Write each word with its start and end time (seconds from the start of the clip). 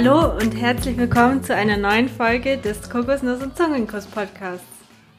Hallo 0.00 0.30
und 0.40 0.52
herzlich 0.52 0.96
willkommen 0.96 1.42
zu 1.42 1.52
einer 1.52 1.76
neuen 1.76 2.08
Folge 2.08 2.56
des 2.56 2.88
Kokosnuss 2.88 3.42
und 3.42 3.56
Zungenkuss 3.56 4.06
Podcasts. 4.06 4.64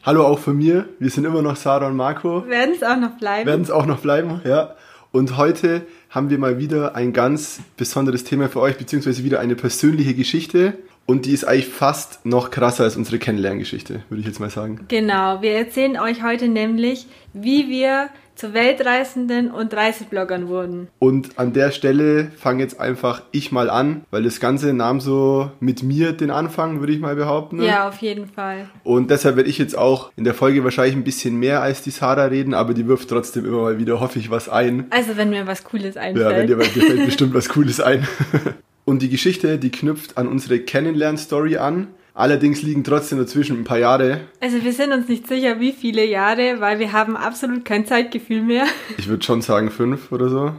Hallo 0.05 0.25
auch 0.25 0.39
von 0.39 0.55
mir. 0.55 0.87
Wir 0.99 1.09
sind 1.09 1.25
immer 1.25 1.41
noch 1.41 1.57
Sarah 1.57 1.87
und 1.87 1.97
Marco. 1.97 2.47
Werden 2.47 2.75
es 2.75 2.81
auch 2.81 2.95
noch 2.95 3.17
bleiben? 3.17 3.45
Werden 3.45 3.61
es 3.61 3.71
auch 3.71 3.85
noch 3.85 3.99
bleiben, 3.99 4.39
ja. 4.45 4.75
Und 5.11 5.35
heute 5.35 5.81
haben 6.09 6.29
wir 6.29 6.37
mal 6.37 6.59
wieder 6.59 6.95
ein 6.95 7.11
ganz 7.11 7.59
besonderes 7.75 8.23
Thema 8.23 8.47
für 8.47 8.61
euch, 8.61 8.77
beziehungsweise 8.77 9.25
wieder 9.25 9.41
eine 9.41 9.55
persönliche 9.55 10.13
Geschichte. 10.13 10.77
Und 11.09 11.25
die 11.25 11.31
ist 11.31 11.43
eigentlich 11.43 11.69
fast 11.69 12.23
noch 12.23 12.51
krasser 12.51 12.83
als 12.83 12.95
unsere 12.95 13.17
Kennenlerngeschichte, 13.17 14.03
würde 14.09 14.21
ich 14.21 14.27
jetzt 14.27 14.39
mal 14.39 14.51
sagen. 14.51 14.81
Genau, 14.89 15.41
wir 15.41 15.53
erzählen 15.53 15.97
euch 15.97 16.21
heute 16.21 16.47
nämlich, 16.47 17.07
wie 17.33 17.67
wir 17.67 18.09
zu 18.35 18.53
Weltreisenden 18.53 19.49
und 19.49 19.73
Reisebloggern 19.73 20.49
wurden. 20.49 20.87
Und 20.99 21.39
an 21.39 21.51
der 21.51 21.71
Stelle 21.71 22.29
fange 22.37 22.61
jetzt 22.61 22.79
einfach 22.79 23.23
ich 23.31 23.51
mal 23.51 23.71
an, 23.71 24.05
weil 24.11 24.21
das 24.21 24.39
Ganze 24.39 24.71
nahm 24.71 25.01
so 25.01 25.49
mit 25.59 25.81
mir 25.81 26.13
den 26.13 26.29
Anfang, 26.29 26.79
würde 26.79 26.93
ich 26.93 26.99
mal 26.99 27.15
behaupten. 27.15 27.63
Ja, 27.63 27.89
auf 27.89 27.97
jeden 27.97 28.27
Fall. 28.27 28.69
Und 28.83 29.09
deshalb 29.09 29.35
werde 29.35 29.49
ich 29.49 29.57
jetzt 29.57 29.75
auch 29.75 30.11
in 30.15 30.25
der 30.25 30.35
Folge 30.35 30.63
wahrscheinlich 30.63 30.95
ein 30.95 31.03
bisschen 31.03 31.37
mehr 31.37 31.63
als 31.63 31.81
die 31.81 31.89
Sarah 31.89 32.25
reden, 32.25 32.53
aber 32.53 32.75
die 32.75 32.85
wirft 32.85 33.09
trotzdem 33.09 33.45
immer 33.45 33.63
mal 33.63 33.79
wieder, 33.79 33.99
hoffe 33.99 34.19
ich, 34.19 34.29
was 34.29 34.47
ein. 34.47 34.85
Also 34.91 35.17
wenn 35.17 35.31
mir 35.31 35.47
was 35.47 35.63
Cooles 35.63 35.97
einfällt. 35.97 36.31
Ja, 36.31 36.37
wenn 36.37 36.45
dir, 36.45 36.57
dir 36.57 36.83
fällt 36.83 37.05
bestimmt 37.05 37.33
was 37.33 37.49
Cooles 37.49 37.81
ein. 37.81 38.07
Und 38.89 39.03
die 39.03 39.09
Geschichte, 39.09 39.59
die 39.59 39.69
knüpft 39.69 40.17
an 40.17 40.27
unsere 40.27 40.61
Kennenlern-Story 40.61 41.57
an. 41.57 41.89
Allerdings 42.15 42.63
liegen 42.63 42.83
trotzdem 42.83 43.19
dazwischen 43.19 43.59
ein 43.59 43.63
paar 43.63 43.77
Jahre. 43.77 44.21
Also 44.39 44.63
wir 44.63 44.73
sind 44.73 44.91
uns 44.91 45.07
nicht 45.07 45.27
sicher, 45.27 45.59
wie 45.59 45.73
viele 45.73 46.03
Jahre, 46.03 46.59
weil 46.59 46.79
wir 46.79 46.91
haben 46.91 47.15
absolut 47.15 47.65
kein 47.65 47.85
Zeitgefühl 47.85 48.41
mehr. 48.41 48.65
Ich 48.97 49.07
würde 49.07 49.23
schon 49.23 49.43
sagen 49.43 49.69
fünf 49.69 50.11
oder 50.11 50.29
so. 50.29 50.53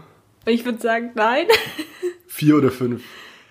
Ich 0.47 0.65
würde 0.65 0.80
sagen 0.80 1.11
nein. 1.16 1.47
Vier 2.28 2.58
oder 2.58 2.70
fünf. 2.70 3.03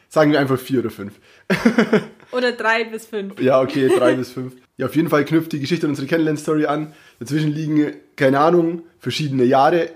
Sagen 0.08 0.32
wir 0.32 0.40
einfach 0.40 0.58
vier 0.58 0.80
oder 0.80 0.92
fünf. 0.92 1.20
Oder 2.32 2.52
drei 2.54 2.84
bis 2.86 3.08
fünf. 3.08 3.42
Ja, 3.42 3.60
okay, 3.60 3.90
drei 3.90 4.14
bis 4.14 4.32
fünf. 4.32 4.54
Ja, 4.78 4.86
auf 4.86 4.96
jeden 4.96 5.10
Fall 5.10 5.26
knüpft 5.26 5.52
die 5.52 5.60
Geschichte 5.60 5.88
an 5.88 5.90
unsere 5.90 6.08
Kennenlern-Story 6.08 6.68
an. 6.68 6.94
Dazwischen 7.20 7.52
liegen, 7.52 7.96
keine 8.16 8.40
Ahnung, 8.40 8.84
verschiedene 9.00 9.44
Jahre. 9.44 9.90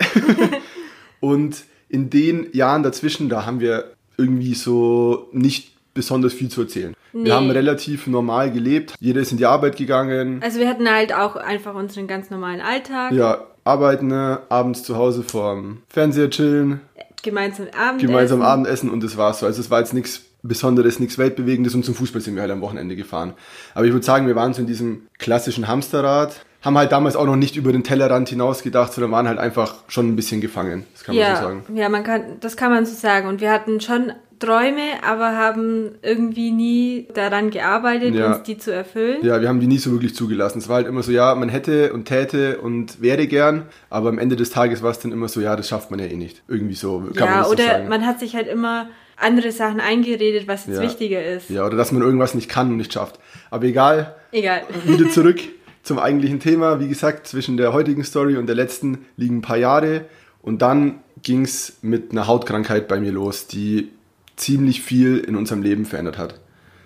Und 1.22 1.64
in 1.90 2.10
den 2.10 2.50
Jahren 2.52 2.84
dazwischen, 2.84 3.30
da 3.30 3.46
haben 3.46 3.60
wir 3.60 3.94
irgendwie 4.18 4.54
so 4.54 5.30
nicht 5.32 5.72
besonders 5.94 6.34
viel 6.34 6.50
zu 6.50 6.62
erzählen. 6.62 6.96
Nee. 7.14 7.26
Wir 7.26 7.36
haben 7.36 7.52
relativ 7.52 8.08
normal 8.08 8.52
gelebt. 8.52 8.96
Jeder 9.00 9.22
ist 9.22 9.32
in 9.32 9.38
die 9.38 9.46
Arbeit 9.46 9.76
gegangen. 9.76 10.42
Also 10.44 10.60
wir 10.60 10.68
hatten 10.68 10.90
halt 10.90 11.14
auch 11.14 11.36
einfach 11.36 11.76
unseren 11.76 12.08
ganz 12.08 12.30
normalen 12.30 12.62
Alltag. 12.62 13.12
Ja, 13.12 13.46
arbeiten, 13.64 14.12
abends 14.12 14.84
zu 14.84 14.98
Hause 14.98 15.24
vorm 15.24 15.84
Fernseher 15.90 16.30
chillen. 16.30 16.82
Gemeinsam 17.22 17.68
Abendessen. 17.68 18.08
Gemeinsam 18.08 18.42
Abendessen 18.42 18.90
und 18.90 19.04
das 19.04 19.16
war's 19.16 19.40
so. 19.40 19.46
Also 19.46 19.62
es 19.62 19.70
war 19.70 19.80
jetzt 19.80 19.94
nichts 19.94 20.24
Besonderes, 20.42 21.00
nichts 21.00 21.18
Weltbewegendes 21.18 21.74
und 21.74 21.86
zum 21.86 21.96
Fußball 21.96 22.22
sind 22.22 22.36
wir 22.36 22.42
halt 22.42 22.52
am 22.52 22.60
Wochenende 22.60 22.98
gefahren. 22.98 23.34
Aber 23.74 23.86
ich 23.86 23.94
würde 23.94 24.06
sagen, 24.06 24.28
wir 24.28 24.36
waren 24.36 24.54
so 24.54 24.62
in 24.62 24.68
diesem 24.68 25.04
klassischen 25.18 25.70
Hamsterrad 25.70 26.46
haben 26.64 26.78
halt 26.78 26.92
damals 26.92 27.16
auch 27.16 27.26
noch 27.26 27.36
nicht 27.36 27.56
über 27.56 27.72
den 27.72 27.84
Tellerrand 27.84 28.30
hinaus 28.30 28.64
gedacht, 28.64 28.94
sondern 28.94 29.12
waren 29.12 29.28
halt 29.28 29.38
einfach 29.38 29.76
schon 29.88 30.08
ein 30.08 30.16
bisschen 30.16 30.42
gefangen. 30.42 30.86
Das 30.94 31.04
kann 31.04 31.16
ja, 31.16 31.28
man 31.28 31.36
so 31.36 31.44
sagen. 31.44 31.64
Ja, 31.76 31.90
man 31.90 32.04
kann, 32.04 32.22
das 32.40 32.58
kann 32.58 32.72
man 32.72 32.86
so 32.86 32.96
sagen. 32.96 33.28
Und 33.28 33.42
wir 33.42 33.52
hatten 33.52 33.82
schon 33.82 34.14
Träume, 34.40 35.04
aber 35.06 35.38
haben 35.38 35.92
irgendwie 36.02 36.52
nie 36.52 37.08
daran 37.14 37.50
gearbeitet, 37.50 38.16
ja. 38.16 38.34
uns 38.34 38.44
die 38.44 38.58
zu 38.58 38.74
erfüllen. 38.74 39.18
Ja, 39.24 39.42
wir 39.42 39.48
haben 39.48 39.60
die 39.60 39.68
nie 39.68 39.78
so 39.78 39.92
wirklich 39.92 40.16
zugelassen. 40.16 40.60
Es 40.60 40.70
war 40.70 40.78
halt 40.78 40.88
immer 40.88 41.04
so, 41.04 41.12
ja, 41.12 41.36
man 41.36 41.50
hätte 41.50 41.94
und 41.94 42.06
täte 42.06 42.60
und 42.60 43.02
wäre 43.02 43.28
gern, 43.28 43.68
aber 43.90 44.10
am 44.10 44.18
Ende 44.18 44.36
des 44.36 44.50
Tages 44.50 44.82
war 44.82 44.92
es 44.92 45.00
dann 45.00 45.12
immer 45.12 45.28
so, 45.28 45.42
ja, 45.42 45.56
das 45.56 45.68
schafft 45.70 45.92
man 45.92 46.00
ja 46.00 46.06
eh 46.06 46.16
nicht. 46.16 46.44
Irgendwie 46.48 46.76
so 46.76 47.00
kann 47.00 47.14
ja, 47.16 47.26
man 47.26 47.40
das 47.40 47.50
oder 47.52 47.64
so 47.64 47.70
sagen. 47.70 47.90
man 47.90 48.06
hat 48.06 48.20
sich 48.20 48.36
halt 48.36 48.48
immer 48.48 48.88
andere 49.18 49.52
Sachen 49.52 49.80
eingeredet, 49.80 50.48
was 50.48 50.66
jetzt 50.66 50.78
ja. 50.78 50.82
wichtiger 50.82 51.24
ist. 51.24 51.50
Ja, 51.50 51.66
oder 51.66 51.78
dass 51.78 51.92
man 51.92 52.02
irgendwas 52.02 52.34
nicht 52.34 52.50
kann 52.50 52.70
und 52.70 52.78
nicht 52.78 52.92
schafft. 52.92 53.20
Aber 53.50 53.66
egal. 53.66 54.16
Egal. 54.32 54.64
Wieder 54.86 55.10
zurück 55.10 55.40
zum 55.84 56.00
eigentlichen 56.00 56.40
Thema. 56.40 56.80
Wie 56.80 56.88
gesagt, 56.88 57.28
zwischen 57.28 57.58
der 57.58 57.74
heutigen 57.74 58.04
Story 58.04 58.38
und 58.38 58.48
der 58.48 58.56
letzten 58.56 59.06
liegen 59.18 59.38
ein 59.38 59.42
paar 59.42 59.58
Jahre. 59.58 60.06
Und 60.42 60.62
dann 60.62 61.00
ging 61.22 61.44
es 61.44 61.78
mit 61.82 62.12
einer 62.12 62.28
Hautkrankheit 62.28 62.88
bei 62.88 63.00
mir 63.00 63.12
los, 63.12 63.48
die 63.48 63.90
ziemlich 64.36 64.82
viel 64.82 65.20
in 65.20 65.36
unserem 65.36 65.62
Leben 65.62 65.86
verändert 65.86 66.18
hat. 66.18 66.40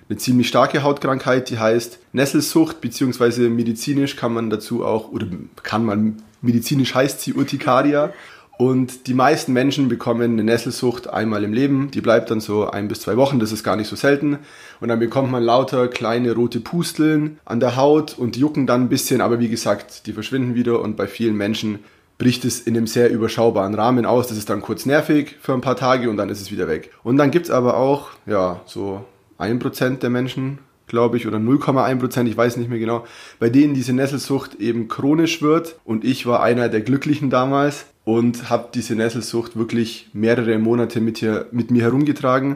Eine 0.10 0.18
ziemlich 0.18 0.48
starke 0.48 0.84
Hautkrankheit, 0.84 1.50
die 1.50 1.60
heißt 1.60 2.00
Nesselsucht, 2.14 2.82
beziehungsweise 2.82 3.50
medizinisch 3.50 4.16
kann 4.16 4.34
man 4.34 4.50
dazu 4.50 4.86
auch, 4.86 5.12
oder 5.12 5.28
kann 5.64 5.86
man, 5.86 6.18
medizinisch 6.42 6.96
heißt 6.96 7.22
sie 7.22 7.34
Urtikaria. 7.34 8.14
Und 8.58 9.06
die 9.06 9.14
meisten 9.14 9.54
Menschen 9.54 9.88
bekommen 9.88 10.34
eine 10.34 10.44
Nesselsucht 10.44 11.08
einmal 11.08 11.44
im 11.44 11.54
Leben. 11.54 11.92
Die 11.92 12.02
bleibt 12.02 12.32
dann 12.32 12.40
so 12.40 12.68
ein 12.68 12.88
bis 12.88 13.02
zwei 13.02 13.16
Wochen, 13.16 13.40
das 13.40 13.52
ist 13.52 13.64
gar 13.64 13.76
nicht 13.76 13.88
so 13.88 13.96
selten. 13.96 14.40
Und 14.82 14.88
dann 14.88 15.00
bekommt 15.00 15.32
man 15.32 15.44
lauter 15.44 15.88
kleine 15.88 16.34
rote 16.34 16.60
Pusteln 16.60 17.40
an 17.46 17.60
der 17.60 17.76
Haut 17.76 18.18
und 18.18 18.36
jucken 18.36 18.66
dann 18.66 18.84
ein 18.84 18.90
bisschen, 18.90 19.22
aber 19.22 19.40
wie 19.40 19.50
gesagt, 19.50 20.08
die 20.08 20.14
verschwinden 20.14 20.56
wieder 20.56 20.82
und 20.82 20.98
bei 20.98 21.08
vielen 21.08 21.36
Menschen 21.36 21.80
bricht 22.18 22.46
es 22.46 22.60
in 22.60 22.76
einem 22.76 22.88
sehr 22.88 23.12
überschaubaren 23.12 23.76
Rahmen 23.76 24.08
aus. 24.08 24.28
Das 24.28 24.40
ist 24.40 24.50
dann 24.50 24.62
kurz 24.62 24.88
nervig 24.88 25.36
für 25.40 25.54
ein 25.54 25.62
paar 25.62 25.76
Tage 25.76 26.10
und 26.10 26.18
dann 26.18 26.30
ist 26.30 26.42
es 26.42 26.52
wieder 26.52 26.68
weg. 26.68 26.92
Und 27.04 27.18
dann 27.18 27.30
gibt's 27.30 27.52
aber 27.52 27.78
auch, 27.78 28.10
ja, 28.26 28.62
so 28.66 29.06
ein 29.38 29.60
Prozent 29.60 30.02
der 30.02 30.10
Menschen, 30.10 30.58
glaube 30.88 31.18
ich, 31.18 31.28
oder 31.28 31.38
0,1 31.38 32.00
Prozent, 32.00 32.28
ich 32.28 32.38
weiß 32.38 32.58
nicht 32.58 32.70
mehr 32.72 32.80
genau, 32.80 33.06
bei 33.40 33.50
denen 33.50 33.76
diese 33.76 33.94
Nesselsucht 33.94 34.56
eben 34.56 34.88
chronisch 34.88 35.44
wird. 35.44 35.76
Und 35.86 36.04
ich 36.04 36.26
war 36.26 36.42
einer 36.42 36.70
der 36.70 36.82
Glücklichen 36.82 37.30
damals 37.30 37.86
und 38.08 38.50
habe 38.50 38.70
diese 38.74 38.96
Nesselsucht 38.96 39.58
wirklich 39.58 40.08
mehrere 40.14 40.58
Monate 40.60 41.02
mit, 41.02 41.18
hier, 41.18 41.48
mit 41.52 41.72
mir 41.72 41.84
herumgetragen. 41.84 42.56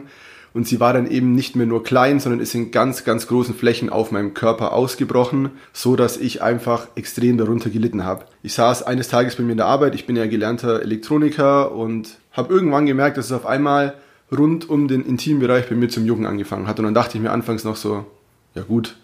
Und 0.54 0.66
sie 0.66 0.80
war 0.80 0.94
dann 0.94 1.06
eben 1.06 1.34
nicht 1.34 1.56
mehr 1.56 1.66
nur 1.66 1.84
klein, 1.84 2.20
sondern 2.20 2.40
ist 2.40 2.54
in 2.54 2.70
ganz, 2.70 3.04
ganz 3.04 3.26
großen 3.26 3.54
Flächen 3.54 3.90
auf 3.90 4.12
meinem 4.12 4.32
Körper 4.32 4.72
ausgebrochen, 4.72 5.50
so 5.74 5.94
dass 5.94 6.16
ich 6.16 6.40
einfach 6.40 6.88
extrem 6.94 7.36
darunter 7.36 7.68
gelitten 7.68 8.02
habe. 8.02 8.24
Ich 8.42 8.54
saß 8.54 8.82
eines 8.84 9.08
Tages 9.08 9.36
bei 9.36 9.42
mir 9.42 9.52
in 9.52 9.58
der 9.58 9.66
Arbeit, 9.66 9.94
ich 9.94 10.06
bin 10.06 10.16
ja 10.16 10.24
gelernter 10.26 10.80
Elektroniker 10.80 11.72
und 11.72 12.16
habe 12.32 12.50
irgendwann 12.50 12.86
gemerkt, 12.86 13.18
dass 13.18 13.26
es 13.26 13.32
auf 13.32 13.44
einmal 13.44 13.92
rund 14.34 14.70
um 14.70 14.88
den 14.88 15.04
Intimbereich 15.04 15.68
bei 15.68 15.74
mir 15.74 15.90
zum 15.90 16.06
Jucken 16.06 16.24
angefangen 16.24 16.66
hat. 16.66 16.78
Und 16.78 16.86
dann 16.86 16.94
dachte 16.94 17.18
ich 17.18 17.22
mir 17.22 17.30
anfangs 17.30 17.62
noch 17.64 17.76
so, 17.76 18.06
ja 18.54 18.62
gut, 18.62 18.96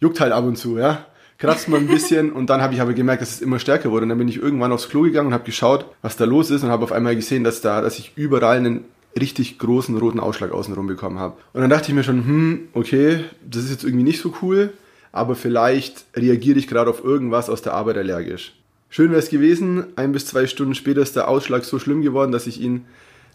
juckt 0.00 0.20
halt 0.20 0.32
ab 0.32 0.44
und 0.44 0.56
zu, 0.56 0.76
ja. 0.76 1.06
Kratzt 1.40 1.68
mal 1.70 1.80
ein 1.80 1.86
bisschen 1.86 2.32
und 2.32 2.50
dann 2.50 2.60
habe 2.60 2.74
ich 2.74 2.82
aber 2.82 2.92
gemerkt, 2.92 3.22
dass 3.22 3.30
es 3.30 3.40
immer 3.40 3.58
stärker 3.58 3.90
wurde. 3.90 4.02
Und 4.02 4.10
dann 4.10 4.18
bin 4.18 4.28
ich 4.28 4.36
irgendwann 4.36 4.72
aufs 4.72 4.90
Klo 4.90 5.02
gegangen 5.02 5.28
und 5.28 5.32
habe 5.32 5.44
geschaut, 5.44 5.86
was 6.02 6.18
da 6.18 6.26
los 6.26 6.50
ist 6.50 6.62
und 6.62 6.68
habe 6.68 6.84
auf 6.84 6.92
einmal 6.92 7.16
gesehen, 7.16 7.44
dass 7.44 7.62
da, 7.62 7.80
dass 7.80 7.98
ich 7.98 8.12
überall 8.14 8.58
einen 8.58 8.84
richtig 9.18 9.58
großen 9.58 9.96
roten 9.96 10.20
Ausschlag 10.20 10.52
außenrum 10.52 10.86
bekommen 10.86 11.18
habe. 11.18 11.36
Und 11.54 11.62
dann 11.62 11.70
dachte 11.70 11.88
ich 11.88 11.94
mir 11.94 12.04
schon, 12.04 12.26
hm, 12.26 12.68
okay, 12.74 13.24
das 13.44 13.64
ist 13.64 13.70
jetzt 13.70 13.84
irgendwie 13.84 14.04
nicht 14.04 14.20
so 14.20 14.34
cool, 14.42 14.74
aber 15.12 15.34
vielleicht 15.34 16.04
reagiere 16.14 16.58
ich 16.58 16.68
gerade 16.68 16.90
auf 16.90 17.02
irgendwas 17.02 17.48
aus 17.48 17.62
der 17.62 17.72
Arbeit 17.72 17.96
allergisch. 17.96 18.52
Schön 18.90 19.10
wäre 19.10 19.20
es 19.20 19.30
gewesen, 19.30 19.84
ein 19.96 20.12
bis 20.12 20.26
zwei 20.26 20.46
Stunden 20.46 20.74
später 20.74 21.00
ist 21.00 21.16
der 21.16 21.28
Ausschlag 21.28 21.64
so 21.64 21.78
schlimm 21.78 22.02
geworden, 22.02 22.32
dass 22.32 22.46
ich 22.46 22.60
ihn 22.60 22.84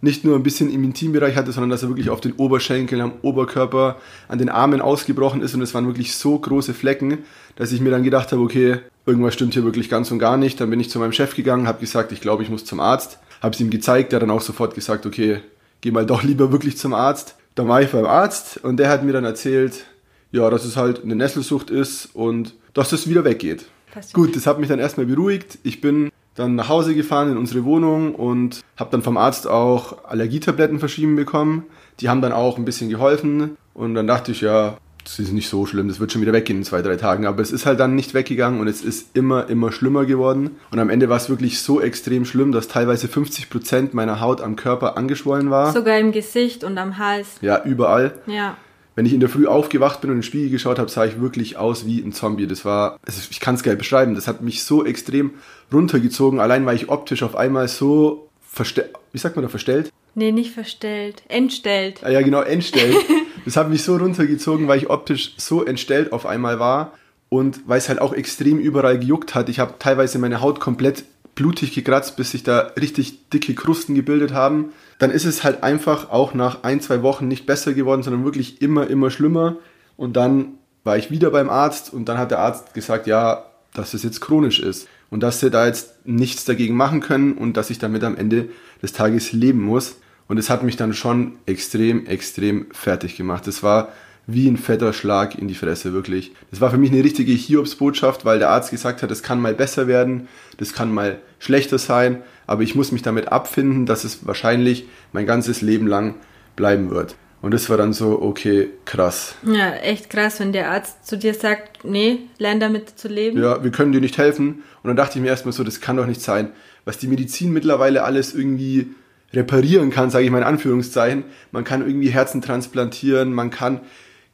nicht 0.06 0.24
nur 0.24 0.38
ein 0.38 0.44
bisschen 0.44 0.72
im 0.72 0.84
Intimbereich 0.86 1.36
hatte, 1.36 1.52
sondern 1.52 1.72
dass 1.72 1.84
er 1.84 1.90
wirklich 1.90 2.10
auf 2.10 2.22
den 2.22 2.34
Oberschenkeln, 2.34 3.02
am 3.02 3.14
Oberkörper, 3.22 3.98
an 4.30 4.38
den 4.38 4.48
Armen 4.48 4.80
ausgebrochen 4.80 5.42
ist 5.42 5.54
und 5.54 5.62
es 5.62 5.74
waren 5.74 5.88
wirklich 5.88 6.16
so 6.16 6.40
große 6.40 6.74
Flecken, 6.74 7.18
dass 7.58 7.74
ich 7.74 7.82
mir 7.82 7.90
dann 7.90 8.04
gedacht 8.04 8.32
habe, 8.32 8.42
okay, 8.42 8.78
irgendwas 9.06 9.34
stimmt 9.34 9.54
hier 9.54 9.66
wirklich 9.66 9.90
ganz 9.90 10.12
und 10.12 10.20
gar 10.20 10.38
nicht. 10.38 10.62
Dann 10.62 10.70
bin 10.70 10.80
ich 10.80 10.90
zu 10.90 11.00
meinem 11.00 11.12
Chef 11.12 11.36
gegangen, 11.36 11.68
habe 11.68 11.82
gesagt, 11.82 12.14
ich 12.14 12.22
glaube, 12.22 12.44
ich 12.44 12.50
muss 12.50 12.64
zum 12.64 12.80
Arzt, 12.80 13.20
habe 13.42 13.54
es 13.54 13.60
ihm 13.60 13.70
gezeigt, 13.70 14.12
der 14.12 14.18
hat 14.18 14.24
dann 14.24 14.32
auch 14.32 14.42
sofort 14.42 14.76
gesagt, 14.76 15.06
okay, 15.06 15.40
geh 15.82 15.92
mal 15.92 16.06
doch 16.06 16.24
lieber 16.30 16.52
wirklich 16.52 16.78
zum 16.78 16.94
Arzt. 16.94 17.36
Dann 17.56 17.68
war 17.68 17.82
ich 17.82 17.90
beim 17.90 18.06
Arzt 18.06 18.64
und 18.64 18.78
der 18.78 18.90
hat 18.90 19.04
mir 19.04 19.14
dann 19.14 19.26
erzählt, 19.26 19.86
ja, 20.32 20.50
dass 20.50 20.66
es 20.66 20.78
halt 20.78 21.04
eine 21.04 21.16
Nesselsucht 21.16 21.70
ist 21.70 22.10
und 22.14 22.54
dass 22.74 22.92
es 22.92 23.10
wieder 23.10 23.26
weggeht. 23.26 23.66
Gut, 24.14 24.36
das 24.36 24.46
hat 24.46 24.60
mich 24.60 24.68
dann 24.68 24.80
erstmal 24.80 25.06
beruhigt. 25.06 25.58
Ich 25.64 25.82
bin 25.82 26.12
dann 26.36 26.56
nach 26.56 26.70
Hause 26.70 26.94
gefahren 26.94 27.32
in 27.32 27.38
unsere 27.38 27.64
Wohnung 27.64 28.14
und 28.14 28.62
habe 28.78 28.92
dann 28.92 29.02
vom 29.02 29.18
Arzt 29.18 29.48
auch 29.48 30.06
Allergietabletten 30.06 30.80
verschrieben 30.80 31.16
bekommen. 31.16 31.64
Die 32.02 32.10
haben 32.10 32.22
dann 32.22 32.34
auch 32.34 32.58
ein 32.58 32.66
bisschen 32.66 32.90
geholfen 32.90 33.58
und 33.74 33.96
dann 33.96 34.06
dachte 34.06 34.32
ich, 34.32 34.42
ja, 34.42 34.78
das 35.06 35.20
ist 35.20 35.32
nicht 35.32 35.50
so 35.50 35.66
schlimm, 35.66 35.88
das 35.88 36.00
wird 36.00 36.12
schon 36.12 36.22
wieder 36.22 36.34
weggehen 36.34 36.60
in 36.60 36.66
zwei, 36.66 36.82
drei 36.82 36.96
Tagen. 36.98 37.26
Aber 37.26 37.42
es 37.42 37.52
ist 37.52 37.66
halt 37.66 37.80
dann 37.80 37.96
nicht 37.96 38.14
weggegangen 38.14 38.60
und 38.60 38.68
es 38.68 38.82
ist 38.82 39.16
immer, 39.16 39.48
immer 39.50 39.72
schlimmer 39.72 40.06
geworden. 40.06 40.58
Und 40.72 40.80
am 40.80 40.90
Ende 40.90 41.10
war 41.10 41.18
es 41.18 41.30
wirklich 41.30 41.62
so 41.62 41.80
extrem 41.80 42.26
schlimm, 42.26 42.52
dass 42.52 42.68
teilweise 42.68 43.08
50 43.08 43.50
Prozent 43.50 43.94
meiner 43.94 44.20
Haut 44.20 44.42
am 44.42 44.56
Körper 44.56 44.98
angeschwollen 44.98 45.52
war. 45.52 45.72
Sogar 45.72 46.00
im 46.00 46.12
Gesicht 46.12 46.64
und 46.64 46.78
am 46.78 46.98
Hals. 46.98 47.38
Ja, 47.42 47.64
überall. 47.64 48.14
Ja 48.26 48.58
wenn 48.96 49.06
ich 49.06 49.14
in 49.14 49.20
der 49.20 49.30
Früh 49.30 49.46
aufgewacht 49.46 50.02
bin 50.02 50.10
und 50.10 50.16
in 50.16 50.22
den 50.22 50.26
Spiegel 50.26 50.50
geschaut 50.50 50.80
habe, 50.80 50.90
sah 50.90 51.06
ich 51.06 51.20
wirklich 51.20 51.58
aus 51.58 51.86
wie 51.86 52.00
ein 52.00 52.14
Zombie. 52.14 52.48
Das 52.48 52.66
war, 52.66 52.98
also 53.06 53.22
ich 53.30 53.40
kann 53.40 53.56
es 53.56 53.64
gar 53.64 53.74
nicht 53.74 53.80
beschreiben, 53.80 54.16
das 54.16 54.28
hat 54.28 54.42
mich 54.42 54.64
so 54.64 54.86
extrem 54.86 55.32
runtergezogen, 55.72 56.40
allein 56.40 56.66
weil 56.66 56.76
ich 56.76 56.90
optisch 56.90 57.22
auf 57.24 57.36
einmal 57.36 57.68
so 57.68 58.30
verstellt, 58.42 58.92
wie 59.12 59.18
sagt 59.18 59.36
man 59.36 59.44
da, 59.44 59.50
verstellt? 59.50 59.92
Nee, 60.16 60.32
nicht 60.32 60.52
verstellt, 60.52 61.24
entstellt. 61.28 62.00
Ah, 62.04 62.10
ja, 62.10 62.22
genau, 62.22 62.42
entstellt. 62.42 62.96
das 63.46 63.58
hat 63.58 63.70
mich 63.70 63.84
so 63.84 63.98
runtergezogen, 63.98 64.68
weil 64.70 64.78
ich 64.78 64.90
optisch 64.90 65.34
so 65.38 65.66
entstellt 65.66 66.14
auf 66.14 66.26
einmal 66.26 66.58
war 66.58 66.94
und 67.28 67.60
weil 67.68 67.80
es 67.80 67.90
halt 67.90 68.00
auch 68.00 68.14
extrem 68.14 68.60
überall 68.60 68.98
gejuckt 68.98 69.36
hat. 69.36 69.50
Ich 69.50 69.60
habe 69.60 69.74
teilweise 69.78 70.20
meine 70.20 70.40
Haut 70.40 70.62
komplett 70.62 71.04
blutig 71.36 71.74
gekratzt, 71.74 72.16
bis 72.16 72.32
sich 72.32 72.44
da 72.44 72.72
richtig 72.80 73.30
dicke 73.30 73.54
Krusten 73.54 73.94
gebildet 73.94 74.34
haben. 74.34 74.72
Dann 74.98 75.12
ist 75.12 75.26
es 75.26 75.44
halt 75.44 75.64
einfach 75.64 76.10
auch 76.10 76.34
nach 76.34 76.64
ein, 76.64 76.82
zwei 76.82 77.02
Wochen 77.02 77.28
nicht 77.28 77.46
besser 77.46 77.74
geworden, 77.74 78.04
sondern 78.04 78.24
wirklich 78.24 78.62
immer, 78.62 78.88
immer 78.88 79.10
schlimmer. 79.10 79.58
Und 79.98 80.16
dann 80.16 80.54
war 80.84 80.98
ich 80.98 81.12
wieder 81.12 81.32
beim 81.32 81.50
Arzt 81.50 81.94
und 81.94 82.08
dann 82.08 82.18
hat 82.18 82.32
der 82.32 82.40
Arzt 82.40 82.74
gesagt, 82.74 83.08
ja, 83.08 83.46
dass 83.74 83.94
es 83.94 84.04
jetzt 84.04 84.22
chronisch 84.22 84.60
ist 84.60 84.88
und 85.10 85.22
dass 85.22 85.40
sie 85.40 85.50
da 85.50 85.66
jetzt 85.66 86.06
nichts 86.06 86.46
dagegen 86.46 86.76
machen 86.76 87.02
können 87.02 87.34
und 87.34 87.58
dass 87.58 87.70
ich 87.70 87.80
damit 87.80 88.04
am 88.04 88.16
Ende 88.16 88.50
des 88.82 88.94
Tages 88.94 89.34
leben 89.34 89.62
muss. 89.62 89.98
Und 90.28 90.38
es 90.38 90.50
hat 90.50 90.64
mich 90.64 90.76
dann 90.76 90.94
schon 90.94 91.34
extrem, 91.46 92.06
extrem 92.08 92.68
fertig 92.72 93.16
gemacht. 93.16 93.48
Es 93.48 93.62
war 93.64 93.90
wie 94.28 94.48
ein 94.48 94.58
fetter 94.58 94.92
Schlag 94.92 95.36
in 95.36 95.48
die 95.48 95.54
Fresse, 95.56 95.94
wirklich. 95.94 96.32
Das 96.50 96.62
war 96.62 96.72
für 96.72 96.78
mich 96.78 96.92
eine 96.92 97.04
richtige 97.04 97.32
Hiobsbotschaft, 97.32 98.26
weil 98.26 98.40
der 98.40 98.50
Arzt 98.50 98.72
gesagt 98.72 99.04
hat, 99.04 99.12
es 99.12 99.22
kann 99.22 99.40
mal 99.40 99.54
besser 99.54 99.88
werden, 99.88 100.28
das 100.58 100.74
kann 100.74 100.92
mal 100.92 101.20
schlechter 101.38 101.78
sein, 101.78 102.24
aber 102.48 102.64
ich 102.64 102.76
muss 102.76 102.92
mich 102.92 103.02
damit 103.02 103.32
abfinden, 103.32 103.86
dass 103.86 104.04
es 104.04 104.26
wahrscheinlich 104.28 104.88
mein 105.14 105.26
ganzes 105.26 105.62
Leben 105.62 105.88
lang 105.88 106.16
bleiben 106.56 106.90
wird. 106.90 107.16
Und 107.42 107.54
das 107.54 107.70
war 107.70 107.78
dann 107.78 107.94
so, 107.94 108.22
okay, 108.22 108.70
krass. 108.86 109.36
Ja, 109.46 109.74
echt 109.76 110.10
krass, 110.10 110.40
wenn 110.40 110.52
der 110.52 110.72
Arzt 110.72 111.06
zu 111.06 111.16
dir 111.16 111.34
sagt, 111.34 111.86
nee, 111.86 112.22
lern 112.40 112.60
damit 112.60 112.98
zu 112.98 113.08
leben. 113.08 113.40
Ja, 113.40 113.64
wir 113.64 113.70
können 113.70 113.92
dir 113.92 114.02
nicht 114.02 114.18
helfen. 114.18 114.64
Und 114.82 114.88
dann 114.88 114.96
dachte 114.96 115.20
ich 115.20 115.22
mir 115.22 115.28
erstmal 115.28 115.54
so, 115.54 115.64
das 115.64 115.80
kann 115.80 115.98
doch 115.98 116.08
nicht 116.08 116.22
sein. 116.22 116.50
Was 116.86 116.98
die 116.98 117.08
Medizin 117.08 117.54
mittlerweile 117.54 118.04
alles 118.04 118.34
irgendwie 118.34 118.88
reparieren 119.32 119.92
kann, 119.92 120.10
sage 120.10 120.26
ich 120.26 120.32
mal 120.32 120.40
in 120.40 120.44
Anführungszeichen. 120.44 121.24
Man 121.52 121.64
kann 121.64 121.86
irgendwie 121.86 122.10
Herzen 122.10 122.42
transplantieren, 122.42 123.34
man 123.34 123.52
kann 123.52 123.82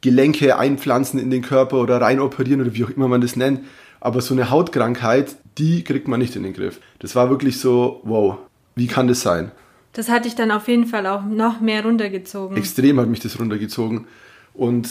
Gelenke 0.00 0.58
einpflanzen 0.58 1.20
in 1.20 1.30
den 1.30 1.42
Körper 1.42 1.78
oder 1.78 2.00
rein 2.00 2.18
operieren 2.18 2.60
oder 2.60 2.74
wie 2.74 2.84
auch 2.84 2.90
immer 2.90 3.08
man 3.08 3.20
das 3.20 3.36
nennt. 3.36 3.60
Aber 4.02 4.20
so 4.20 4.34
eine 4.34 4.50
Hautkrankheit, 4.50 5.36
die 5.58 5.84
kriegt 5.84 6.08
man 6.08 6.18
nicht 6.18 6.34
in 6.34 6.42
den 6.42 6.52
Griff. 6.52 6.80
Das 6.98 7.14
war 7.14 7.30
wirklich 7.30 7.60
so, 7.60 8.00
wow, 8.02 8.36
wie 8.74 8.88
kann 8.88 9.06
das 9.06 9.20
sein? 9.20 9.52
Das 9.92 10.08
hat 10.08 10.24
dich 10.24 10.34
dann 10.34 10.50
auf 10.50 10.66
jeden 10.66 10.86
Fall 10.86 11.06
auch 11.06 11.22
noch 11.22 11.60
mehr 11.60 11.84
runtergezogen. 11.84 12.56
Extrem 12.56 12.98
hat 12.98 13.06
mich 13.06 13.20
das 13.20 13.38
runtergezogen. 13.38 14.08
Und 14.54 14.88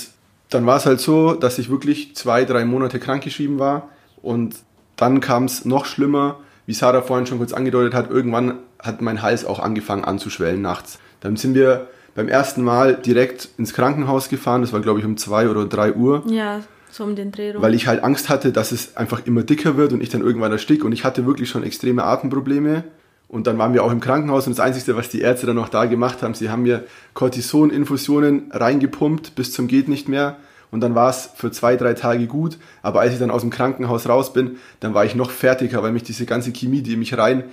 dann 0.50 0.66
war 0.66 0.78
es 0.78 0.86
halt 0.86 1.02
so, 1.02 1.34
dass 1.34 1.60
ich 1.60 1.70
wirklich 1.70 2.16
zwei, 2.16 2.46
drei 2.46 2.64
Monate 2.64 3.00
krankgeschrieben 3.00 3.60
war. 3.60 3.90
Und 4.22 4.56
dann 4.96 5.20
kam 5.20 5.44
es 5.44 5.66
noch 5.66 5.84
schlimmer. 5.84 6.40
Wie 6.66 6.74
Sarah 6.74 7.02
vorhin 7.02 7.26
schon 7.26 7.40
kurz 7.40 7.52
angedeutet 7.52 7.94
hat, 7.94 8.10
irgendwann 8.10 8.60
hat 8.80 9.02
mein 9.02 9.22
Hals 9.22 9.44
auch 9.44 9.60
angefangen 9.60 10.06
anzuschwellen 10.06 10.62
nachts. 10.62 11.00
Dann 11.20 11.36
sind 11.36 11.54
wir 11.54 11.90
beim 12.16 12.30
ersten 12.30 12.64
Mal 12.64 12.96
direkt 12.96 13.50
ins 13.58 13.74
Krankenhaus 13.74 14.30
gefahren. 14.30 14.62
Das 14.62 14.72
war, 14.72 14.80
glaube 14.80 15.00
ich, 15.00 15.06
um 15.06 15.18
zwei 15.18 15.50
oder 15.50 15.66
drei 15.66 15.94
Uhr. 15.94 16.24
Ja, 16.28 16.62
so 16.92 17.04
um 17.04 17.16
den 17.16 17.32
Dreh 17.32 17.52
rum. 17.52 17.62
Weil 17.62 17.74
ich 17.74 17.88
halt 17.88 18.04
Angst 18.04 18.30
hatte, 18.30 18.52
dass 18.52 18.72
es 18.72 18.98
einfach 18.98 19.26
immer 19.26 19.44
dicker 19.44 19.78
wird 19.78 19.94
und 19.94 20.02
ich 20.02 20.10
dann 20.10 20.22
irgendwann 20.22 20.52
erstick. 20.52 20.84
Und 20.84 20.92
ich 20.92 21.04
hatte 21.04 21.26
wirklich 21.26 21.50
schon 21.50 21.64
extreme 21.64 22.04
Atemprobleme. 22.04 22.84
Und 23.28 23.48
dann 23.48 23.58
waren 23.58 23.74
wir 23.74 23.84
auch 23.84 23.92
im 23.92 24.02
Krankenhaus 24.02 24.46
und 24.46 24.58
das 24.58 24.66
Einzige, 24.66 24.98
was 24.98 25.08
die 25.08 25.22
Ärzte 25.22 25.48
dann 25.48 25.56
noch 25.56 25.70
da 25.70 25.86
gemacht 25.86 26.22
haben, 26.22 26.34
sie 26.34 26.50
haben 26.50 26.64
mir 26.64 26.84
Cortison-Infusionen 27.14 28.52
reingepumpt 28.52 29.36
bis 29.36 29.54
zum 29.54 29.68
geht 29.68 29.88
nicht 29.88 30.10
mehr. 30.10 30.36
Und 30.70 30.82
dann 30.82 30.96
war 30.96 31.10
es 31.10 31.30
für 31.36 31.50
zwei, 31.52 31.78
drei 31.78 31.94
Tage 31.94 32.28
gut. 32.28 32.58
Aber 32.82 33.02
als 33.02 33.14
ich 33.14 33.20
dann 33.20 33.32
aus 33.32 33.42
dem 33.42 33.50
Krankenhaus 33.50 34.10
raus 34.10 34.34
bin, 34.34 34.58
dann 34.82 34.94
war 34.94 35.06
ich 35.06 35.16
noch 35.16 35.32
fertiger, 35.32 35.82
weil 35.84 35.94
mich 35.94 36.04
diese 36.04 36.26
ganze 36.26 36.52
Chemie, 36.52 36.82
die 36.82 36.94
in 36.94 37.00
mich 37.00 37.18
rein 37.18 37.46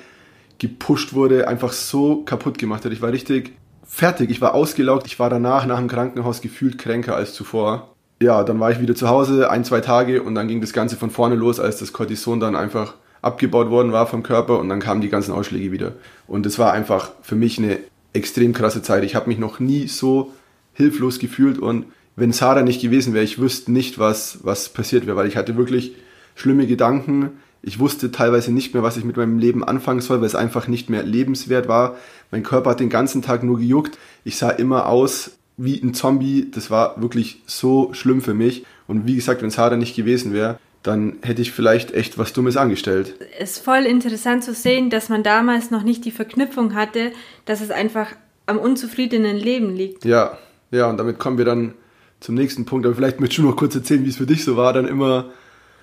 gepusht 0.58 1.14
wurde, 1.14 1.46
einfach 1.46 1.72
so 1.72 2.24
kaputt 2.24 2.58
gemacht 2.58 2.84
hat. 2.84 2.92
Ich 2.92 3.00
war 3.00 3.12
richtig 3.12 3.52
fertig, 3.84 4.30
ich 4.30 4.40
war 4.40 4.54
ausgelaugt, 4.54 5.06
ich 5.06 5.18
war 5.18 5.30
danach 5.30 5.66
nach 5.66 5.78
dem 5.78 5.88
Krankenhaus 5.88 6.40
gefühlt 6.40 6.78
kränker 6.78 7.14
als 7.14 7.34
zuvor. 7.34 7.94
Ja, 8.20 8.42
dann 8.42 8.58
war 8.58 8.70
ich 8.72 8.80
wieder 8.80 8.96
zu 8.96 9.08
Hause, 9.08 9.50
ein, 9.50 9.64
zwei 9.64 9.80
Tage 9.80 10.22
und 10.22 10.34
dann 10.34 10.48
ging 10.48 10.60
das 10.60 10.72
Ganze 10.72 10.96
von 10.96 11.10
vorne 11.10 11.36
los, 11.36 11.60
als 11.60 11.78
das 11.78 11.92
Cortison 11.92 12.40
dann 12.40 12.56
einfach 12.56 12.94
abgebaut 13.22 13.70
worden 13.70 13.92
war 13.92 14.06
vom 14.06 14.22
Körper 14.22 14.58
und 14.58 14.68
dann 14.68 14.80
kamen 14.80 15.00
die 15.00 15.08
ganzen 15.08 15.32
Ausschläge 15.32 15.70
wieder. 15.70 15.92
Und 16.26 16.46
es 16.46 16.58
war 16.58 16.72
einfach 16.72 17.12
für 17.22 17.36
mich 17.36 17.58
eine 17.58 17.78
extrem 18.12 18.52
krasse 18.52 18.82
Zeit. 18.82 19.04
Ich 19.04 19.14
habe 19.14 19.28
mich 19.28 19.38
noch 19.38 19.60
nie 19.60 19.86
so 19.86 20.32
hilflos 20.72 21.18
gefühlt 21.18 21.58
und 21.58 21.86
wenn 22.16 22.32
Sarah 22.32 22.62
nicht 22.62 22.82
gewesen 22.82 23.14
wäre, 23.14 23.24
ich 23.24 23.38
wüsste 23.38 23.70
nicht, 23.70 23.98
was, 23.98 24.40
was 24.42 24.68
passiert 24.68 25.06
wäre, 25.06 25.16
weil 25.16 25.28
ich 25.28 25.36
hatte 25.36 25.56
wirklich 25.56 25.94
schlimme 26.34 26.66
Gedanken, 26.66 27.30
ich 27.62 27.78
wusste 27.78 28.10
teilweise 28.10 28.52
nicht 28.52 28.74
mehr, 28.74 28.82
was 28.82 28.96
ich 28.96 29.04
mit 29.04 29.16
meinem 29.16 29.38
Leben 29.38 29.62
anfangen 29.62 30.00
soll, 30.00 30.20
weil 30.20 30.26
es 30.26 30.34
einfach 30.34 30.68
nicht 30.68 30.90
mehr 30.90 31.02
lebenswert 31.02 31.68
war. 31.68 31.96
Mein 32.30 32.42
Körper 32.42 32.70
hat 32.70 32.80
den 32.80 32.88
ganzen 32.88 33.22
Tag 33.22 33.42
nur 33.42 33.58
gejuckt. 33.58 33.98
Ich 34.24 34.36
sah 34.36 34.50
immer 34.50 34.86
aus 34.86 35.37
wie 35.58 35.78
ein 35.82 35.92
Zombie. 35.92 36.48
Das 36.50 36.70
war 36.70 37.00
wirklich 37.00 37.42
so 37.46 37.92
schlimm 37.92 38.22
für 38.22 38.32
mich. 38.32 38.64
Und 38.86 39.06
wie 39.06 39.16
gesagt, 39.16 39.42
wenn 39.42 39.50
Sarah 39.50 39.76
nicht 39.76 39.94
gewesen 39.94 40.32
wäre, 40.32 40.58
dann 40.82 41.18
hätte 41.20 41.42
ich 41.42 41.52
vielleicht 41.52 41.92
echt 41.92 42.16
was 42.16 42.32
Dummes 42.32 42.56
angestellt. 42.56 43.14
Es 43.38 43.52
ist 43.52 43.64
voll 43.64 43.84
interessant 43.84 44.44
zu 44.44 44.54
sehen, 44.54 44.88
dass 44.88 45.10
man 45.10 45.22
damals 45.22 45.70
noch 45.70 45.82
nicht 45.82 46.04
die 46.04 46.10
Verknüpfung 46.10 46.74
hatte, 46.74 47.12
dass 47.44 47.60
es 47.60 47.70
einfach 47.70 48.08
am 48.46 48.58
unzufriedenen 48.58 49.36
Leben 49.36 49.76
liegt. 49.76 50.04
Ja, 50.06 50.38
ja, 50.70 50.88
und 50.88 50.96
damit 50.96 51.18
kommen 51.18 51.36
wir 51.36 51.44
dann 51.44 51.74
zum 52.20 52.34
nächsten 52.34 52.64
Punkt. 52.64 52.86
Aber 52.86 52.94
vielleicht 52.94 53.20
möchtest 53.20 53.38
du 53.38 53.42
noch 53.42 53.56
kurz 53.56 53.74
erzählen, 53.74 54.04
wie 54.04 54.08
es 54.08 54.16
für 54.16 54.26
dich 54.26 54.44
so 54.44 54.56
war, 54.56 54.72
dann 54.72 54.86
immer 54.86 55.26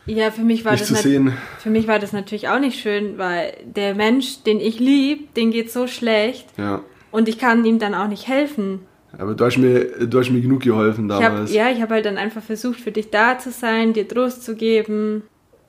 ja, 0.07 0.29
für 0.29 0.43
mich 0.43 0.65
war 0.65 0.73
das 0.73 0.87
zu 0.87 0.95
sehen. 0.95 1.33
Für 1.57 1.71
mich 1.71 1.87
war 1.87 1.97
das 1.97 2.13
natürlich 2.13 2.47
auch 2.47 2.59
nicht 2.59 2.79
schön, 2.79 3.17
weil 3.17 3.53
der 3.65 3.95
Mensch, 3.95 4.43
den 4.43 4.59
ich 4.59 4.79
lieb, 4.79 5.33
den 5.33 5.49
geht 5.49 5.71
so 5.71 5.87
schlecht. 5.87 6.47
Ja. 6.57 6.83
Und 7.11 7.27
ich 7.27 7.39
kann 7.39 7.65
ihm 7.65 7.79
dann 7.79 7.95
auch 7.95 8.07
nicht 8.07 8.27
helfen. 8.27 8.81
Aber 9.17 9.33
du 9.33 9.45
hast 9.45 9.57
mir, 9.57 10.07
du 10.07 10.19
hast 10.19 10.29
mir 10.29 10.41
genug 10.41 10.61
geholfen 10.61 11.07
damals. 11.07 11.51
Ich 11.51 11.59
hab, 11.59 11.67
ja, 11.67 11.73
ich 11.75 11.81
habe 11.81 11.93
halt 11.95 12.05
dann 12.05 12.17
einfach 12.17 12.41
versucht, 12.41 12.79
für 12.79 12.91
dich 12.91 13.09
da 13.09 13.37
zu 13.37 13.51
sein, 13.51 13.93
dir 13.93 14.07
Trost 14.07 14.43
zu 14.43 14.55
geben. 14.55 15.23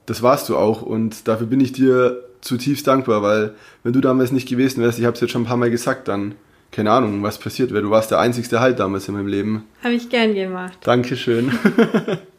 Das 0.07 0.23
warst 0.23 0.49
du 0.49 0.57
auch 0.57 0.83
und 0.83 1.29
dafür 1.29 1.47
bin 1.47 1.61
ich 1.61 1.73
dir 1.73 2.25
zutiefst 2.41 2.87
dankbar, 2.87 3.23
weil 3.23 3.55
wenn 3.83 3.93
du 3.93 4.01
damals 4.01 4.31
nicht 4.31 4.49
gewesen 4.49 4.83
wärst, 4.83 4.99
ich 4.99 5.05
habe 5.05 5.15
es 5.15 5.21
jetzt 5.21 5.31
schon 5.31 5.43
ein 5.43 5.47
paar 5.47 5.57
Mal 5.57 5.71
gesagt, 5.71 6.09
dann 6.09 6.35
keine 6.73 6.91
Ahnung, 6.91 7.23
was 7.23 7.39
passiert 7.39 7.71
wäre. 7.71 7.83
Du 7.83 7.91
warst 7.91 8.11
der 8.11 8.19
einzigste 8.19 8.61
Halt 8.61 8.79
damals 8.79 9.09
in 9.09 9.15
meinem 9.15 9.29
Leben. 9.29 9.65
Habe 9.83 9.95
ich 9.95 10.11
gern 10.11 10.35
gemacht. 10.35 10.79
Dankeschön. 10.83 11.51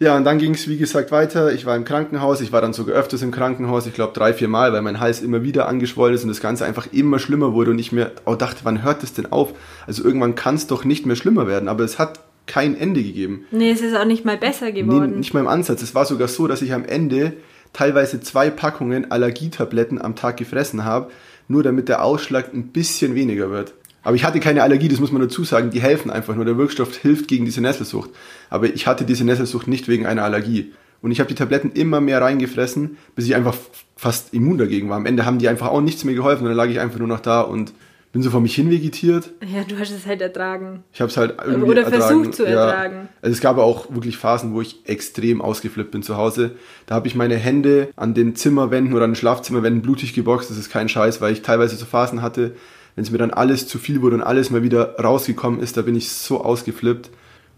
Ja, 0.00 0.16
und 0.16 0.24
dann 0.24 0.38
ging 0.38 0.54
es, 0.54 0.68
wie 0.68 0.76
gesagt, 0.76 1.10
weiter. 1.10 1.52
Ich 1.52 1.66
war 1.66 1.74
im 1.74 1.84
Krankenhaus. 1.84 2.40
Ich 2.40 2.52
war 2.52 2.60
dann 2.60 2.72
sogar 2.72 2.94
öfters 2.94 3.22
im 3.22 3.32
Krankenhaus. 3.32 3.86
Ich 3.86 3.94
glaube 3.94 4.12
drei, 4.12 4.32
vier 4.32 4.46
Mal, 4.46 4.72
weil 4.72 4.82
mein 4.82 5.00
Hals 5.00 5.20
immer 5.20 5.42
wieder 5.42 5.66
angeschwollen 5.66 6.14
ist 6.14 6.22
und 6.22 6.28
das 6.28 6.40
Ganze 6.40 6.64
einfach 6.64 6.86
immer 6.92 7.18
schlimmer 7.18 7.52
wurde 7.52 7.72
und 7.72 7.80
ich 7.80 7.90
mir 7.90 8.12
auch 8.24 8.36
dachte, 8.36 8.60
wann 8.62 8.82
hört 8.82 9.02
das 9.02 9.12
denn 9.12 9.32
auf? 9.32 9.54
Also 9.86 10.04
irgendwann 10.04 10.36
kann 10.36 10.54
es 10.54 10.68
doch 10.68 10.84
nicht 10.84 11.04
mehr 11.04 11.16
schlimmer 11.16 11.48
werden. 11.48 11.68
Aber 11.68 11.82
es 11.82 11.98
hat 11.98 12.20
kein 12.46 12.76
Ende 12.76 13.02
gegeben. 13.02 13.44
Nee, 13.50 13.72
es 13.72 13.80
ist 13.80 13.96
auch 13.96 14.04
nicht 14.04 14.24
mal 14.24 14.38
besser 14.38 14.70
geworden. 14.70 15.10
Nee, 15.10 15.18
nicht 15.18 15.34
mal 15.34 15.40
im 15.40 15.48
Ansatz. 15.48 15.82
Es 15.82 15.94
war 15.96 16.04
sogar 16.04 16.28
so, 16.28 16.46
dass 16.46 16.62
ich 16.62 16.72
am 16.72 16.84
Ende 16.84 17.32
teilweise 17.72 18.20
zwei 18.20 18.50
Packungen 18.50 19.10
Allergietabletten 19.10 20.00
am 20.00 20.14
Tag 20.14 20.36
gefressen 20.36 20.84
habe, 20.84 21.10
nur 21.48 21.62
damit 21.62 21.88
der 21.88 22.04
Ausschlag 22.04 22.54
ein 22.54 22.68
bisschen 22.68 23.14
weniger 23.14 23.50
wird. 23.50 23.74
Aber 24.02 24.16
ich 24.16 24.24
hatte 24.24 24.40
keine 24.40 24.62
Allergie, 24.62 24.88
das 24.88 25.00
muss 25.00 25.12
man 25.12 25.22
dazu 25.22 25.44
sagen. 25.44 25.70
Die 25.70 25.80
helfen 25.80 26.10
einfach 26.10 26.34
nur. 26.34 26.44
Der 26.44 26.56
Wirkstoff 26.56 26.96
hilft 26.96 27.28
gegen 27.28 27.44
diese 27.44 27.60
Nesselsucht. 27.60 28.10
Aber 28.50 28.66
ich 28.66 28.86
hatte 28.86 29.04
diese 29.04 29.24
Nesselsucht 29.24 29.68
nicht 29.68 29.88
wegen 29.88 30.06
einer 30.06 30.24
Allergie. 30.24 30.72
Und 31.00 31.10
ich 31.10 31.20
habe 31.20 31.28
die 31.28 31.34
Tabletten 31.34 31.72
immer 31.72 32.00
mehr 32.00 32.20
reingefressen, 32.20 32.96
bis 33.14 33.26
ich 33.26 33.34
einfach 33.34 33.56
fast 33.96 34.34
immun 34.34 34.58
dagegen 34.58 34.88
war. 34.88 34.96
Am 34.96 35.06
Ende 35.06 35.26
haben 35.26 35.38
die 35.38 35.48
einfach 35.48 35.68
auch 35.68 35.80
nichts 35.80 36.04
mehr 36.04 36.14
geholfen. 36.14 36.44
Und 36.44 36.48
dann 36.48 36.56
lag 36.56 36.68
ich 36.68 36.80
einfach 36.80 36.98
nur 36.98 37.08
noch 37.08 37.20
da 37.20 37.40
und 37.40 37.72
bin 38.12 38.22
so 38.22 38.30
vor 38.30 38.40
mich 38.40 38.54
hin 38.54 38.70
vegetiert. 38.70 39.30
Ja, 39.42 39.64
du 39.64 39.78
hast 39.78 39.90
es 39.90 40.06
halt 40.06 40.22
ertragen. 40.22 40.82
Ich 40.92 41.00
habe 41.00 41.10
es 41.10 41.16
halt 41.16 41.34
irgendwie 41.44 41.70
Oder 41.70 41.82
ertragen. 41.82 42.02
versucht 42.02 42.34
zu 42.34 42.44
ertragen. 42.44 42.94
Ja. 42.94 43.08
Also 43.20 43.32
es 43.34 43.40
gab 43.40 43.58
auch 43.58 43.94
wirklich 43.94 44.16
Phasen, 44.16 44.54
wo 44.54 44.60
ich 44.62 44.80
extrem 44.86 45.42
ausgeflippt 45.42 45.90
bin 45.90 46.02
zu 46.02 46.16
Hause. 46.16 46.52
Da 46.86 46.94
habe 46.94 47.06
ich 47.06 47.14
meine 47.14 47.36
Hände 47.36 47.90
an 47.96 48.14
den 48.14 48.34
Zimmerwänden 48.34 48.94
oder 48.94 49.04
an 49.04 49.10
den 49.10 49.16
Schlafzimmerwänden 49.16 49.82
blutig 49.82 50.14
geboxt. 50.14 50.50
Das 50.50 50.56
ist 50.56 50.70
kein 50.70 50.88
Scheiß, 50.88 51.20
weil 51.20 51.32
ich 51.32 51.42
teilweise 51.42 51.76
so 51.76 51.84
Phasen 51.84 52.22
hatte, 52.22 52.54
wenn 52.98 53.04
es 53.04 53.12
mir 53.12 53.18
dann 53.18 53.30
alles 53.30 53.68
zu 53.68 53.78
viel 53.78 54.02
wurde 54.02 54.16
und 54.16 54.22
alles 54.22 54.50
mal 54.50 54.64
wieder 54.64 54.96
rausgekommen 54.98 55.60
ist, 55.60 55.76
da 55.76 55.82
bin 55.82 55.94
ich 55.94 56.10
so 56.10 56.42
ausgeflippt. 56.42 57.10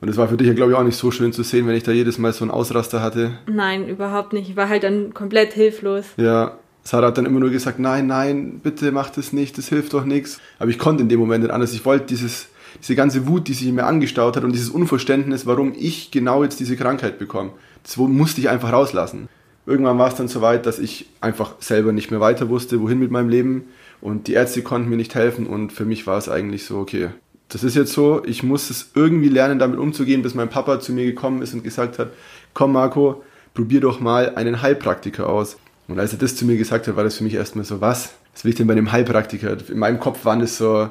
Und 0.02 0.11
es 0.11 0.18
war 0.18 0.28
für 0.28 0.37
dich 0.37 0.47
ja, 0.47 0.52
glaube 0.52 0.73
ich, 0.73 0.76
auch 0.76 0.85
nicht 0.85 0.99
so 0.99 1.11
schön 1.11 1.32
zu 1.32 1.42
sehen, 1.42 1.66
wenn 1.66 1.75
ich 1.75 1.82
da 1.82 1.92
jedes 1.92 2.18
Mal 2.18 2.35
so 2.35 2.44
einen 2.44 2.50
Ausraster 2.50 3.00
hatte. 3.00 3.38
Nein, 3.47 3.88
überhaupt 3.88 4.35
nicht. 4.35 4.50
Ich 4.50 4.56
war 4.56 4.68
halt 4.68 4.82
dann 4.82 5.14
komplett 5.14 5.54
hilflos. 5.54 6.04
Ja, 6.18 6.59
Sarah 6.82 7.06
hat 7.06 7.16
dann 7.16 7.25
immer 7.25 7.40
nur 7.40 7.49
gesagt, 7.49 7.78
nein, 7.78 8.06
nein, 8.06 8.61
bitte 8.62 8.92
mach 8.92 9.09
das 9.09 9.32
nicht, 9.32 9.56
das 9.56 9.70
hilft 9.70 9.94
doch 9.94 10.04
nichts. 10.04 10.42
Aber 10.59 10.68
ich 10.68 10.78
konnte 10.78 11.04
in 11.04 11.09
dem 11.09 11.18
Moment 11.18 11.42
nicht 11.42 11.54
anders. 11.54 11.73
Ich 11.73 11.87
wollte 11.87 12.04
dieses, 12.04 12.49
diese 12.82 12.94
ganze 12.94 13.26
Wut, 13.26 13.49
die 13.49 13.54
sich 13.54 13.66
in 13.66 13.76
mir 13.76 13.87
angestaut 13.87 14.37
hat 14.37 14.44
und 14.44 14.52
dieses 14.52 14.68
Unverständnis, 14.68 15.47
warum 15.47 15.73
ich 15.75 16.11
genau 16.11 16.44
jetzt 16.44 16.61
diese 16.61 16.76
Krankheit 16.76 17.18
bekomme, 17.18 17.52
das 17.82 17.97
musste 17.97 18.42
ich 18.42 18.50
einfach 18.50 18.75
rauslassen. 18.75 19.30
Irgendwann 19.71 19.99
war 19.99 20.09
es 20.09 20.17
dann 20.17 20.27
so 20.27 20.41
weit, 20.41 20.67
dass 20.67 20.81
ich 20.81 21.07
einfach 21.21 21.55
selber 21.61 21.93
nicht 21.93 22.11
mehr 22.11 22.19
weiter 22.19 22.49
wusste, 22.49 22.81
wohin 22.81 22.99
mit 22.99 23.12
meinem 23.12 23.29
Leben. 23.29 23.69
Und 24.00 24.27
die 24.27 24.33
Ärzte 24.33 24.62
konnten 24.62 24.89
mir 24.89 24.97
nicht 24.97 25.15
helfen 25.15 25.47
und 25.47 25.73
für 25.73 25.85
mich 25.85 26.09
war 26.09 26.19
es 26.19 26.29
eigentlich 26.29 26.65
so, 26.65 26.79
okay, 26.79 27.11
das 27.49 27.62
ist 27.62 27.77
jetzt 27.77 27.93
so, 27.93 28.21
ich 28.25 28.43
muss 28.43 28.69
es 28.69 28.91
irgendwie 28.97 29.29
lernen, 29.29 29.61
damit 29.61 29.79
umzugehen, 29.79 30.23
bis 30.23 30.35
mein 30.35 30.49
Papa 30.49 30.81
zu 30.81 30.93
mir 30.93 31.05
gekommen 31.05 31.41
ist 31.41 31.55
und 31.55 31.62
gesagt 31.62 32.00
hat, 32.00 32.11
komm 32.53 32.73
Marco, 32.73 33.23
probier 33.55 33.81
doch 33.81 34.00
mal 34.00 34.35
einen 34.35 34.61
Heilpraktiker 34.61 35.29
aus. 35.29 35.57
Und 35.87 36.00
als 36.00 36.12
er 36.12 36.19
das 36.19 36.35
zu 36.35 36.47
mir 36.47 36.57
gesagt 36.57 36.89
hat, 36.89 36.97
war 36.97 37.05
das 37.05 37.17
für 37.17 37.25
mich 37.25 37.35
erstmal 37.35 37.65
so, 37.65 37.81
was? 37.81 38.15
Was 38.33 38.43
will 38.43 38.50
ich 38.50 38.57
denn 38.57 38.67
bei 38.67 38.73
einem 38.73 38.91
Heilpraktiker? 38.91 39.57
In 39.69 39.79
meinem 39.79 40.00
Kopf 40.00 40.25
waren 40.25 40.41
das 40.41 40.59
so 40.59 40.89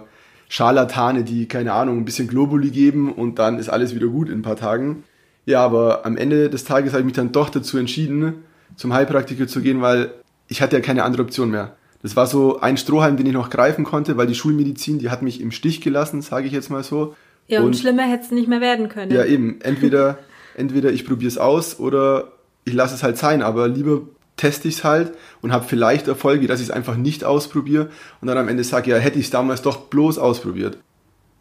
Scharlatane, 0.47 1.25
die, 1.25 1.49
keine 1.49 1.73
Ahnung, 1.73 1.97
ein 1.97 2.05
bisschen 2.05 2.29
Globuli 2.29 2.69
geben 2.69 3.11
und 3.11 3.39
dann 3.39 3.59
ist 3.59 3.67
alles 3.67 3.93
wieder 3.93 4.07
gut 4.07 4.29
in 4.29 4.39
ein 4.39 4.41
paar 4.41 4.55
Tagen. 4.55 5.03
Ja, 5.45 5.65
aber 5.65 6.05
am 6.05 6.15
Ende 6.15 6.49
des 6.49 6.63
Tages 6.63 6.93
habe 6.93 7.01
ich 7.01 7.05
mich 7.05 7.15
dann 7.15 7.33
doch 7.33 7.49
dazu 7.49 7.77
entschieden, 7.77 8.45
zum 8.75 8.93
Heilpraktiker 8.93 9.47
zu 9.47 9.61
gehen, 9.61 9.81
weil 9.81 10.11
ich 10.47 10.61
hatte 10.61 10.75
ja 10.75 10.81
keine 10.81 11.03
andere 11.03 11.23
Option 11.23 11.51
mehr. 11.51 11.75
Das 12.01 12.15
war 12.15 12.27
so 12.27 12.59
ein 12.59 12.77
Strohhalm, 12.77 13.17
den 13.17 13.25
ich 13.25 13.33
noch 13.33 13.49
greifen 13.49 13.83
konnte, 13.83 14.17
weil 14.17 14.27
die 14.27 14.35
Schulmedizin, 14.35 14.99
die 14.99 15.09
hat 15.09 15.21
mich 15.21 15.41
im 15.41 15.51
Stich 15.51 15.81
gelassen, 15.81 16.21
sage 16.21 16.47
ich 16.47 16.53
jetzt 16.53 16.69
mal 16.69 16.83
so. 16.83 17.15
Ja, 17.47 17.59
und, 17.59 17.67
und 17.67 17.77
schlimmer 17.77 18.03
hätte 18.03 18.23
es 18.25 18.31
nicht 18.31 18.47
mehr 18.47 18.61
werden 18.61 18.89
können. 18.89 19.11
Ja, 19.11 19.25
eben. 19.25 19.59
Entweder, 19.61 20.17
entweder 20.55 20.91
ich 20.91 21.05
probiere 21.05 21.27
es 21.27 21.37
aus 21.37 21.79
oder 21.79 22.31
ich 22.63 22.73
lasse 22.73 22.95
es 22.95 23.03
halt 23.03 23.17
sein, 23.17 23.41
aber 23.41 23.67
lieber 23.67 24.01
teste 24.37 24.69
ich 24.69 24.75
es 24.75 24.83
halt 24.83 25.11
und 25.41 25.51
habe 25.51 25.65
vielleicht 25.67 26.07
Erfolge, 26.07 26.47
dass 26.47 26.61
ich 26.61 26.67
es 26.67 26.71
einfach 26.71 26.95
nicht 26.95 27.25
ausprobiere 27.25 27.89
und 28.21 28.27
dann 28.27 28.37
am 28.37 28.47
Ende 28.47 28.63
sage, 28.63 28.91
ja, 28.91 28.97
hätte 28.97 29.19
ich 29.19 29.25
es 29.25 29.31
damals 29.31 29.61
doch 29.61 29.77
bloß 29.87 30.17
ausprobiert. 30.17 30.77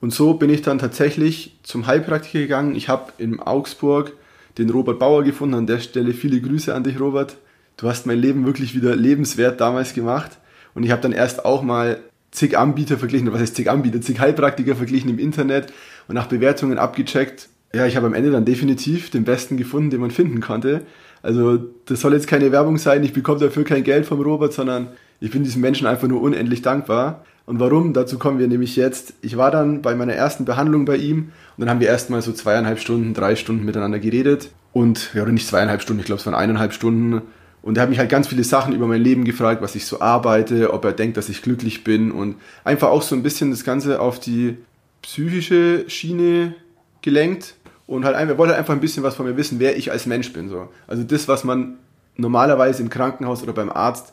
Und 0.01 0.13
so 0.13 0.35
bin 0.35 0.51
ich 0.51 0.63
dann 0.63 0.79
tatsächlich 0.79 1.59
zum 1.63 1.87
Heilpraktiker 1.87 2.41
gegangen. 2.41 2.75
Ich 2.75 2.89
habe 2.89 3.13
in 3.19 3.41
Augsburg 3.41 4.13
den 4.59 4.71
Robert 4.71 4.99
Bauer 4.99 5.25
gefunden. 5.25 5.55
An 5.55 5.67
der 5.67 5.79
Stelle 5.79 6.13
viele 6.13 6.41
Grüße 6.41 6.75
an 6.75 6.85
dich, 6.85 7.01
Robert. 7.01 7.37
Du 7.77 7.89
hast 7.89 8.07
mein 8.07 8.19
Leben 8.19 8.45
wirklich 8.45 8.75
wieder 8.75 8.97
lebenswert 8.97 9.61
damals 9.61 9.95
gemacht. 9.95 10.39
Und 10.75 10.83
ich 10.83 10.91
habe 10.91 11.03
dann 11.03 11.13
erst 11.13 11.45
auch 11.45 11.63
mal 11.63 11.99
zig 12.31 12.59
Anbieter 12.59 12.99
verglichen, 12.99 13.33
was 13.33 13.41
heißt 13.41 13.57
zig 13.57 13.71
Anbieter, 13.71 14.01
zig 14.01 14.21
Heilpraktiker 14.21 14.77
verglichen 14.77 15.11
im 15.11 15.19
Internet 15.19 15.73
und 16.09 16.15
nach 16.15 16.27
Bewertungen 16.27 16.79
abgecheckt. 16.79 17.49
Ja, 17.73 17.87
ich 17.87 17.97
habe 17.97 18.07
am 18.07 18.15
Ende 18.15 18.31
dann 18.31 18.45
definitiv 18.45 19.11
den 19.11 19.25
besten 19.25 19.57
gefunden, 19.57 19.91
den 19.91 20.01
man 20.01 20.11
finden 20.11 20.41
konnte. 20.41 20.83
Also 21.23 21.59
das 21.87 22.01
soll 22.01 22.15
jetzt 22.15 22.27
keine 22.27 22.53
Werbung 22.53 22.79
sein, 22.79 23.03
ich 23.03 23.13
bekomme 23.13 23.41
dafür 23.41 23.65
kein 23.65 23.85
Geld 23.85 24.07
vom 24.07 24.21
Robert, 24.21 24.53
sondern 24.53 24.89
ich 25.21 25.31
bin 25.31 25.45
diesem 25.45 25.61
Menschen 25.61 25.87
einfach 25.87 26.09
nur 26.09 26.21
unendlich 26.21 26.63
dankbar. 26.63 27.25
Und 27.47 27.61
warum? 27.61 27.95
Dazu 27.95 28.19
kommen 28.19 28.39
wir 28.39 28.47
nämlich 28.47 28.77
jetzt. 28.77 29.15
Ich 29.23 29.37
war 29.37 29.51
dann 29.51 29.81
bei 29.81 29.95
meiner 29.95 30.13
ersten 30.13 30.45
Behandlung 30.45 30.85
bei 30.85 30.97
ihm 30.97 31.33
und 31.57 31.61
dann 31.61 31.71
haben 31.71 31.81
wir 31.81 31.89
erstmal 31.89 32.21
so 32.21 32.33
zweieinhalb 32.33 32.79
Stunden, 32.79 33.15
drei 33.15 33.37
Stunden 33.37 33.65
miteinander 33.65 33.99
geredet. 33.99 34.51
Und, 34.73 35.15
ja, 35.15 35.23
oder 35.23 35.33
nicht 35.33 35.49
zweieinhalb 35.49 35.81
Stunden, 35.81 36.01
ich 36.01 36.07
glaube, 36.07 36.21
es 36.21 36.27
waren 36.27 36.35
eineinhalb 36.35 36.73
Stunden. 36.73 37.23
Und 37.63 37.77
er 37.77 37.83
hat 37.83 37.91
mich 37.91 37.99
halt 37.99 38.11
ganz 38.11 38.29
viele 38.29 38.45
Sachen 38.45 38.75
über 38.75 38.87
mein 38.87 39.03
Leben 39.03 39.25
gefragt, 39.25 39.63
was 39.63 39.75
ich 39.75 39.87
so 39.87 40.01
arbeite, 40.01 40.73
ob 40.73 40.85
er 40.85 40.93
denkt, 40.93 41.17
dass 41.17 41.29
ich 41.29 41.43
glücklich 41.43 41.85
bin 41.85 42.13
und 42.13 42.37
einfach 42.65 42.89
auch 42.89 43.03
so 43.03 43.17
ein 43.17 43.23
bisschen 43.23 43.51
das 43.51 43.65
Ganze 43.65 44.01
auf 44.01 44.21
die 44.21 44.59
psychische 45.03 45.85
Schiene 45.89 46.55
gelenkt 47.03 47.55
und 47.87 48.05
halt 48.05 48.15
einfach, 48.15 48.39
wollte 48.39 48.53
halt 48.53 48.61
einfach 48.61 48.75
ein 48.75 48.81
bisschen 48.81 49.03
was 49.03 49.17
von 49.17 49.27
mir 49.27 49.37
wissen, 49.37 49.59
wer 49.59 49.77
ich 49.77 49.91
als 49.91 50.07
Mensch 50.07 50.33
bin. 50.33 50.49
So. 50.49 50.69
Also 50.87 51.03
das, 51.03 51.27
was 51.27 51.45
man 51.45 51.79
normalerweise 52.17 52.83
im 52.83 52.91
Krankenhaus 52.91 53.43
oder 53.43 53.53
beim 53.53 53.71
Arzt 53.71 54.13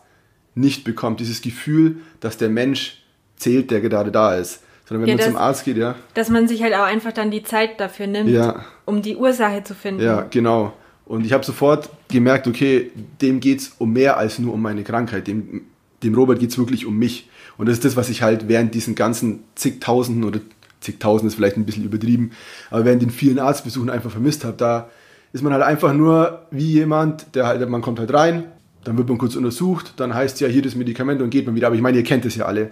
nicht 0.55 0.83
bekommt, 0.83 1.19
dieses 1.19 1.41
Gefühl, 1.41 1.97
dass 2.19 2.37
der 2.37 2.49
Mensch 2.49 3.03
zählt, 3.35 3.71
der 3.71 3.81
gerade 3.81 4.11
da 4.11 4.35
ist. 4.35 4.61
Sondern 4.87 5.03
wenn 5.03 5.09
ja, 5.09 5.15
man 5.15 5.17
das, 5.17 5.27
zum 5.27 5.37
Arzt 5.37 5.65
geht, 5.65 5.77
ja. 5.77 5.95
Dass 6.13 6.29
man 6.29 6.47
sich 6.47 6.63
halt 6.63 6.73
auch 6.73 6.83
einfach 6.83 7.11
dann 7.11 7.31
die 7.31 7.43
Zeit 7.43 7.79
dafür 7.79 8.07
nimmt, 8.07 8.29
ja. 8.29 8.63
um 8.85 9.01
die 9.01 9.15
Ursache 9.15 9.63
zu 9.63 9.73
finden. 9.73 10.01
Ja, 10.01 10.21
genau. 10.29 10.73
Und 11.05 11.25
ich 11.25 11.33
habe 11.33 11.43
sofort 11.43 11.89
gemerkt, 12.07 12.47
okay, 12.47 12.91
dem 13.21 13.39
geht 13.39 13.59
es 13.59 13.75
um 13.77 13.93
mehr 13.93 14.17
als 14.17 14.39
nur 14.39 14.53
um 14.53 14.61
meine 14.61 14.83
Krankheit. 14.83 15.27
Dem, 15.27 15.61
dem 16.03 16.15
Robert 16.15 16.39
geht 16.39 16.51
es 16.51 16.57
wirklich 16.57 16.85
um 16.85 16.97
mich. 16.97 17.29
Und 17.57 17.67
das 17.67 17.73
ist 17.73 17.85
das, 17.85 17.95
was 17.95 18.09
ich 18.09 18.21
halt 18.21 18.47
während 18.47 18.73
diesen 18.73 18.95
ganzen 18.95 19.43
zigtausenden 19.55 20.23
oder 20.23 20.39
zigtausend 20.85 21.27
ist 21.27 21.35
vielleicht 21.35 21.57
ein 21.57 21.65
bisschen 21.65 21.83
übertrieben, 21.83 22.31
aber 22.69 22.85
während 22.85 23.01
den 23.01 23.09
vielen 23.09 23.39
Arztbesuchen 23.39 23.89
einfach 23.89 24.11
vermisst 24.11 24.45
habe, 24.45 24.55
da 24.57 24.89
ist 25.33 25.43
man 25.43 25.51
halt 25.51 25.63
einfach 25.63 25.93
nur 25.93 26.45
wie 26.51 26.71
jemand, 26.71 27.35
der 27.35 27.47
halt, 27.47 27.67
man 27.69 27.81
kommt 27.81 27.99
halt 27.99 28.13
rein, 28.13 28.45
dann 28.85 28.97
wird 28.97 29.09
man 29.09 29.17
kurz 29.17 29.35
untersucht, 29.35 29.93
dann 29.97 30.13
heißt 30.13 30.35
es 30.35 30.39
ja 30.39 30.47
hier 30.47 30.61
das 30.61 30.75
Medikament 30.75 31.21
und 31.21 31.31
geht 31.31 31.45
man 31.45 31.55
wieder. 31.55 31.67
Aber 31.67 31.75
ich 31.75 31.81
meine, 31.81 31.97
ihr 31.97 32.03
kennt 32.03 32.25
es 32.25 32.35
ja 32.35 32.45
alle. 32.45 32.71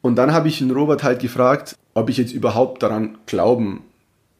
Und 0.00 0.16
dann 0.16 0.32
habe 0.32 0.48
ich 0.48 0.58
den 0.58 0.70
Robert 0.70 1.02
halt 1.02 1.20
gefragt, 1.20 1.76
ob 1.94 2.08
ich 2.08 2.16
jetzt 2.16 2.32
überhaupt 2.32 2.82
daran 2.82 3.18
glauben 3.26 3.82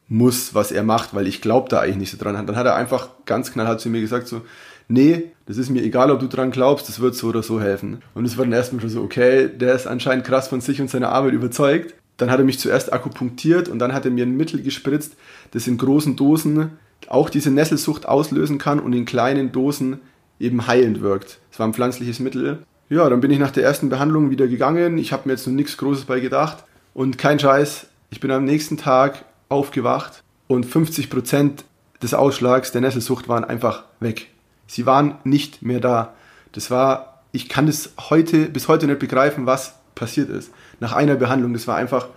muss, 0.07 0.53
was 0.55 0.71
er 0.71 0.83
macht, 0.83 1.13
weil 1.13 1.27
ich 1.27 1.41
glaube 1.41 1.69
da 1.69 1.79
eigentlich 1.79 1.97
nicht 1.97 2.11
so 2.11 2.17
dran. 2.17 2.45
Dann 2.45 2.55
hat 2.55 2.65
er 2.65 2.75
einfach 2.75 3.09
ganz 3.25 3.53
knallhart 3.53 3.79
zu 3.79 3.89
mir 3.89 4.01
gesagt 4.01 4.27
so, 4.27 4.41
nee, 4.87 5.31
das 5.45 5.57
ist 5.57 5.69
mir 5.69 5.83
egal, 5.83 6.11
ob 6.11 6.19
du 6.19 6.27
dran 6.27 6.51
glaubst, 6.51 6.89
das 6.89 6.99
wird 6.99 7.15
so 7.15 7.27
oder 7.27 7.43
so 7.43 7.61
helfen. 7.61 8.01
Und 8.15 8.25
es 8.25 8.37
war 8.37 8.45
dann 8.45 8.53
erstmal 8.53 8.81
schon 8.81 8.89
so, 8.89 9.03
okay, 9.03 9.47
der 9.47 9.75
ist 9.75 9.87
anscheinend 9.87 10.25
krass 10.25 10.47
von 10.47 10.59
sich 10.59 10.81
und 10.81 10.89
seiner 10.89 11.09
Arbeit 11.09 11.33
überzeugt. 11.33 11.93
Dann 12.17 12.31
hat 12.31 12.39
er 12.39 12.45
mich 12.45 12.59
zuerst 12.59 12.91
akupunktiert 12.91 13.69
und 13.69 13.79
dann 13.79 13.93
hat 13.93 14.05
er 14.05 14.11
mir 14.11 14.25
ein 14.25 14.35
Mittel 14.35 14.61
gespritzt, 14.61 15.15
das 15.51 15.67
in 15.67 15.77
großen 15.77 16.15
Dosen 16.15 16.71
auch 17.07 17.29
diese 17.29 17.51
Nesselsucht 17.51 18.07
auslösen 18.07 18.57
kann 18.57 18.79
und 18.79 18.93
in 18.93 19.05
kleinen 19.05 19.51
Dosen 19.51 19.99
eben 20.41 20.67
heilend 20.67 21.01
wirkt. 21.01 21.39
Es 21.51 21.59
war 21.59 21.67
ein 21.67 21.73
pflanzliches 21.73 22.19
Mittel. 22.19 22.63
Ja, 22.89 23.09
dann 23.09 23.21
bin 23.21 23.31
ich 23.31 23.39
nach 23.39 23.51
der 23.51 23.63
ersten 23.63 23.89
Behandlung 23.89 24.29
wieder 24.29 24.47
gegangen. 24.47 24.97
Ich 24.97 25.13
habe 25.13 25.23
mir 25.25 25.33
jetzt 25.33 25.47
noch 25.47 25.53
nichts 25.53 25.77
Großes 25.77 26.05
bei 26.05 26.19
gedacht. 26.19 26.63
Und 26.93 27.17
kein 27.17 27.39
Scheiß, 27.39 27.87
ich 28.09 28.19
bin 28.19 28.31
am 28.31 28.43
nächsten 28.43 28.77
Tag 28.77 29.23
aufgewacht 29.47 30.23
und 30.47 30.65
50% 30.65 31.63
des 32.01 32.13
Ausschlags 32.13 32.71
der 32.71 32.81
Nesselsucht 32.81 33.29
waren 33.29 33.45
einfach 33.45 33.85
weg. 33.99 34.29
Sie 34.67 34.85
waren 34.85 35.15
nicht 35.23 35.61
mehr 35.61 35.79
da. 35.79 36.13
Das 36.51 36.71
war, 36.71 37.23
ich 37.31 37.47
kann 37.47 37.67
das 37.67 37.93
heute, 38.09 38.47
bis 38.47 38.67
heute 38.67 38.87
nicht 38.87 38.99
begreifen, 38.99 39.45
was 39.45 39.75
passiert 39.95 40.29
ist 40.29 40.51
nach 40.81 40.93
einer 40.93 41.15
Behandlung. 41.15 41.53
Das 41.53 41.67
war 41.67 41.77
einfach 41.77 42.07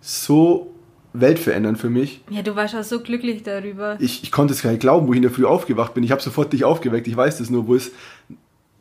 so 0.00 0.74
weltverändernd 1.12 1.78
für 1.78 1.90
mich. 1.90 2.22
Ja, 2.30 2.42
du 2.42 2.56
warst 2.56 2.74
auch 2.74 2.82
so 2.82 3.00
glücklich 3.00 3.42
darüber. 3.42 3.96
Ich, 4.00 4.22
ich 4.22 4.30
konnte 4.30 4.54
es 4.54 4.62
gar 4.62 4.70
nicht 4.70 4.80
glauben, 4.80 5.06
wo 5.06 5.12
ich 5.12 5.16
in 5.16 5.22
der 5.22 5.30
Früh 5.30 5.44
aufgewacht 5.44 5.94
bin. 5.94 6.04
Ich 6.04 6.10
habe 6.10 6.22
sofort 6.22 6.52
dich 6.52 6.64
aufgeweckt. 6.64 7.06
Ich 7.06 7.16
weiß 7.16 7.38
das 7.38 7.50
nur, 7.50 7.66
wo 7.66 7.74
es, 7.74 7.90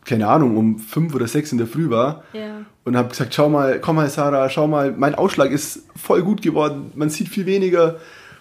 keine 0.05 0.27
Ahnung, 0.27 0.57
um 0.57 0.79
fünf 0.79 1.15
oder 1.15 1.27
sechs 1.27 1.51
in 1.51 1.57
der 1.57 1.67
Früh 1.67 1.89
war. 1.89 2.23
Ja. 2.33 2.61
Und 2.83 2.97
habe 2.97 3.09
gesagt, 3.09 3.33
schau 3.33 3.49
mal, 3.49 3.79
komm 3.79 3.97
mal, 3.97 4.09
Sarah, 4.09 4.49
schau 4.49 4.67
mal, 4.67 4.91
mein 4.91 5.15
Ausschlag 5.15 5.51
ist 5.51 5.83
voll 5.95 6.23
gut 6.23 6.41
geworden. 6.41 6.91
Man 6.95 7.09
sieht 7.09 7.29
viel 7.29 7.45
weniger. 7.45 7.97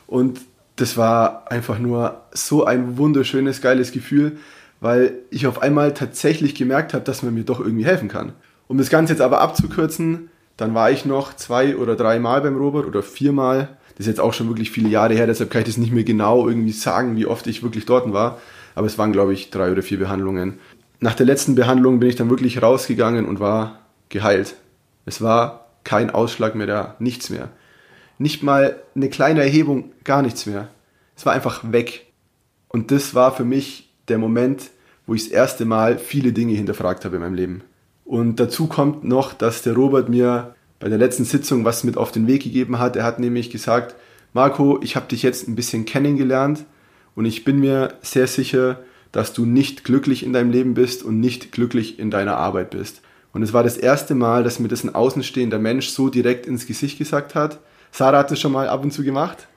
Und 0.07 0.41
das 0.77 0.97
war 0.97 1.51
einfach 1.51 1.79
nur 1.79 2.23
so 2.33 2.65
ein 2.65 2.99
wunderschönes, 2.99 3.63
geiles 3.63 3.93
Gefühl, 3.93 4.39
weil 4.81 5.15
ich 5.31 5.47
auf 5.47 5.63
einmal 5.63 5.95
tatsächlich 5.95 6.55
gemerkt 6.55 6.93
habe, 6.93 7.05
dass 7.05 7.23
man 7.23 7.35
mir 7.35 7.45
doch 7.45 7.61
irgendwie 7.61 7.87
helfen 7.87 8.09
kann. 8.09 8.33
Um 8.69 8.79
das 8.79 8.91
Ganze 8.91 9.15
jetzt 9.15 9.23
aber 9.23 9.41
abzukürzen, 9.41 10.29
dann 10.57 10.75
war 10.75 10.91
ich 10.91 11.05
noch 11.05 11.35
zwei 11.35 11.77
oder 11.77 11.97
drei 11.97 12.19
Mal 12.19 12.41
beim 12.41 12.57
Robert 12.57 12.87
oder 12.87 13.03
viermal. 13.03 13.77
Das 13.97 14.01
ist 14.01 14.07
jetzt 14.07 14.21
auch 14.21 14.33
schon 14.33 14.49
wirklich 14.49 14.71
viele 14.71 14.89
Jahre 14.89 15.15
her, 15.15 15.27
deshalb 15.27 15.51
kann 15.51 15.63
ich 15.63 15.69
das 15.69 15.77
nicht 15.77 15.93
mehr 15.93 16.05
genau 16.05 16.49
irgendwie 16.49 16.73
sagen, 16.73 17.17
wie 17.17 17.27
oft 17.27 17.47
ich 17.47 17.63
wirklich 17.63 17.87
dort 17.87 18.13
war. 18.13 18.41
Aber 18.75 18.87
es 18.87 18.99
waren, 18.99 19.13
glaube 19.13 19.33
ich, 19.33 19.51
drei 19.51 19.73
oder 19.73 19.83
vier 19.83 19.99
Behandlungen. 19.99 20.59
Nach 21.01 21.15
der 21.15 21.27
letzten 21.27 21.55
Behandlung 21.55 22.01
bin 22.01 22.09
ich 22.09 22.17
dann 22.17 22.31
wirklich 22.31 22.63
rausgegangen 22.63 23.27
und 23.27 23.41
war 23.41 23.81
geheilt. 24.09 24.57
Es 25.05 25.23
war 25.23 25.67
kein 25.85 26.11
Ausschlag 26.11 26.55
mehr 26.55 26.67
da, 26.67 26.97
nichts 26.99 27.31
mehr. 27.31 27.49
Nicht 28.19 28.43
mal 28.43 28.83
eine 28.95 29.09
kleine 29.09 29.43
Erhebung, 29.43 29.93
gar 30.05 30.23
nichts 30.23 30.47
mehr. 30.47 30.69
Es 31.17 31.27
war 31.27 31.33
einfach 31.33 31.73
weg. 31.73 32.07
Und 32.69 32.91
das 32.91 33.15
war 33.15 33.35
für 33.35 33.45
mich 33.45 33.93
der 34.09 34.19
Moment, 34.19 34.71
wo 35.07 35.15
ich 35.15 35.25
das 35.25 35.33
erste 35.33 35.65
Mal 35.65 35.99
viele 35.99 36.33
Dinge 36.33 36.55
hinterfragt 36.55 37.05
habe 37.05 37.17
in 37.17 37.23
meinem 37.23 37.35
Leben. 37.35 37.63
Und 38.07 38.39
dazu 38.39 38.69
kommt 38.69 39.05
noch, 39.05 39.35
dass 39.35 39.63
der 39.63 39.75
Robert 39.75 40.09
mir 40.09 40.55
bei 40.79 40.89
der 40.89 40.97
letzten 40.97 41.25
Sitzung 41.25 41.65
was 41.65 41.83
mit 41.83 41.97
auf 41.97 42.13
den 42.13 42.29
Weg 42.29 42.45
gegeben 42.45 42.79
hat. 42.79 42.95
Er 42.97 43.05
hat 43.05 43.19
nämlich 43.19 43.51
gesagt, 43.51 43.97
Marco, 44.33 44.79
ich 44.81 44.95
habe 44.95 45.09
dich 45.09 45.23
jetzt 45.23 45.49
ein 45.49 45.57
bisschen 45.57 45.87
kennengelernt 45.87 46.65
und 47.17 47.25
ich 47.25 47.45
bin 47.45 47.59
mir 47.59 47.95
sehr 48.03 48.29
sicher, 48.29 48.79
dass 49.11 49.33
du 49.33 49.45
nicht 49.45 49.83
glücklich 49.83 50.23
in 50.23 50.33
deinem 50.33 50.51
Leben 50.51 50.75
bist 50.75 51.03
und 51.03 51.19
nicht 51.19 51.51
glücklich 51.51 51.99
in 51.99 52.11
deiner 52.11 52.37
Arbeit 52.37 52.71
bist. 52.71 53.03
Und 53.33 53.43
es 53.43 53.53
war 53.53 53.65
das 53.65 53.77
erste 53.77 54.15
Mal, 54.15 54.45
dass 54.45 54.61
mir 54.61 54.69
das 54.69 54.85
ein 54.85 54.95
außenstehender 54.95 55.59
Mensch 55.59 55.89
so 55.89 56.09
direkt 56.09 56.47
ins 56.47 56.67
Gesicht 56.67 56.99
gesagt 56.99 57.35
hat. 57.35 57.59
Sarah 57.91 58.19
hat 58.19 58.31
das 58.31 58.41
schon 58.41 58.53
mal 58.53 58.69
ab 58.69 58.85
und 58.85 58.93
zu 58.93 59.03
gemacht. 59.03 59.49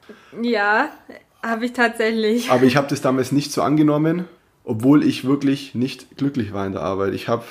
Ja, 0.41 0.89
habe 1.43 1.65
ich 1.65 1.73
tatsächlich. 1.73 2.49
Aber 2.49 2.63
ich 2.63 2.77
habe 2.77 2.87
das 2.87 3.01
damals 3.01 3.31
nicht 3.31 3.51
so 3.51 3.61
angenommen, 3.61 4.25
obwohl 4.63 5.03
ich 5.03 5.25
wirklich 5.25 5.75
nicht 5.75 6.17
glücklich 6.17 6.51
war 6.53 6.65
in 6.65 6.71
der 6.73 6.81
Arbeit. 6.81 7.13
Ich 7.13 7.27
habe 7.27 7.43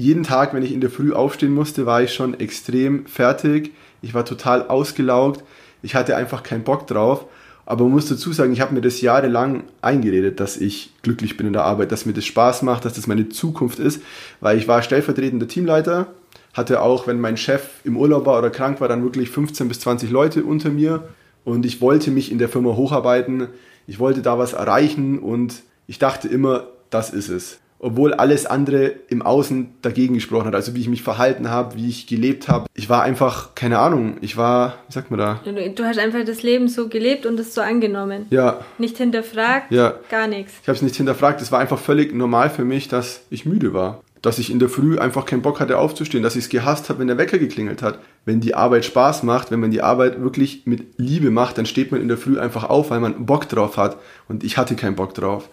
jeden 0.00 0.22
Tag, 0.22 0.54
wenn 0.54 0.62
ich 0.62 0.72
in 0.72 0.80
der 0.80 0.90
Früh 0.90 1.12
aufstehen 1.12 1.54
musste, 1.54 1.84
war 1.84 2.02
ich 2.02 2.14
schon 2.14 2.38
extrem 2.40 3.06
fertig. 3.06 3.72
Ich 4.00 4.14
war 4.14 4.24
total 4.24 4.66
ausgelaugt. 4.68 5.44
Ich 5.82 5.94
hatte 5.94 6.16
einfach 6.16 6.42
keinen 6.42 6.64
Bock 6.64 6.86
drauf. 6.86 7.26
Aber 7.66 7.84
man 7.84 7.92
muss 7.92 8.08
dazu 8.08 8.32
sagen, 8.32 8.52
ich 8.52 8.60
habe 8.60 8.74
mir 8.74 8.80
das 8.80 9.00
jahrelang 9.00 9.64
eingeredet, 9.82 10.40
dass 10.40 10.56
ich 10.56 10.92
glücklich 11.02 11.36
bin 11.36 11.46
in 11.46 11.52
der 11.52 11.64
Arbeit, 11.64 11.92
dass 11.92 12.06
mir 12.06 12.14
das 12.14 12.24
Spaß 12.24 12.62
macht, 12.62 12.84
dass 12.84 12.94
das 12.94 13.06
meine 13.06 13.28
Zukunft 13.28 13.78
ist, 13.78 14.02
weil 14.40 14.58
ich 14.58 14.66
war 14.66 14.82
stellvertretender 14.82 15.46
Teamleiter, 15.46 16.08
hatte 16.52 16.82
auch, 16.82 17.06
wenn 17.06 17.20
mein 17.20 17.36
Chef 17.36 17.62
im 17.84 17.96
Urlaub 17.96 18.26
war 18.26 18.38
oder 18.38 18.50
krank 18.50 18.80
war, 18.80 18.88
dann 18.88 19.04
wirklich 19.04 19.30
15 19.30 19.68
bis 19.68 19.80
20 19.80 20.10
Leute 20.10 20.42
unter 20.42 20.70
mir 20.70 21.10
und 21.44 21.64
ich 21.64 21.80
wollte 21.80 22.10
mich 22.10 22.32
in 22.32 22.38
der 22.38 22.48
Firma 22.48 22.74
hocharbeiten, 22.74 23.48
ich 23.86 24.00
wollte 24.00 24.22
da 24.22 24.36
was 24.36 24.54
erreichen 24.54 25.20
und 25.20 25.62
ich 25.86 26.00
dachte 26.00 26.26
immer, 26.26 26.66
das 26.90 27.10
ist 27.10 27.28
es 27.28 27.59
obwohl 27.80 28.12
alles 28.14 28.46
andere 28.46 28.92
im 29.08 29.22
Außen 29.22 29.70
dagegen 29.82 30.14
gesprochen 30.14 30.46
hat. 30.46 30.54
Also 30.54 30.74
wie 30.74 30.80
ich 30.80 30.88
mich 30.88 31.02
verhalten 31.02 31.50
habe, 31.50 31.76
wie 31.76 31.88
ich 31.88 32.06
gelebt 32.06 32.48
habe. 32.48 32.66
Ich 32.74 32.88
war 32.88 33.02
einfach, 33.02 33.54
keine 33.54 33.78
Ahnung, 33.78 34.18
ich 34.20 34.36
war, 34.36 34.74
wie 34.86 34.92
sagt 34.92 35.10
man 35.10 35.18
da? 35.18 35.40
Du, 35.44 35.84
hast 35.84 35.98
einfach 35.98 36.24
das 36.24 36.42
Leben 36.42 36.68
so 36.68 36.88
gelebt 36.88 37.26
und 37.26 37.40
es 37.40 37.54
so 37.54 37.62
angenommen. 37.62 38.26
Ja. 38.30 38.60
Nicht 38.78 38.98
hinterfragt, 38.98 39.72
ja. 39.72 39.94
gar 40.10 40.26
nichts. 40.26 40.52
Ich 40.62 40.68
habe 40.68 40.76
es 40.76 40.82
nicht 40.82 40.96
hinterfragt. 40.96 41.40
Es 41.40 41.50
war 41.50 41.58
einfach 41.58 41.78
völlig 41.78 42.14
normal 42.14 42.50
für 42.50 42.64
mich, 42.64 42.88
dass 42.88 43.22
ich 43.30 43.46
müde 43.46 43.72
war. 43.72 44.02
Dass 44.20 44.38
ich 44.38 44.50
in 44.50 44.58
der 44.58 44.68
Früh 44.68 44.98
einfach 44.98 45.24
keinen 45.24 45.40
Bock 45.40 45.60
hatte 45.60 45.78
aufzustehen, 45.78 46.22
dass 46.22 46.36
ich 46.36 46.44
es 46.44 46.50
gehasst 46.50 46.90
habe, 46.90 46.98
wenn 46.98 47.06
der 47.06 47.16
Wecker 47.16 47.38
geklingelt 47.38 47.80
hat. 47.80 48.00
Wenn 48.26 48.40
die 48.40 48.54
Arbeit 48.54 48.84
Spaß 48.84 49.22
macht, 49.22 49.50
wenn 49.50 49.60
man 49.60 49.70
die 49.70 49.80
Arbeit 49.80 50.20
wirklich 50.20 50.66
mit 50.66 50.98
Liebe 50.98 51.30
macht, 51.30 51.56
dann 51.56 51.64
steht 51.64 51.90
man 51.90 52.02
in 52.02 52.08
der 52.08 52.18
Früh 52.18 52.38
einfach 52.38 52.64
auf, 52.68 52.90
weil 52.90 53.00
man 53.00 53.24
Bock 53.24 53.48
drauf 53.48 53.78
hat. 53.78 53.96
Und 54.28 54.44
ich 54.44 54.58
hatte 54.58 54.76
keinen 54.76 54.96
Bock 54.96 55.14
drauf 55.14 55.48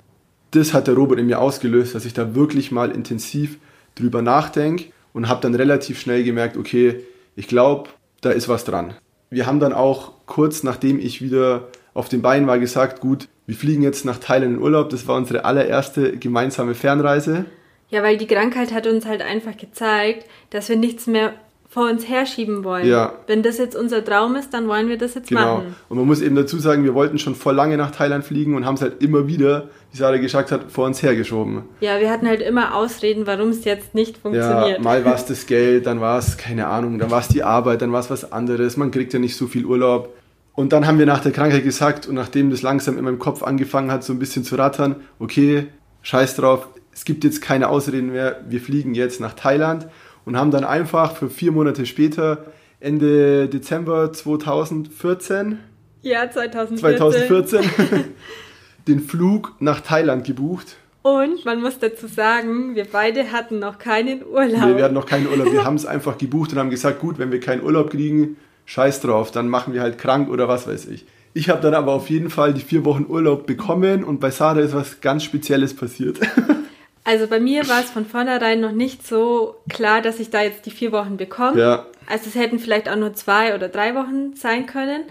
das 0.51 0.73
hat 0.73 0.87
der 0.87 0.95
Robert 0.95 1.19
in 1.19 1.27
mir 1.27 1.39
ausgelöst, 1.39 1.95
dass 1.95 2.05
ich 2.05 2.13
da 2.13 2.35
wirklich 2.35 2.71
mal 2.71 2.91
intensiv 2.91 3.57
drüber 3.95 4.21
nachdenke 4.21 4.85
und 5.13 5.27
habe 5.27 5.41
dann 5.41 5.55
relativ 5.55 5.99
schnell 5.99 6.23
gemerkt, 6.23 6.57
okay, 6.57 7.03
ich 7.35 7.47
glaube, 7.47 7.89
da 8.21 8.31
ist 8.31 8.49
was 8.49 8.65
dran. 8.65 8.93
Wir 9.29 9.45
haben 9.45 9.59
dann 9.59 9.73
auch 9.73 10.13
kurz 10.25 10.63
nachdem 10.63 10.99
ich 10.99 11.21
wieder 11.21 11.67
auf 11.93 12.09
den 12.09 12.21
Beinen 12.21 12.47
war 12.47 12.59
gesagt, 12.59 13.01
gut, 13.01 13.27
wir 13.47 13.55
fliegen 13.55 13.81
jetzt 13.81 14.05
nach 14.05 14.19
Thailand 14.19 14.55
in 14.55 14.61
Urlaub. 14.61 14.89
Das 14.89 15.07
war 15.07 15.15
unsere 15.15 15.45
allererste 15.45 16.17
gemeinsame 16.17 16.75
Fernreise. 16.75 17.45
Ja, 17.89 18.03
weil 18.03 18.17
die 18.17 18.27
Krankheit 18.27 18.71
hat 18.71 18.85
uns 18.85 19.05
halt 19.05 19.21
einfach 19.21 19.57
gezeigt, 19.57 20.27
dass 20.51 20.69
wir 20.69 20.75
nichts 20.75 21.07
mehr 21.07 21.33
vor 21.77 21.91
uns 21.91 22.09
herschieben 22.09 22.63
wollen. 22.63 22.87
Ja. 22.87 23.13
Wenn 23.27 23.43
das 23.43 23.59
jetzt 23.59 23.75
unser 23.75 24.03
Traum 24.03 24.35
ist, 24.35 24.51
dann 24.51 24.67
wollen 24.67 24.89
wir 24.89 24.97
das 24.97 25.13
jetzt 25.13 25.29
genau. 25.29 25.57
machen. 25.57 25.75
Und 25.89 25.97
man 25.99 26.07
muss 26.07 26.21
eben 26.21 26.35
dazu 26.35 26.57
sagen, 26.57 26.83
wir 26.83 26.95
wollten 26.95 27.19
schon 27.19 27.35
vor 27.35 27.53
lange 27.53 27.77
nach 27.77 27.91
Thailand 27.91 28.25
fliegen 28.25 28.55
und 28.55 28.65
haben 28.65 28.73
es 28.73 28.81
halt 28.81 29.03
immer 29.03 29.27
wieder, 29.27 29.69
wie 29.91 29.97
Sarah 29.97 30.17
gesagt 30.17 30.51
hat, 30.51 30.71
vor 30.71 30.87
uns 30.87 31.03
hergeschoben. 31.03 31.61
Ja, 31.79 31.99
wir 31.99 32.09
hatten 32.09 32.27
halt 32.27 32.41
immer 32.41 32.73
Ausreden, 32.73 33.27
warum 33.27 33.49
es 33.49 33.63
jetzt 33.63 33.93
nicht 33.93 34.17
funktioniert. 34.17 34.77
Ja, 34.77 34.81
mal 34.81 35.05
war 35.05 35.13
es 35.13 35.25
das 35.27 35.45
Geld, 35.45 35.85
dann 35.85 36.01
war 36.01 36.17
es, 36.17 36.37
keine 36.37 36.65
Ahnung, 36.65 36.97
dann 36.97 37.11
war 37.11 37.19
es 37.19 37.27
die 37.27 37.43
Arbeit, 37.43 37.83
dann 37.83 37.91
war 37.91 37.99
es 37.99 38.09
was 38.09 38.31
anderes. 38.31 38.75
Man 38.75 38.89
kriegt 38.89 39.13
ja 39.13 39.19
nicht 39.19 39.37
so 39.37 39.45
viel 39.45 39.63
Urlaub. 39.63 40.09
Und 40.55 40.73
dann 40.73 40.87
haben 40.87 40.97
wir 40.97 41.05
nach 41.05 41.19
der 41.19 41.31
Krankheit 41.31 41.63
gesagt 41.63 42.07
und 42.07 42.15
nachdem 42.15 42.49
das 42.49 42.63
langsam 42.63 42.97
in 42.97 43.03
meinem 43.03 43.19
Kopf 43.19 43.43
angefangen 43.43 43.91
hat, 43.91 44.03
so 44.03 44.13
ein 44.13 44.17
bisschen 44.17 44.43
zu 44.43 44.55
rattern, 44.55 44.95
okay, 45.19 45.67
scheiß 46.01 46.37
drauf, 46.37 46.69
es 46.91 47.05
gibt 47.05 47.23
jetzt 47.23 47.43
keine 47.43 47.69
Ausreden 47.69 48.13
mehr, 48.13 48.37
wir 48.49 48.61
fliegen 48.61 48.95
jetzt 48.95 49.21
nach 49.21 49.33
Thailand 49.33 49.87
und 50.27 50.37
haben 50.37 50.51
dann 50.51 50.65
einfach 50.65 51.15
für 51.15 51.29
vier 51.29 51.53
Monate 51.53 51.85
später, 51.85 52.47
Ende 52.81 53.47
Dezember 53.47 54.11
2014, 54.11 55.57
ja, 56.01 56.29
2014, 56.29 56.77
2014 56.77 58.03
den 58.87 58.99
Flug 58.99 59.53
nach 59.59 59.79
Thailand 59.79 60.25
gebucht. 60.25 60.75
Und 61.01 61.45
man 61.45 61.61
muss 61.61 61.79
dazu 61.79 62.07
sagen, 62.07 62.75
wir 62.75 62.85
beide 62.91 63.31
hatten 63.31 63.59
noch 63.59 63.79
keinen 63.79 64.25
Urlaub. 64.25 64.65
Nee, 64.65 64.75
wir 64.75 64.83
hatten 64.83 64.93
noch 64.93 65.05
keinen 65.05 65.27
Urlaub. 65.27 65.49
Wir 65.49 65.63
haben 65.63 65.75
es 65.75 65.85
einfach 65.85 66.17
gebucht 66.17 66.51
und 66.51 66.59
haben 66.59 66.69
gesagt, 66.69 66.99
gut, 66.99 67.17
wenn 67.19 67.31
wir 67.31 67.39
keinen 67.39 67.63
Urlaub 67.63 67.91
kriegen, 67.91 68.35
scheiß 68.65 68.99
drauf, 68.99 69.31
dann 69.31 69.47
machen 69.47 69.73
wir 69.73 69.81
halt 69.81 69.97
krank 69.97 70.29
oder 70.29 70.49
was 70.49 70.67
weiß 70.67 70.87
ich. 70.87 71.05
Ich 71.33 71.49
habe 71.49 71.61
dann 71.61 71.73
aber 71.73 71.93
auf 71.93 72.09
jeden 72.09 72.29
Fall 72.29 72.53
die 72.53 72.61
vier 72.61 72.83
Wochen 72.83 73.05
Urlaub 73.07 73.47
bekommen 73.47 74.03
und 74.03 74.19
bei 74.19 74.29
Sarah 74.29 74.59
ist 74.59 74.75
was 74.75 74.99
ganz 74.99 75.23
Spezielles 75.23 75.73
passiert. 75.73 76.19
Also 77.07 77.27
bei 77.27 77.39
mir 77.39 77.69
war 77.69 77.79
es 77.79 77.89
von 77.89 78.05
vornherein 78.05 78.59
noch 78.59 78.73
nicht 78.73 79.07
so 79.07 79.55
klar, 79.69 80.01
dass 80.01 80.19
ich 80.19 80.29
da 80.29 80.41
jetzt 80.41 80.65
die 80.65 80.71
vier 80.71 80.91
Wochen 80.91 81.15
bekomme. 81.15 81.57
Ja. 81.57 81.85
Also 82.05 82.25
es 82.27 82.35
hätten 82.35 82.59
vielleicht 82.59 82.89
auch 82.89 82.97
nur 82.97 83.13
zwei 83.13 83.55
oder 83.55 83.69
drei 83.69 83.95
Wochen 83.95 84.35
sein 84.35 84.65
können. 84.65 85.03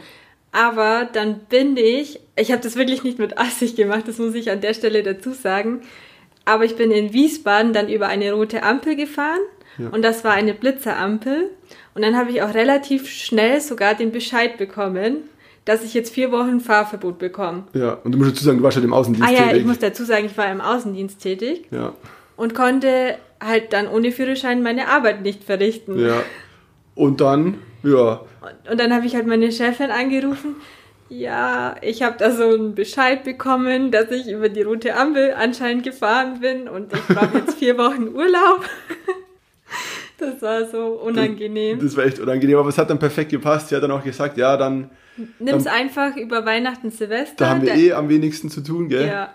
Aber 0.53 1.09
dann 1.11 1.39
bin 1.49 1.79
ich, 1.79 2.21
ich 2.37 2.53
habe 2.53 2.61
das 2.61 2.77
wirklich 2.77 3.03
nicht 3.03 3.19
mit 3.19 3.39
Assig 3.39 3.77
gemacht, 3.77 4.03
das 4.07 4.19
muss 4.19 4.35
ich 4.35 4.51
an 4.51 4.61
der 4.61 4.75
Stelle 4.75 5.03
dazu 5.03 5.33
sagen. 5.33 5.81
Aber 6.45 6.67
ich 6.67 6.77
bin 6.77 6.91
in 6.91 7.15
Wiesbaden 7.15 7.73
dann 7.73 7.89
über 7.89 8.09
eine 8.09 8.31
rote 8.31 8.63
Ampel 8.63 8.95
gefahren 8.95 9.41
ja. 9.79 9.89
und 9.89 10.03
das 10.03 10.23
war 10.23 10.35
eine 10.35 10.53
Blitzerampel. 10.53 11.51
Und 11.95 12.03
dann 12.03 12.15
habe 12.15 12.31
ich 12.31 12.43
auch 12.43 12.53
relativ 12.53 13.09
schnell 13.09 13.63
sogar 13.63 13.95
den 13.95 14.13
Bescheid 14.13 14.59
bekommen, 14.59 15.31
dass 15.67 15.83
ich 15.83 15.93
jetzt 15.93 16.15
vier 16.15 16.33
Wochen 16.33 16.61
Fahrverbot 16.61 17.19
bekomme. 17.19 17.65
Ja, 17.75 17.99
und 18.05 18.13
du 18.13 18.19
musst 18.19 18.33
dazu 18.33 18.45
sagen, 18.45 18.59
du 18.59 18.65
warst 18.65 18.77
halt 18.77 18.85
im 18.85 18.95
Außendienst 18.95 19.29
tätig. 19.29 19.45
Ah 19.45 19.51
ja, 19.51 19.57
ich 19.57 19.67
muss 19.67 19.79
dazu 19.79 20.05
sagen, 20.05 20.25
ich 20.25 20.39
war 20.39 20.51
im 20.51 20.63
Außendienst 20.63 21.21
tätig. 21.21 21.65
Ja. 21.71 21.93
Und 22.37 22.55
konnte 22.55 23.19
halt 23.45 23.73
dann 23.73 23.89
ohne 23.89 24.13
Führerschein 24.13 24.63
meine 24.63 24.89
Arbeit 24.89 25.23
nicht 25.23 25.45
verrichten. 25.45 25.99
Ja. 25.99 26.23
Und 26.95 27.21
dann, 27.21 27.59
ja. 27.83 28.21
Und, 28.41 28.71
und 28.71 28.81
dann 28.81 28.95
habe 28.95 29.07
ich 29.07 29.17
halt 29.17 29.27
meine 29.27 29.51
Chefin 29.51 29.91
angerufen. 29.91 30.55
Ja, 31.09 31.77
ich 31.83 32.03
habe 32.03 32.17
da 32.19 32.31
so 32.31 32.49
einen 32.49 32.75
Bescheid 32.75 33.25
bekommen, 33.25 33.91
dass 33.91 34.11
ich 34.11 34.29
über 34.29 34.49
die 34.49 34.63
rote 34.63 34.95
Ampel 34.95 35.35
anscheinend 35.37 35.83
gefahren 35.83 36.41
bin 36.41 36.69
und 36.69 36.93
ich 36.93 37.07
brauche 37.07 37.39
jetzt 37.39 37.59
vier 37.59 37.77
Wochen 37.77 38.09
Urlaub. 38.15 38.65
Das 40.19 40.41
war 40.41 40.65
so 40.67 41.01
unangenehm. 41.03 41.79
Das, 41.79 41.89
das, 41.89 41.97
war 41.97 42.05
echt 42.05 42.19
unangenehm, 42.19 42.59
aber 42.59 42.69
es 42.71 42.79
hat 42.79 42.89
dann 42.89 42.99
perfekt 42.99 43.31
gepasst. 43.31 43.69
Sie 43.69 43.77
hat 43.77 43.83
dann 43.83 43.91
auch 43.91 44.03
gesagt, 44.03 44.39
ja, 44.39 44.57
dann 44.57 44.91
Nimm 45.39 45.57
es 45.57 45.67
einfach 45.67 46.17
über 46.17 46.45
Weihnachten, 46.45 46.91
Silvester. 46.91 47.37
Da 47.37 47.49
haben 47.51 47.63
wir 47.63 47.75
eh 47.75 47.93
am 47.93 48.09
wenigsten 48.09 48.51
zu 48.51 48.63
tun, 48.63 48.89
gell? 48.89 49.07
Ja. 49.07 49.31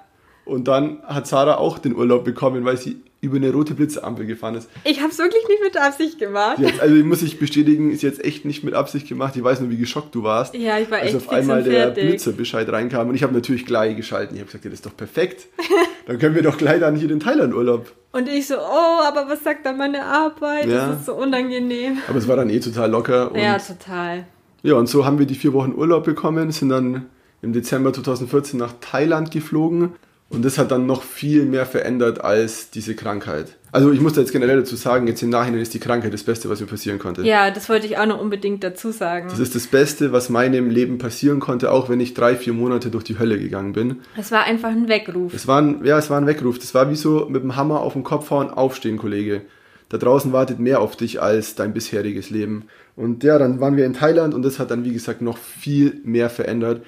Und 0.46 0.68
dann 0.68 1.02
hat 1.04 1.28
Sarah 1.28 1.58
auch 1.58 1.80
den 1.80 1.96
Urlaub 1.96 2.24
bekommen, 2.24 2.66
weil 2.66 2.78
sie 2.78 3.02
über 3.22 3.36
eine 3.36 3.54
rote 3.54 3.76
Blitzampel 3.76 4.26
gefahren 4.26 4.56
ist. 4.56 4.68
Ich 4.84 5.00
habe 5.00 5.12
es 5.12 5.20
wirklich 5.20 5.48
nicht 5.48 5.62
mit 5.62 5.78
Absicht 5.78 6.18
gemacht. 6.18 6.58
Jetzt, 6.58 6.82
also 6.82 6.96
ich 6.96 7.04
muss 7.04 7.22
ich 7.22 7.38
bestätigen, 7.38 7.92
ist 7.92 8.02
jetzt 8.02 8.24
echt 8.26 8.46
nicht 8.46 8.64
mit 8.64 8.74
Absicht 8.74 9.08
gemacht. 9.08 9.36
Ich 9.36 9.44
weiß 9.44 9.62
nur, 9.62 9.70
wie 9.70 9.78
geschockt 9.78 10.16
du 10.16 10.24
warst. 10.24 10.56
Ja, 10.56 10.80
ich 10.80 10.90
war 10.90 11.04
echt 11.04 11.14
Als 11.14 11.24
auf 11.24 11.30
einmal 11.30 11.64
der 11.64 11.92
Blitzerbescheid 11.92 12.68
reinkam 12.70 13.10
und 13.10 13.16
ich 13.16 13.22
habe 13.22 13.34
natürlich 13.34 13.68
gleich 13.68 13.96
geschalten. 13.96 14.36
Ich 14.36 14.42
habe 14.42 14.48
gesagt, 14.48 14.66
ja, 14.66 14.72
das 14.72 14.80
ist 14.80 14.86
doch 14.88 14.98
perfekt. 14.98 15.48
dann 16.08 16.18
können 16.18 16.34
wir 16.34 16.42
doch 16.42 16.58
gleich 16.58 16.80
dann 16.80 16.96
hier 16.96 17.08
den 17.08 17.20
Thailand-Urlaub. 17.20 17.92
Und 18.12 18.28
ich 18.28 18.48
so, 18.48 18.56
oh, 18.58 19.04
aber 19.04 19.30
was 19.30 19.44
sagt 19.44 19.68
dann 19.68 19.78
meine 19.78 20.04
Arbeit? 20.04 20.68
Ja. 20.68 20.88
Das 20.88 21.02
ist 21.02 21.06
so 21.06 21.14
unangenehm. 21.14 22.00
Aber 22.08 22.18
es 22.18 22.28
war 22.28 22.36
dann 22.36 22.50
eh 22.50 22.60
total 22.60 22.90
locker. 22.90 23.32
ja, 23.36 23.60
total. 23.60 24.26
Ja, 24.64 24.76
und 24.76 24.88
so 24.88 25.06
haben 25.06 25.20
wir 25.20 25.28
die 25.28 25.36
vier 25.36 25.54
Wochen 25.54 25.74
Urlaub 25.76 26.06
bekommen, 26.06 26.52
sind 26.52 26.70
dann 26.70 27.06
im 27.44 27.54
Dezember 27.54 27.94
2014 27.94 28.60
nach 28.60 28.74
Thailand 28.82 29.30
geflogen 29.32 29.94
und 30.32 30.46
das 30.46 30.58
hat 30.58 30.72
dann 30.72 30.86
noch 30.86 31.04
viel 31.04 31.46
mehr 31.46 31.66
verändert 31.66 32.24
als 32.24 32.70
diese 32.70 32.96
Krankheit. 32.96 33.58
Also 33.74 33.92
ich 33.92 34.02
muss 34.02 34.14
da 34.14 34.22
jetzt 34.22 34.32
generell 34.32 34.58
dazu 34.58 34.76
sagen, 34.76 35.08
jetzt 35.08 35.22
im 35.24 35.30
Nachhinein 35.30 35.62
ist 35.62 35.74
die 35.74 35.80
Krankheit 35.80 36.14
das 36.14 36.24
Beste, 36.24 36.50
was 36.50 36.60
mir 36.60 36.68
passieren 36.68 37.00
konnte. 37.00 37.24
Ja, 37.24 37.52
das 37.52 37.70
wollte 37.70 37.86
ich 37.86 37.98
auch 37.98 38.06
noch 38.06 38.20
unbedingt 38.20 38.64
dazu 38.64 38.92
sagen. 38.92 39.28
Das 39.30 39.40
ist 39.40 39.56
das 39.56 39.68
Beste, 39.68 40.12
was 40.12 40.30
meinem 40.30 40.70
Leben 40.70 40.98
passieren 40.98 41.40
konnte, 41.40 41.72
auch 41.72 41.90
wenn 41.90 42.00
ich 42.00 42.14
drei, 42.14 42.36
vier 42.36 42.54
Monate 42.54 42.90
durch 42.90 43.04
die 43.04 43.20
Hölle 43.20 43.40
gegangen 43.40 43.74
bin. 43.74 44.02
Es 44.18 44.32
war 44.32 44.44
einfach 44.44 44.70
ein 44.70 44.88
Weckruf. 44.88 45.34
Es 45.34 45.48
war 45.48 45.62
ein, 45.62 45.86
ja, 45.86 45.98
es 45.98 46.10
war 46.10 46.18
ein 46.18 46.28
Weckruf. 46.28 46.60
Das 46.60 46.74
war 46.74 46.90
wie 46.90 46.96
so 46.96 47.28
mit 47.30 47.44
dem 47.44 47.56
Hammer 47.56 47.82
auf 47.82 47.94
den 47.94 48.04
Kopf 48.04 48.30
hauen, 48.30 48.50
aufstehen, 48.50 48.98
Kollege. 48.98 49.42
Da 49.90 49.98
draußen 49.98 50.32
wartet 50.32 50.60
mehr 50.60 50.80
auf 50.80 50.96
dich 50.96 51.22
als 51.22 51.56
dein 51.56 51.74
bisheriges 51.74 52.30
Leben. 52.30 52.66
Und 52.96 53.24
ja, 53.24 53.38
dann 53.38 53.60
waren 53.60 53.76
wir 53.76 53.86
in 53.86 53.94
Thailand 53.94 54.34
und 54.34 54.44
das 54.44 54.60
hat 54.60 54.72
dann, 54.72 54.86
wie 54.86 54.94
gesagt, 54.94 55.22
noch 55.22 55.38
viel 55.38 56.02
mehr 56.04 56.30
verändert. 56.30 56.84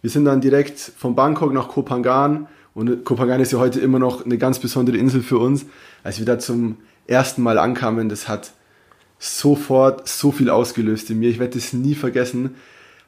Wir 0.00 0.10
sind 0.10 0.24
dann 0.24 0.40
direkt 0.40 0.78
von 0.78 1.14
Bangkok 1.14 1.52
nach 1.52 1.68
Koh 1.68 1.82
Phangan 1.82 2.46
und 2.76 3.04
Koh 3.04 3.16
Phangan 3.16 3.40
ist 3.40 3.52
ja 3.52 3.58
heute 3.58 3.80
immer 3.80 3.98
noch 3.98 4.26
eine 4.26 4.36
ganz 4.36 4.58
besondere 4.58 4.98
Insel 4.98 5.22
für 5.22 5.38
uns. 5.38 5.64
Als 6.04 6.18
wir 6.18 6.26
da 6.26 6.38
zum 6.38 6.76
ersten 7.06 7.42
Mal 7.42 7.56
ankamen, 7.56 8.10
das 8.10 8.28
hat 8.28 8.52
sofort 9.18 10.06
so 10.06 10.30
viel 10.30 10.50
ausgelöst 10.50 11.08
in 11.08 11.18
mir. 11.18 11.30
Ich 11.30 11.38
werde 11.38 11.54
das 11.54 11.72
nie 11.72 11.94
vergessen, 11.94 12.54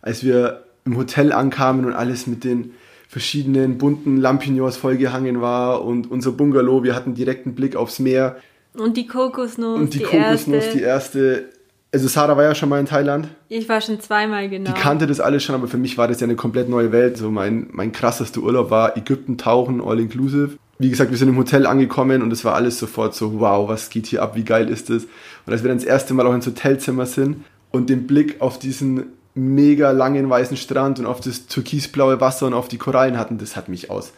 als 0.01 0.25
wir 0.25 0.65
im 0.87 0.97
Hotel 0.97 1.35
ankamen 1.35 1.85
und 1.85 1.93
alles 1.93 2.27
mit 2.27 2.45
den 2.45 2.73
verschiedenen 3.09 3.77
bunten 3.77 4.17
Lampignons 4.17 4.79
vollgehangen 4.79 5.43
war 5.43 5.85
und 5.85 6.11
unser 6.11 6.33
Bungalow, 6.33 6.83
wir 6.83 6.95
hatten 6.95 7.15
direkten 7.15 7.55
Blick 7.55 7.77
aufs 7.77 7.99
Meer. 7.99 8.37
Und 8.73 8.97
die 8.97 9.07
Kokosnuss. 9.07 9.79
Und 9.79 9.93
die, 9.93 9.99
die 9.99 10.05
Kokosnuss, 10.05 10.65
erste. 10.65 10.79
die 10.79 10.83
erste. 10.83 11.49
Also 11.91 12.07
Sarah 12.07 12.37
war 12.37 12.45
ja 12.45 12.55
schon 12.55 12.69
mal 12.69 12.81
in 12.81 12.87
Thailand. 12.87 13.29
Ich 13.49 13.69
war 13.69 13.81
schon 13.81 13.99
zweimal, 14.01 14.49
genau. 14.49 14.71
Die 14.71 14.79
kannte 14.79 15.07
das 15.07 15.21
alles 15.21 15.43
schon, 15.43 15.55
aber 15.55 15.69
für 15.69 15.79
mich 15.79 15.97
war 15.97 16.07
das 16.07 16.21
ja 16.21 16.27
eine 16.27 16.37
komplett 16.37 16.69
neue 16.69 16.93
Welt. 16.93 17.17
So 17.17 17.31
mein, 17.31 17.69
mein 17.73 17.93
krassester 17.93 18.43
Urlaub 18.43 18.71
war 18.71 18.97
Ägypten 18.97 19.39
tauchen, 19.39 19.81
all 19.81 19.99
inclusive. 19.99 20.59
Wie 20.79 20.91
gesagt, 20.91 21.11
wir 21.11 21.19
sind 21.19 21.29
im 21.29 21.37
Hotel 21.39 21.67
angekommen 21.67 22.23
und 22.23 22.33
es 22.33 22.45
war 22.45 22.55
alles 22.55 22.79
sofort 22.79 23.15
so, 23.15 23.41
wow, 23.41 23.69
was 23.69 23.91
geht 23.91 24.07
hier 24.07 24.23
ab, 24.23 24.37
wie 24.37 24.45
geil 24.45 24.69
ist 24.69 24.91
das? 24.91 25.05
Und 25.47 25.53
als 25.53 25.63
wir 25.63 25.69
dann 25.69 25.79
das 25.79 25.87
erste 25.87 26.15
Mal 26.15 26.27
auch 26.27 26.35
ins 26.35 26.47
Hotelzimmer 26.47 27.07
sind 27.07 27.45
und 27.71 27.91
den 27.91 28.07
Blick 28.07 28.41
auf 28.41 28.59
diesen 28.59 29.07
mega 29.35 29.91
langen 29.91 30.29
weißen 30.29 30.57
Strand 30.57 30.99
und 30.99 31.07
auf 31.07 31.21
das 31.21 31.47
türkisblaue 31.47 32.21
Wasser 32.21 32.47
und 32.47 32.55
auf 32.55 32.69
die 32.69 32.79
Korallen 32.79 33.19
hatten, 33.19 33.39
das 33.39 33.57
hat 33.57 33.69
mich 33.69 33.91
aus 33.91 34.13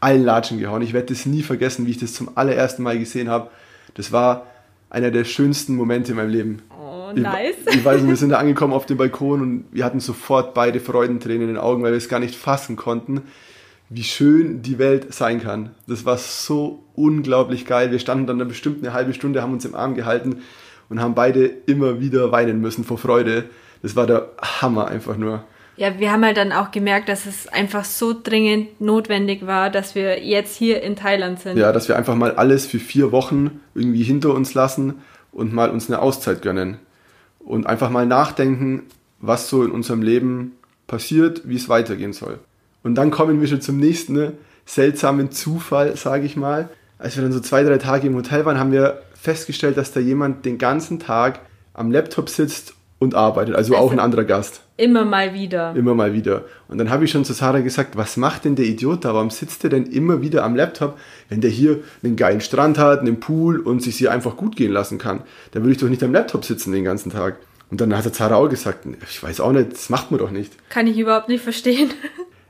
allen 0.00 0.24
Latschen 0.24 0.58
gehauen. 0.58 0.82
Ich 0.82 0.92
werde 0.92 1.14
das 1.14 1.24
nie 1.24 1.42
vergessen, 1.42 1.86
wie 1.86 1.92
ich 1.92 1.98
das 1.98 2.12
zum 2.12 2.30
allerersten 2.36 2.82
Mal 2.82 2.98
gesehen 2.98 3.30
habe 3.30 3.50
das 3.94 4.12
war 4.12 4.46
einer 4.90 5.10
der 5.10 5.24
schönsten 5.24 5.74
Momente 5.74 6.12
in 6.12 6.16
meinem 6.16 6.30
Leben. 6.30 6.62
Oh, 7.16 7.20
nice. 7.20 7.54
Ich, 7.70 7.84
weiß 7.84 8.00
nicht, 8.00 8.10
wir 8.10 8.16
sind 8.16 8.30
da 8.30 8.38
angekommen 8.38 8.72
auf 8.72 8.86
dem 8.86 8.96
Balkon 8.96 9.40
und 9.40 9.64
wir 9.72 9.84
hatten 9.84 10.00
sofort 10.00 10.54
beide 10.54 10.80
Freudentränen 10.80 11.42
in 11.42 11.48
den 11.48 11.58
Augen, 11.58 11.82
weil 11.82 11.92
wir 11.92 11.98
es 11.98 12.08
gar 12.08 12.20
nicht 12.20 12.34
fassen 12.34 12.76
konnten, 12.76 13.22
wie 13.88 14.04
schön 14.04 14.62
die 14.62 14.78
Welt 14.78 15.12
sein 15.12 15.42
kann. 15.42 15.70
Das 15.86 16.04
war 16.04 16.18
so 16.18 16.84
unglaublich 16.94 17.66
geil. 17.66 17.90
Wir 17.90 17.98
standen 17.98 18.26
dann 18.26 18.36
eine 18.36 18.46
bestimmt 18.46 18.82
eine 18.82 18.92
halbe 18.94 19.14
Stunde, 19.14 19.42
haben 19.42 19.52
uns 19.52 19.64
im 19.64 19.74
Arm 19.74 19.94
gehalten 19.94 20.42
und 20.88 21.00
haben 21.00 21.14
beide 21.14 21.46
immer 21.46 22.00
wieder 22.00 22.32
weinen 22.32 22.60
müssen 22.60 22.84
vor 22.84 22.98
Freude. 22.98 23.44
Das 23.82 23.96
war 23.96 24.06
der 24.06 24.30
Hammer 24.40 24.88
einfach 24.88 25.16
nur. 25.16 25.44
Ja, 25.76 25.98
wir 25.98 26.12
haben 26.12 26.24
halt 26.24 26.36
dann 26.36 26.52
auch 26.52 26.70
gemerkt, 26.70 27.08
dass 27.08 27.24
es 27.24 27.48
einfach 27.48 27.84
so 27.84 28.14
dringend 28.20 28.80
notwendig 28.80 29.46
war, 29.46 29.70
dass 29.70 29.94
wir 29.94 30.22
jetzt 30.22 30.54
hier 30.56 30.82
in 30.82 30.96
Thailand 30.96 31.40
sind. 31.40 31.56
Ja, 31.56 31.72
dass 31.72 31.88
wir 31.88 31.96
einfach 31.96 32.14
mal 32.14 32.32
alles 32.32 32.66
für 32.66 32.78
vier 32.78 33.10
Wochen 33.10 33.60
irgendwie 33.74 34.02
hinter 34.02 34.34
uns 34.34 34.52
lassen 34.52 34.94
und 35.32 35.52
mal 35.52 35.70
uns 35.70 35.88
eine 35.88 36.00
Auszeit 36.00 36.42
gönnen. 36.42 36.76
Und 37.44 37.66
einfach 37.66 37.90
mal 37.90 38.06
nachdenken, 38.06 38.84
was 39.20 39.48
so 39.48 39.64
in 39.64 39.70
unserem 39.70 40.02
Leben 40.02 40.52
passiert, 40.86 41.42
wie 41.48 41.56
es 41.56 41.68
weitergehen 41.68 42.12
soll. 42.12 42.38
Und 42.82 42.94
dann 42.96 43.10
kommen 43.10 43.40
wir 43.40 43.48
schon 43.48 43.60
zum 43.60 43.78
nächsten 43.78 44.12
ne, 44.14 44.32
seltsamen 44.64 45.30
Zufall, 45.30 45.96
sage 45.96 46.24
ich 46.24 46.36
mal. 46.36 46.68
Als 46.98 47.16
wir 47.16 47.22
dann 47.22 47.32
so 47.32 47.40
zwei, 47.40 47.62
drei 47.62 47.78
Tage 47.78 48.06
im 48.06 48.14
Hotel 48.14 48.44
waren, 48.44 48.58
haben 48.58 48.72
wir 48.72 49.02
festgestellt, 49.14 49.76
dass 49.76 49.92
da 49.92 50.00
jemand 50.00 50.44
den 50.44 50.58
ganzen 50.58 50.98
Tag 50.98 51.40
am 51.74 51.90
Laptop 51.90 52.28
sitzt 52.28 52.74
und 53.02 53.16
arbeitet. 53.16 53.56
Also, 53.56 53.74
also, 53.74 53.84
auch 53.84 53.92
ein 53.92 53.98
anderer 53.98 54.24
Gast. 54.24 54.62
Immer 54.76 55.04
mal 55.04 55.34
wieder. 55.34 55.74
Immer 55.74 55.94
mal 55.94 56.14
wieder. 56.14 56.44
Und 56.68 56.78
dann 56.78 56.88
habe 56.88 57.04
ich 57.04 57.10
schon 57.10 57.24
zu 57.24 57.32
Sarah 57.32 57.60
gesagt, 57.60 57.96
was 57.96 58.16
macht 58.16 58.44
denn 58.44 58.54
der 58.54 58.64
Idiot 58.64 59.04
da? 59.04 59.12
Warum 59.12 59.30
sitzt 59.30 59.64
der 59.64 59.70
denn 59.70 59.86
immer 59.86 60.22
wieder 60.22 60.44
am 60.44 60.54
Laptop, 60.54 60.96
wenn 61.28 61.40
der 61.40 61.50
hier 61.50 61.80
einen 62.02 62.16
geilen 62.16 62.40
Strand 62.40 62.78
hat, 62.78 63.00
einen 63.00 63.18
Pool 63.18 63.58
und 63.58 63.82
sich 63.82 63.96
hier 63.96 64.12
einfach 64.12 64.36
gut 64.36 64.54
gehen 64.54 64.72
lassen 64.72 64.98
kann? 64.98 65.22
Dann 65.50 65.62
würde 65.62 65.72
ich 65.72 65.78
doch 65.78 65.88
nicht 65.88 66.02
am 66.04 66.12
Laptop 66.12 66.44
sitzen 66.44 66.72
den 66.72 66.84
ganzen 66.84 67.10
Tag. 67.10 67.36
Und 67.70 67.80
dann 67.80 67.96
hat 67.96 68.04
der 68.04 68.12
Zara 68.12 68.36
auch 68.36 68.48
gesagt, 68.48 68.86
ich 69.10 69.22
weiß 69.22 69.40
auch 69.40 69.52
nicht, 69.52 69.72
das 69.72 69.90
macht 69.90 70.10
man 70.10 70.20
doch 70.20 70.30
nicht. 70.30 70.52
Kann 70.68 70.86
ich 70.86 70.98
überhaupt 70.98 71.28
nicht 71.28 71.42
verstehen. 71.42 71.90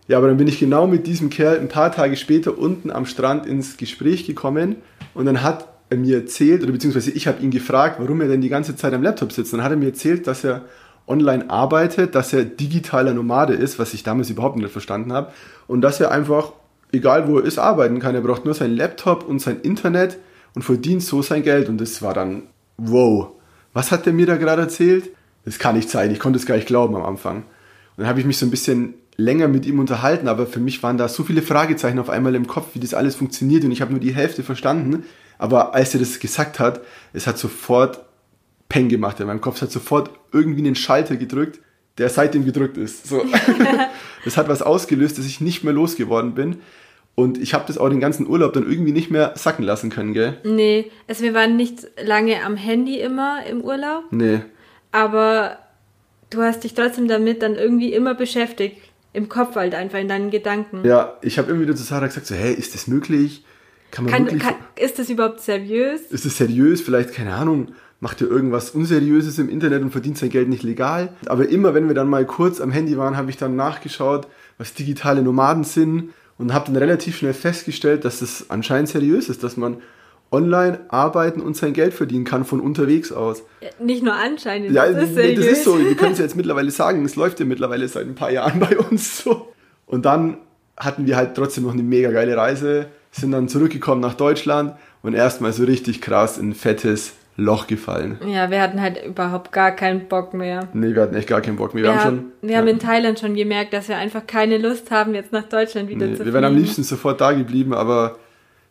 Ja, 0.09 0.19
aber 0.19 0.27
dann 0.27 0.37
bin 0.37 0.49
ich 0.49 0.59
genau 0.59 0.89
mit 0.89 1.07
diesem 1.07 1.31
Kerl 1.31 1.61
ein 1.61 1.69
paar 1.69 1.93
Tage 1.93 2.17
später 2.17 2.59
unten 2.59 2.91
am 2.91 3.07
Strand 3.07 3.47
ins 3.47 3.77
Gespräch 3.77 4.27
gekommen 4.27 4.77
und 5.15 5.27
dann 5.27 5.45
hat 5.45 5.61
er 5.63 5.72
mir 5.97 6.19
erzählt, 6.19 6.63
oder 6.63 6.73
beziehungsweise 6.73 7.11
ich 7.11 7.27
habe 7.27 7.43
ihn 7.43 7.51
gefragt, 7.51 7.97
warum 7.99 8.21
er 8.21 8.29
denn 8.29 8.41
die 8.41 8.49
ganze 8.49 8.77
Zeit 8.77 8.95
am 8.95 9.03
Laptop 9.03 9.33
sitzt. 9.33 9.53
Dann 9.53 9.63
hat 9.63 9.71
er 9.71 9.77
mir 9.77 9.87
erzählt, 9.87 10.27
dass 10.27 10.45
er 10.45 10.63
online 11.07 11.51
arbeitet, 11.51 12.15
dass 12.15 12.33
er 12.33 12.45
digitaler 12.45 13.15
Nomade 13.15 13.55
ist, 13.55 13.79
was 13.79 13.95
ich 13.95 14.03
damals 14.03 14.31
überhaupt 14.31 14.57
nicht 14.57 14.71
verstanden 14.71 15.13
habe. 15.13 15.33
Und 15.67 15.81
dass 15.81 16.01
er 16.01 16.11
einfach, 16.11 16.53
egal 16.93 17.29
wo 17.29 17.39
er 17.39 17.45
ist, 17.45 17.59
arbeiten 17.59 17.99
kann. 17.99 18.15
Er 18.15 18.21
braucht 18.21 18.45
nur 18.45 18.55
seinen 18.55 18.77
Laptop 18.77 19.27
und 19.29 19.41
sein 19.41 19.61
Internet 19.63 20.19
und 20.55 20.63
verdient 20.63 21.03
so 21.03 21.23
sein 21.23 21.43
Geld. 21.43 21.69
Und 21.69 21.81
das 21.81 22.03
war 22.03 22.15
dann, 22.15 22.45
wow, 22.77 23.29
was 23.73 23.91
hat 23.91 24.07
der 24.07 24.13
mir 24.13 24.27
da 24.27 24.37
gerade 24.37 24.63
erzählt? 24.63 25.11
Das 25.45 25.59
kann 25.59 25.75
nicht 25.75 25.91
sein, 25.91 26.11
ich 26.13 26.21
konnte 26.21 26.39
es 26.39 26.47
gar 26.47 26.55
nicht 26.55 26.69
glauben 26.69 26.95
am 26.95 27.03
Anfang. 27.03 27.39
Und 27.39 27.45
dann 27.99 28.07
habe 28.07 28.21
ich 28.21 28.27
mich 28.27 28.39
so 28.39 28.47
ein 28.47 28.51
bisschen 28.51 28.95
länger 29.17 29.49
mit 29.49 29.67
ihm 29.67 29.79
unterhalten, 29.79 30.29
aber 30.29 30.47
für 30.47 30.61
mich 30.61 30.83
waren 30.83 30.99
da 30.99 31.09
so 31.09 31.25
viele 31.25 31.43
Fragezeichen 31.43 31.99
auf 31.99 32.11
einmal 32.11 32.35
im 32.35 32.47
Kopf, 32.47 32.69
wie 32.75 32.81
das 32.81 32.95
alles 32.95 33.17
funktioniert 33.17 33.65
und 33.65 33.73
ich 33.73 33.81
habe 33.81 33.93
nur 33.93 34.01
die 34.01 34.15
Hälfte 34.15 34.43
verstanden. 34.43 35.05
Aber 35.39 35.75
als 35.75 35.95
er 35.95 36.01
das 36.01 36.21
gesagt 36.21 36.59
hat, 36.59 36.81
es 37.13 37.27
hat 37.27 37.39
sofort 37.39 38.05
Peng 38.69 38.89
gemacht 38.89 39.21
in 39.21 39.27
meinem 39.27 39.41
Kopf, 39.41 39.57
es 39.57 39.63
hat 39.63 39.73
sofort 39.73 40.11
irgendwie 40.33 40.61
einen 40.61 40.75
Schalter 40.75 41.17
gedrückt, 41.17 41.61
der 41.99 42.09
seitdem 42.09 42.45
gedrückt 42.45 42.77
ist. 42.77 43.07
So. 43.07 43.23
das 44.25 44.37
hat 44.37 44.49
was 44.49 44.63
ausgelöst, 44.63 45.19
dass 45.19 45.27
ich 45.27 45.41
nicht 45.41 45.65
mehr 45.65 45.75
losgeworden 45.75 46.35
bin. 46.35 46.61
Und 47.15 47.37
ich 47.37 47.53
habe 47.53 47.65
das 47.67 47.77
auch 47.77 47.91
den 47.91 48.01
ganzen 48.01 48.27
Urlaub 48.27 48.55
dann 48.55 48.63
irgendwie 48.65 48.93
nicht 48.93 49.11
mehr 49.11 49.33
sacken 49.37 49.65
lassen 49.65 49.91
können, 49.91 50.15
gell? 50.15 50.39
Nee, 50.45 50.91
also 51.07 51.23
wir 51.23 51.35
waren 51.35 51.57
nicht 51.57 51.87
lange 52.03 52.43
am 52.43 52.57
Handy 52.57 52.99
immer 53.01 53.45
im 53.45 53.61
Urlaub. 53.61 54.05
Nee. 54.11 54.41
Aber 54.93 55.59
du 56.31 56.41
hast 56.41 56.65
dich 56.65 56.73
trotzdem 56.73 57.09
damit 57.09 57.43
dann 57.43 57.57
irgendwie 57.57 57.93
immer 57.93 58.15
beschäftigt 58.15 58.79
im 59.13 59.29
Kopf 59.29 59.57
halt 59.57 59.75
einfach, 59.75 59.99
in 59.99 60.09
deinen 60.09 60.31
Gedanken. 60.31 60.87
Ja, 60.87 61.19
ich 61.21 61.39
habe 61.39 61.51
immer 61.51 61.61
wieder 61.61 61.77
zu 61.77 61.83
Sarah 61.83 62.07
gesagt, 62.07 62.27
so, 62.27 62.35
hey, 62.35 62.55
ist 62.55 62.75
das 62.75 62.87
möglich? 62.87 63.45
Kann 63.93 64.07
man 64.07 64.13
kann, 64.13 64.25
wirklich... 64.25 64.43
Kann, 64.43 64.55
ist 64.75 64.99
das 64.99 65.09
überhaupt 65.09 65.41
seriös? 65.41 66.01
Ist 66.11 66.25
das 66.25 66.37
seriös? 66.37 66.81
Vielleicht, 66.81 67.13
keine 67.13 67.35
Ahnung, 67.35 67.69
macht 68.01 68.21
er 68.21 68.29
irgendwas 68.29 68.71
Unseriöses 68.71 69.39
im 69.39 69.49
Internet 69.49 69.83
und 69.83 69.93
verdient 69.93 70.19
sein 70.19 70.31
Geld 70.31 70.49
nicht 70.49 70.65
legal. 70.65 71.11
Aber 71.27 71.49
immer, 71.49 71.73
wenn 71.75 71.87
wir 71.87 71.95
dann 71.95 72.09
mal 72.09 72.27
kurz 72.27 72.61
am 72.61 72.73
Handy 72.73 72.99
waren, 72.99 73.17
habe 73.17 73.31
ich 73.31 73.37
dann 73.37 73.55
nachgeschaut, 73.55 74.27
was 74.59 74.75
digitale 74.75 75.23
Nomaden 75.23 75.63
sind 75.63 76.11
und 76.37 76.53
habe 76.53 76.67
dann 76.67 76.77
relativ 76.77 77.19
schnell 77.19 77.35
festgestellt, 77.35 78.05
dass 78.05 78.19
das 78.19 78.47
anscheinend 78.49 78.89
seriös 78.89 79.29
ist, 79.29 79.45
dass 79.45 79.57
man 79.57 79.77
online 80.33 80.81
arbeiten 80.89 81.43
und 81.43 81.57
sein 81.57 81.75
Geld 81.75 81.93
verdienen 81.93 82.25
kann 82.25 82.45
von 82.45 82.61
unterwegs 82.61 83.13
aus. 83.13 83.45
Nicht 83.79 84.03
nur 84.03 84.15
anscheinend. 84.15 84.73
Ja, 84.73 84.91
das 84.91 85.11
ist, 85.11 85.17
nee, 85.17 85.35
das 85.35 85.45
ist 85.45 85.65
so. 85.65 85.79
Wir 85.79 85.95
können 85.95 86.15
es 86.15 86.19
jetzt 86.19 86.35
mittlerweile 86.35 86.71
sagen. 86.71 87.05
Es 87.05 87.17
läuft 87.17 87.39
ja 87.39 87.47
mittlerweile 87.47 87.87
seit 87.87 88.07
ein 88.07 88.15
paar 88.15 88.31
Jahren 88.31 88.59
bei 88.69 88.79
uns 88.79 89.23
so. 89.23 89.53
Und 89.85 90.07
dann 90.07 90.39
hatten 90.77 91.07
wir 91.07 91.17
halt 91.17 91.35
trotzdem 91.35 91.65
noch 91.65 91.75
eine 91.75 91.83
mega 91.83 92.11
geile 92.11 92.37
Reise, 92.37 92.87
sind 93.13 93.31
dann 93.31 93.49
zurückgekommen 93.49 94.01
nach 94.01 94.15
Deutschland 94.15 94.75
und 95.03 95.15
erstmal 95.15 95.53
so 95.53 95.65
richtig 95.65 96.01
krass 96.01 96.39
in 96.39 96.51
ein 96.51 96.55
fettes 96.55 97.15
Loch 97.37 97.67
gefallen. 97.67 98.19
Ja, 98.27 98.51
wir 98.51 98.61
hatten 98.61 98.81
halt 98.81 99.05
überhaupt 99.05 99.53
gar 99.53 99.73
keinen 99.73 100.09
Bock 100.09 100.35
mehr. 100.35 100.69
Nee, 100.75 100.95
wir 100.95 101.03
hatten 101.03 101.15
echt 101.15 101.29
gar 101.29 101.41
keinen 101.41 101.57
Bock 101.57 101.75
mehr. 101.75 101.85
Wir, 101.85 101.91
wir 101.91 102.05
haben, 102.05 102.17
schon, 102.17 102.33
wir 102.43 102.51
ja. 102.51 102.59
haben 102.59 102.69
in 102.69 102.79
Thailand 102.79 103.19
schon 103.19 103.35
gemerkt, 103.35 103.73
dass 103.73 103.89
wir 103.89 103.97
einfach 103.97 104.27
keine 104.27 104.59
Lust 104.59 104.91
haben, 104.91 105.15
jetzt 105.15 105.33
nach 105.33 105.45
Deutschland 105.45 105.89
wieder 105.89 106.07
nee, 106.07 106.17
zu 106.17 106.25
Wir 106.25 106.33
wären 106.33 106.45
am 106.45 106.57
liebsten 106.57 106.83
sofort 106.83 107.21
da 107.21 107.33
geblieben, 107.33 107.73
aber 107.73 108.17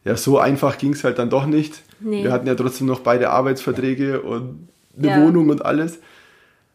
ja, 0.03 0.15
so 0.15 0.37
einfach 0.37 0.77
ging 0.77 0.93
es 0.93 1.03
halt 1.03 1.17
dann 1.17 1.29
doch 1.29 1.45
nicht. 1.45 1.81
Nee. 1.99 2.23
Wir 2.23 2.31
hatten 2.31 2.47
ja 2.47 2.55
trotzdem 2.55 2.87
noch 2.87 2.99
beide 2.99 3.29
Arbeitsverträge 3.29 4.21
und 4.21 4.67
eine 4.97 5.07
ja. 5.07 5.21
Wohnung 5.21 5.49
und 5.49 5.65
alles. 5.65 5.99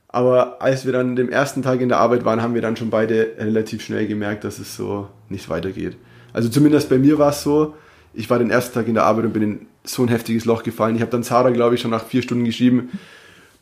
Aber 0.08 0.62
als 0.62 0.86
wir 0.86 0.92
dann 0.92 1.16
den 1.16 1.30
ersten 1.30 1.62
Tag 1.62 1.80
in 1.80 1.88
der 1.88 1.98
Arbeit 1.98 2.24
waren, 2.24 2.40
haben 2.40 2.54
wir 2.54 2.62
dann 2.62 2.76
schon 2.76 2.90
beide 2.90 3.32
relativ 3.38 3.82
schnell 3.82 4.06
gemerkt, 4.06 4.44
dass 4.44 4.58
es 4.58 4.76
so 4.76 5.08
nicht 5.28 5.48
weitergeht. 5.48 5.96
Also 6.36 6.50
zumindest 6.50 6.90
bei 6.90 6.98
mir 6.98 7.18
war 7.18 7.30
es 7.30 7.42
so, 7.42 7.74
ich 8.12 8.28
war 8.28 8.38
den 8.38 8.50
ersten 8.50 8.74
Tag 8.74 8.86
in 8.88 8.94
der 8.94 9.04
Arbeit 9.04 9.24
und 9.24 9.32
bin 9.32 9.42
in 9.42 9.66
so 9.84 10.02
ein 10.02 10.08
heftiges 10.08 10.44
Loch 10.44 10.64
gefallen. 10.64 10.94
Ich 10.94 11.00
habe 11.00 11.10
dann 11.10 11.22
Sarah, 11.22 11.48
glaube 11.48 11.74
ich, 11.74 11.80
schon 11.80 11.90
nach 11.90 12.04
vier 12.04 12.20
Stunden 12.20 12.44
geschrieben, 12.44 12.90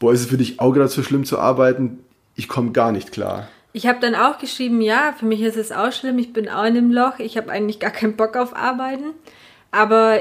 boah, 0.00 0.12
ist 0.12 0.22
es 0.22 0.26
für 0.26 0.36
dich 0.36 0.58
auch 0.58 0.72
gerade 0.72 0.88
so 0.88 1.04
schlimm 1.04 1.24
zu 1.24 1.38
arbeiten? 1.38 2.00
Ich 2.34 2.48
komme 2.48 2.72
gar 2.72 2.90
nicht 2.90 3.12
klar. 3.12 3.46
Ich 3.74 3.86
habe 3.86 4.00
dann 4.00 4.16
auch 4.16 4.38
geschrieben, 4.38 4.80
ja, 4.80 5.14
für 5.16 5.24
mich 5.24 5.40
ist 5.42 5.56
es 5.56 5.70
auch 5.70 5.92
schlimm, 5.92 6.18
ich 6.18 6.32
bin 6.32 6.48
auch 6.48 6.64
in 6.64 6.76
einem 6.76 6.90
Loch, 6.90 7.20
ich 7.20 7.36
habe 7.36 7.48
eigentlich 7.48 7.78
gar 7.78 7.92
keinen 7.92 8.16
Bock 8.16 8.36
auf 8.36 8.56
Arbeiten. 8.56 9.12
Aber 9.70 10.18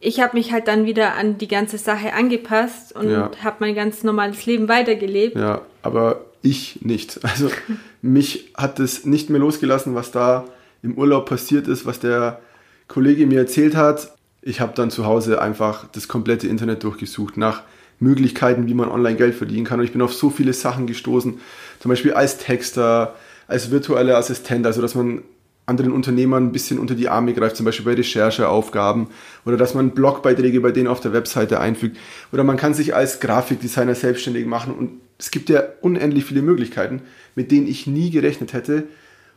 ich 0.00 0.20
habe 0.20 0.36
mich 0.36 0.50
halt 0.50 0.66
dann 0.66 0.86
wieder 0.86 1.14
an 1.14 1.38
die 1.38 1.46
ganze 1.46 1.78
Sache 1.78 2.14
angepasst 2.14 2.96
und 2.96 3.10
ja. 3.10 3.30
habe 3.44 3.58
mein 3.60 3.76
ganz 3.76 4.02
normales 4.02 4.44
Leben 4.44 4.68
weitergelebt. 4.68 5.36
Ja, 5.36 5.60
aber 5.82 6.24
ich 6.42 6.82
nicht. 6.82 7.20
Also 7.22 7.48
mich 8.02 8.50
hat 8.56 8.80
es 8.80 9.06
nicht 9.06 9.30
mehr 9.30 9.38
losgelassen, 9.38 9.94
was 9.94 10.10
da 10.10 10.46
im 10.82 10.98
Urlaub 10.98 11.28
passiert 11.28 11.68
ist, 11.68 11.86
was 11.86 12.00
der 12.00 12.40
Kollege 12.88 13.26
mir 13.26 13.38
erzählt 13.38 13.76
hat. 13.76 14.14
Ich 14.42 14.60
habe 14.60 14.72
dann 14.74 14.90
zu 14.90 15.06
Hause 15.06 15.40
einfach 15.40 15.86
das 15.92 16.08
komplette 16.08 16.48
Internet 16.48 16.82
durchgesucht 16.82 17.36
nach 17.36 17.62
Möglichkeiten, 18.00 18.66
wie 18.66 18.74
man 18.74 18.88
online 18.88 19.16
Geld 19.16 19.34
verdienen 19.34 19.64
kann. 19.64 19.78
Und 19.78 19.86
ich 19.86 19.92
bin 19.92 20.02
auf 20.02 20.12
so 20.12 20.30
viele 20.30 20.52
Sachen 20.52 20.86
gestoßen, 20.86 21.38
zum 21.78 21.88
Beispiel 21.88 22.12
als 22.12 22.38
Texter, 22.38 23.14
als 23.46 23.70
virtueller 23.70 24.16
Assistent, 24.16 24.66
also 24.66 24.82
dass 24.82 24.94
man 24.94 25.22
anderen 25.64 25.92
Unternehmern 25.92 26.46
ein 26.46 26.52
bisschen 26.52 26.80
unter 26.80 26.96
die 26.96 27.08
Arme 27.08 27.34
greift, 27.34 27.56
zum 27.56 27.64
Beispiel 27.64 27.86
bei 27.86 27.94
Rechercheaufgaben 27.94 29.06
oder 29.46 29.56
dass 29.56 29.74
man 29.74 29.92
Blogbeiträge 29.92 30.60
bei 30.60 30.72
denen 30.72 30.88
auf 30.88 30.98
der 30.98 31.12
Webseite 31.12 31.60
einfügt 31.60 31.96
oder 32.32 32.42
man 32.42 32.56
kann 32.56 32.74
sich 32.74 32.96
als 32.96 33.20
Grafikdesigner 33.20 33.94
selbstständig 33.94 34.44
machen 34.44 34.74
und 34.74 35.00
es 35.18 35.30
gibt 35.30 35.48
ja 35.50 35.62
unendlich 35.80 36.24
viele 36.24 36.42
Möglichkeiten, 36.42 37.02
mit 37.36 37.52
denen 37.52 37.68
ich 37.68 37.86
nie 37.86 38.10
gerechnet 38.10 38.52
hätte 38.52 38.84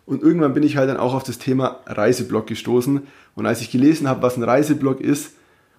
und 0.06 0.22
irgendwann 0.22 0.54
bin 0.54 0.63
ich 0.63 0.78
halt 0.78 0.89
dann 0.89 0.98
auch 0.98 1.13
auf 1.13 1.24
das 1.24 1.39
Thema 1.39 1.80
Reiseblog 1.88 2.48
gestoßen. 2.48 3.02
Und 3.34 3.46
als 3.46 3.62
ich 3.62 3.72
gelesen 3.72 4.08
habe, 4.08 4.22
was 4.22 4.38
ein 4.38 4.44
Reiseblog 4.44 5.02
ist 5.02 5.34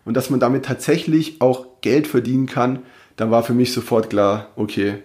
und 0.04 0.14
dass 0.14 0.30
man 0.30 0.40
damit 0.40 0.64
tatsächlich 0.64 1.40
auch 1.40 1.66
Geld 1.80 2.06
verdienen 2.06 2.46
kann, 2.46 2.80
dann 3.16 3.30
war 3.30 3.42
für 3.42 3.54
mich 3.54 3.72
sofort 3.72 4.10
klar, 4.10 4.48
okay, 4.56 4.98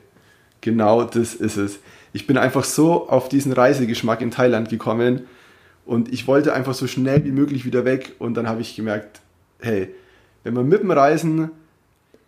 genau 0.60 1.04
das 1.04 1.36
ist 1.36 1.58
es. 1.58 1.80
Ich 2.14 2.28
bin 2.28 2.38
einfach 2.38 2.64
so 2.64 3.08
auf 3.08 3.30
diesen 3.30 3.54
Reisegeschmack 3.54 4.22
in 4.22 4.32
Thailand 4.32 4.70
gekommen 4.70 5.22
und 5.86 6.12
ich 6.12 6.28
wollte 6.28 6.54
einfach 6.54 6.74
so 6.74 6.88
schnell 6.88 7.24
wie 7.24 7.32
möglich 7.32 7.64
wieder 7.64 7.86
weg. 7.86 8.14
Und 8.20 8.34
dann 8.34 8.50
habe 8.50 8.62
ich 8.62 8.76
gemerkt, 8.76 9.22
hey, 9.60 9.94
wenn 10.44 10.54
man 10.54 10.68
mit 10.68 10.82
dem 10.82 10.92
Reisen 10.92 11.52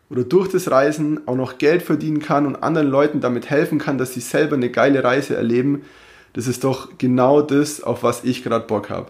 oder 0.09 0.23
durch 0.23 0.47
das 0.47 0.69
Reisen 0.69 1.27
auch 1.27 1.35
noch 1.35 1.57
Geld 1.57 1.81
verdienen 1.81 2.19
kann 2.19 2.45
und 2.45 2.57
anderen 2.57 2.87
Leuten 2.87 3.19
damit 3.19 3.49
helfen 3.49 3.79
kann, 3.79 3.97
dass 3.97 4.13
sie 4.13 4.19
selber 4.19 4.55
eine 4.55 4.69
geile 4.69 5.03
Reise 5.03 5.35
erleben, 5.35 5.83
das 6.33 6.47
ist 6.47 6.63
doch 6.63 6.97
genau 6.97 7.41
das, 7.41 7.81
auf 7.81 8.03
was 8.03 8.23
ich 8.23 8.43
gerade 8.43 8.65
Bock 8.65 8.89
habe. 8.89 9.09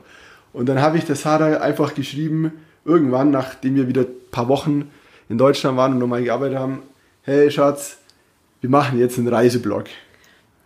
Und 0.52 0.68
dann 0.68 0.82
habe 0.82 0.98
ich 0.98 1.06
der 1.06 1.16
Sarah 1.16 1.58
einfach 1.58 1.96
geschrieben, 1.96 2.52
irgendwann, 2.86 3.32
nachdem 3.32 3.76
wir 3.76 3.88
wieder 3.88 4.02
ein 4.02 4.30
paar 4.32 4.48
Wochen 4.48 4.92
in 5.30 5.38
Deutschland 5.38 5.78
waren 5.78 5.94
und 5.94 6.00
nochmal 6.00 6.24
gearbeitet 6.24 6.60
haben, 6.60 6.84
hey 7.24 7.50
Schatz, 7.50 7.98
wir 8.62 8.70
machen 8.70 9.00
jetzt 9.00 9.18
einen 9.18 9.30
Reiseblog. 9.30 9.86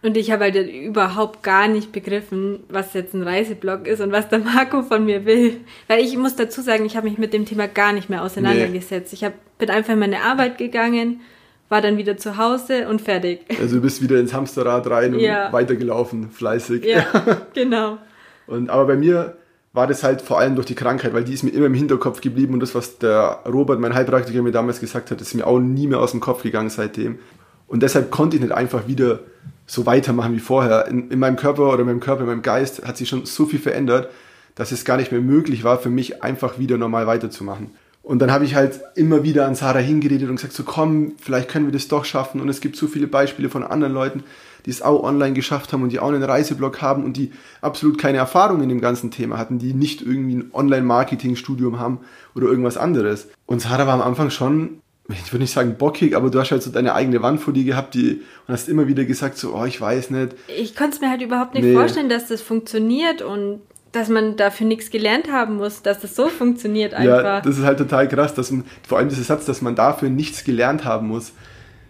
Und 0.03 0.15
ich 0.15 0.31
habe 0.31 0.45
halt 0.45 0.55
überhaupt 0.55 1.41
gar 1.41 1.67
nicht 1.67 1.91
begriffen, 1.91 2.59
was 2.69 2.93
jetzt 2.93 3.13
ein 3.13 3.23
Reiseblog 3.23 3.87
ist 3.87 3.99
und 3.99 4.11
was 4.11 4.29
der 4.29 4.39
Marco 4.39 4.83
von 4.83 5.05
mir 5.05 5.25
will. 5.25 5.61
Weil 5.87 6.03
ich 6.03 6.15
muss 6.17 6.35
dazu 6.35 6.61
sagen, 6.61 6.85
ich 6.85 6.95
habe 6.95 7.09
mich 7.09 7.17
mit 7.17 7.33
dem 7.33 7.45
Thema 7.45 7.67
gar 7.67 7.93
nicht 7.93 8.09
mehr 8.09 8.23
auseinandergesetzt. 8.23 9.11
Nee. 9.11 9.15
Ich 9.17 9.23
hab, 9.23 9.33
bin 9.57 9.69
einfach 9.69 9.93
in 9.93 9.99
meine 9.99 10.21
Arbeit 10.21 10.57
gegangen, 10.57 11.21
war 11.69 11.81
dann 11.81 11.97
wieder 11.97 12.17
zu 12.17 12.37
Hause 12.37 12.87
und 12.87 13.01
fertig. 13.01 13.41
Also 13.59 13.75
du 13.75 13.81
bist 13.81 14.01
wieder 14.01 14.19
ins 14.19 14.33
Hamsterrad 14.33 14.89
rein 14.89 15.13
und 15.13 15.19
ja. 15.19 15.51
weitergelaufen, 15.51 16.31
fleißig. 16.31 16.85
Ja, 16.85 17.05
genau. 17.53 17.97
Und, 18.45 18.69
aber 18.69 18.85
bei 18.85 18.95
mir 18.95 19.35
war 19.73 19.87
das 19.87 20.03
halt 20.03 20.21
vor 20.21 20.39
allem 20.39 20.55
durch 20.55 20.67
die 20.67 20.75
Krankheit, 20.75 21.13
weil 21.13 21.23
die 21.23 21.33
ist 21.33 21.43
mir 21.43 21.51
immer 21.51 21.65
im 21.65 21.73
Hinterkopf 21.73 22.21
geblieben 22.21 22.53
und 22.53 22.61
das, 22.61 22.73
was 22.73 22.97
der 22.97 23.41
Robert, 23.45 23.79
mein 23.79 23.93
Heilpraktiker, 23.93 24.41
mir 24.41 24.51
damals 24.51 24.79
gesagt 24.79 25.11
hat, 25.11 25.21
ist 25.21 25.33
mir 25.33 25.45
auch 25.45 25.59
nie 25.59 25.87
mehr 25.87 25.99
aus 25.99 26.11
dem 26.11 26.19
Kopf 26.19 26.43
gegangen 26.43 26.69
seitdem. 26.69 27.19
Und 27.67 27.83
deshalb 27.83 28.11
konnte 28.11 28.37
ich 28.37 28.41
nicht 28.41 28.53
einfach 28.53 28.87
wieder 28.87 29.19
so 29.65 29.85
weitermachen 29.85 30.33
wie 30.33 30.39
vorher. 30.39 30.87
In, 30.87 31.11
in 31.11 31.19
meinem 31.19 31.35
Körper 31.35 31.69
oder 31.69 31.81
in 31.81 31.87
meinem 31.87 31.99
Körper, 31.99 32.21
in 32.21 32.27
meinem 32.27 32.41
Geist 32.41 32.87
hat 32.87 32.97
sich 32.97 33.09
schon 33.09 33.25
so 33.25 33.45
viel 33.45 33.59
verändert, 33.59 34.09
dass 34.55 34.71
es 34.71 34.85
gar 34.85 34.97
nicht 34.97 35.11
mehr 35.11 35.21
möglich 35.21 35.63
war 35.63 35.77
für 35.77 35.89
mich, 35.89 36.23
einfach 36.23 36.57
wieder 36.57 36.77
normal 36.77 37.05
weiterzumachen. 37.05 37.71
Und 38.07 38.19
dann 38.19 38.31
habe 38.31 38.45
ich 38.45 38.55
halt 38.55 38.79
immer 38.95 39.23
wieder 39.23 39.45
an 39.47 39.55
Sarah 39.55 39.79
hingeredet 39.79 40.29
und 40.29 40.37
gesagt, 40.37 40.53
so 40.53 40.63
komm, 40.63 41.15
vielleicht 41.19 41.49
können 41.49 41.65
wir 41.65 41.73
das 41.73 41.89
doch 41.89 42.05
schaffen. 42.05 42.39
Und 42.39 42.47
es 42.47 42.61
gibt 42.61 42.77
so 42.77 42.87
viele 42.87 43.05
Beispiele 43.05 43.49
von 43.49 43.65
anderen 43.65 43.93
Leuten, 43.93 44.23
die 44.65 44.69
es 44.69 44.81
auch 44.81 45.03
online 45.03 45.33
geschafft 45.33 45.73
haben 45.73 45.83
und 45.83 45.91
die 45.91 45.99
auch 45.99 46.07
einen 46.07 46.23
Reiseblog 46.23 46.81
haben 46.81 47.03
und 47.03 47.17
die 47.17 47.33
absolut 47.59 47.97
keine 47.97 48.19
Erfahrung 48.19 48.63
in 48.63 48.69
dem 48.69 48.79
ganzen 48.79 49.11
Thema 49.11 49.37
hatten, 49.37 49.59
die 49.59 49.73
nicht 49.73 50.01
irgendwie 50.01 50.35
ein 50.35 50.51
Online-Marketing-Studium 50.53 51.81
haben 51.81 51.99
oder 52.33 52.47
irgendwas 52.47 52.77
anderes. 52.77 53.27
Und 53.45 53.61
Sarah 53.61 53.87
war 53.87 53.95
am 53.95 54.01
Anfang 54.01 54.29
schon 54.29 54.81
ich 55.09 55.31
würde 55.31 55.43
nicht 55.43 55.53
sagen 55.53 55.75
bockig, 55.77 56.15
aber 56.15 56.29
du 56.29 56.39
hast 56.39 56.51
halt 56.51 56.63
so 56.63 56.69
deine 56.69 56.93
eigene 56.93 57.21
Wand 57.21 57.39
vor 57.39 57.53
dir 57.53 57.63
gehabt 57.63 57.93
die, 57.93 58.21
und 58.45 58.53
hast 58.53 58.67
immer 58.67 58.87
wieder 58.87 59.05
gesagt, 59.05 59.37
so, 59.37 59.55
oh, 59.55 59.63
ich 59.63 59.79
weiß 59.79 60.09
nicht. 60.09 60.35
Ich 60.47 60.75
konnte 60.75 60.95
es 60.95 61.01
mir 61.01 61.09
halt 61.09 61.21
überhaupt 61.21 61.53
nicht 61.53 61.63
nee. 61.63 61.73
vorstellen, 61.73 62.09
dass 62.09 62.27
das 62.27 62.41
funktioniert 62.41 63.21
und 63.21 63.61
dass 63.91 64.09
man 64.09 64.35
dafür 64.35 64.67
nichts 64.67 64.89
gelernt 64.89 65.31
haben 65.31 65.55
muss, 65.55 65.81
dass 65.81 65.99
das 65.99 66.15
so 66.15 66.27
funktioniert 66.27 66.93
einfach. 66.93 67.23
Ja, 67.23 67.41
das 67.41 67.57
ist 67.57 67.63
halt 67.63 67.77
total 67.77 68.07
krass, 68.07 68.33
dass 68.33 68.51
man, 68.51 68.63
vor 68.87 68.97
allem 68.97 69.09
dieser 69.09 69.23
Satz, 69.23 69.45
dass 69.45 69.61
man 69.61 69.75
dafür 69.75 70.09
nichts 70.09 70.43
gelernt 70.43 70.85
haben 70.85 71.07
muss. 71.07 71.33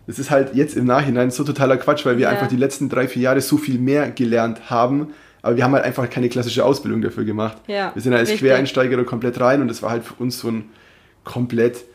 Das 0.05 0.19
ist 0.19 0.31
halt 0.31 0.55
jetzt 0.55 0.77
im 0.77 0.85
Nachhinein 0.85 1.31
so 1.31 1.43
totaler 1.43 1.77
Quatsch, 1.77 2.05
weil 2.05 2.17
wir 2.17 2.23
ja. 2.23 2.29
einfach 2.29 2.47
die 2.47 2.55
letzten 2.55 2.87
drei, 2.87 3.07
vier 3.07 3.23
Jahre 3.23 3.41
so 3.41 3.57
viel 3.57 3.77
mehr 3.77 4.09
gelernt 4.11 4.69
haben, 4.69 5.13
aber 5.41 5.57
wir 5.57 5.63
haben 5.63 5.73
halt 5.73 5.85
einfach 5.85 6.09
keine 6.09 6.29
klassische 6.29 6.65
Ausbildung 6.65 7.01
dafür 7.01 7.23
gemacht. 7.23 7.57
Ja, 7.67 7.91
wir 7.93 8.01
sind 8.01 8.11
halt 8.11 8.21
als 8.21 8.29
richtig. 8.29 8.47
Quereinsteiger 8.47 9.03
komplett 9.03 9.39
rein 9.39 9.61
und 9.61 9.67
das 9.67 9.81
war 9.81 9.91
halt 9.91 10.03
für 10.03 10.15
uns 10.15 10.39
so 10.39 10.49
ein 10.49 10.65
komplett 11.23 11.85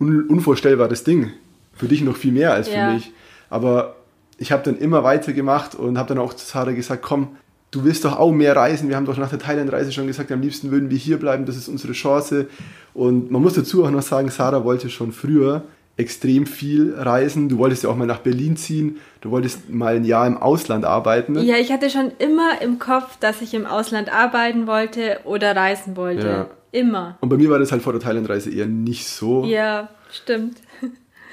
un 0.00 0.26
unvorstellbares 0.28 1.04
Ding. 1.04 1.32
Für 1.72 1.86
dich 1.86 2.02
noch 2.02 2.16
viel 2.16 2.32
mehr 2.32 2.52
als 2.52 2.68
für 2.68 2.76
ja. 2.76 2.92
mich. 2.92 3.12
Aber 3.50 3.96
ich 4.38 4.52
habe 4.52 4.62
dann 4.62 4.78
immer 4.78 5.04
weitergemacht 5.04 5.74
und 5.74 5.98
habe 5.98 6.08
dann 6.08 6.18
auch 6.18 6.34
zu 6.34 6.46
Sarah 6.46 6.72
gesagt, 6.72 7.02
komm, 7.02 7.36
du 7.74 7.84
willst 7.84 8.04
doch 8.04 8.18
auch 8.18 8.30
mehr 8.30 8.54
reisen. 8.54 8.88
Wir 8.88 8.96
haben 8.96 9.06
doch 9.06 9.16
nach 9.16 9.30
der 9.30 9.38
Thailand-Reise 9.38 9.92
schon 9.92 10.06
gesagt, 10.06 10.30
am 10.30 10.40
liebsten 10.40 10.70
würden 10.70 10.90
wir 10.90 10.98
hier 10.98 11.18
bleiben, 11.18 11.44
das 11.44 11.56
ist 11.56 11.68
unsere 11.68 11.92
Chance. 11.92 12.46
Und 12.92 13.30
man 13.30 13.42
muss 13.42 13.54
dazu 13.54 13.84
auch 13.84 13.90
noch 13.90 14.02
sagen, 14.02 14.30
Sarah 14.30 14.64
wollte 14.64 14.90
schon 14.90 15.12
früher 15.12 15.62
extrem 15.96 16.46
viel 16.46 16.94
reisen. 16.96 17.48
Du 17.48 17.58
wolltest 17.58 17.84
ja 17.84 17.90
auch 17.90 17.96
mal 17.96 18.06
nach 18.06 18.18
Berlin 18.18 18.56
ziehen. 18.56 18.98
Du 19.20 19.30
wolltest 19.30 19.70
mal 19.70 19.96
ein 19.96 20.04
Jahr 20.04 20.26
im 20.26 20.36
Ausland 20.36 20.84
arbeiten. 20.84 21.38
Ja, 21.40 21.56
ich 21.56 21.72
hatte 21.72 21.90
schon 21.90 22.12
immer 22.18 22.60
im 22.62 22.78
Kopf, 22.78 23.16
dass 23.20 23.40
ich 23.40 23.54
im 23.54 23.66
Ausland 23.66 24.12
arbeiten 24.12 24.66
wollte 24.66 25.20
oder 25.24 25.54
reisen 25.54 25.96
wollte. 25.96 26.26
Ja. 26.26 26.50
Immer. 26.72 27.16
Und 27.20 27.28
bei 27.28 27.36
mir 27.36 27.50
war 27.50 27.60
das 27.60 27.70
halt 27.70 27.82
vor 27.82 27.92
der 27.92 28.02
Thailandreise 28.02 28.50
eher 28.50 28.66
nicht 28.66 29.06
so. 29.06 29.44
Ja, 29.44 29.90
stimmt. 30.10 30.56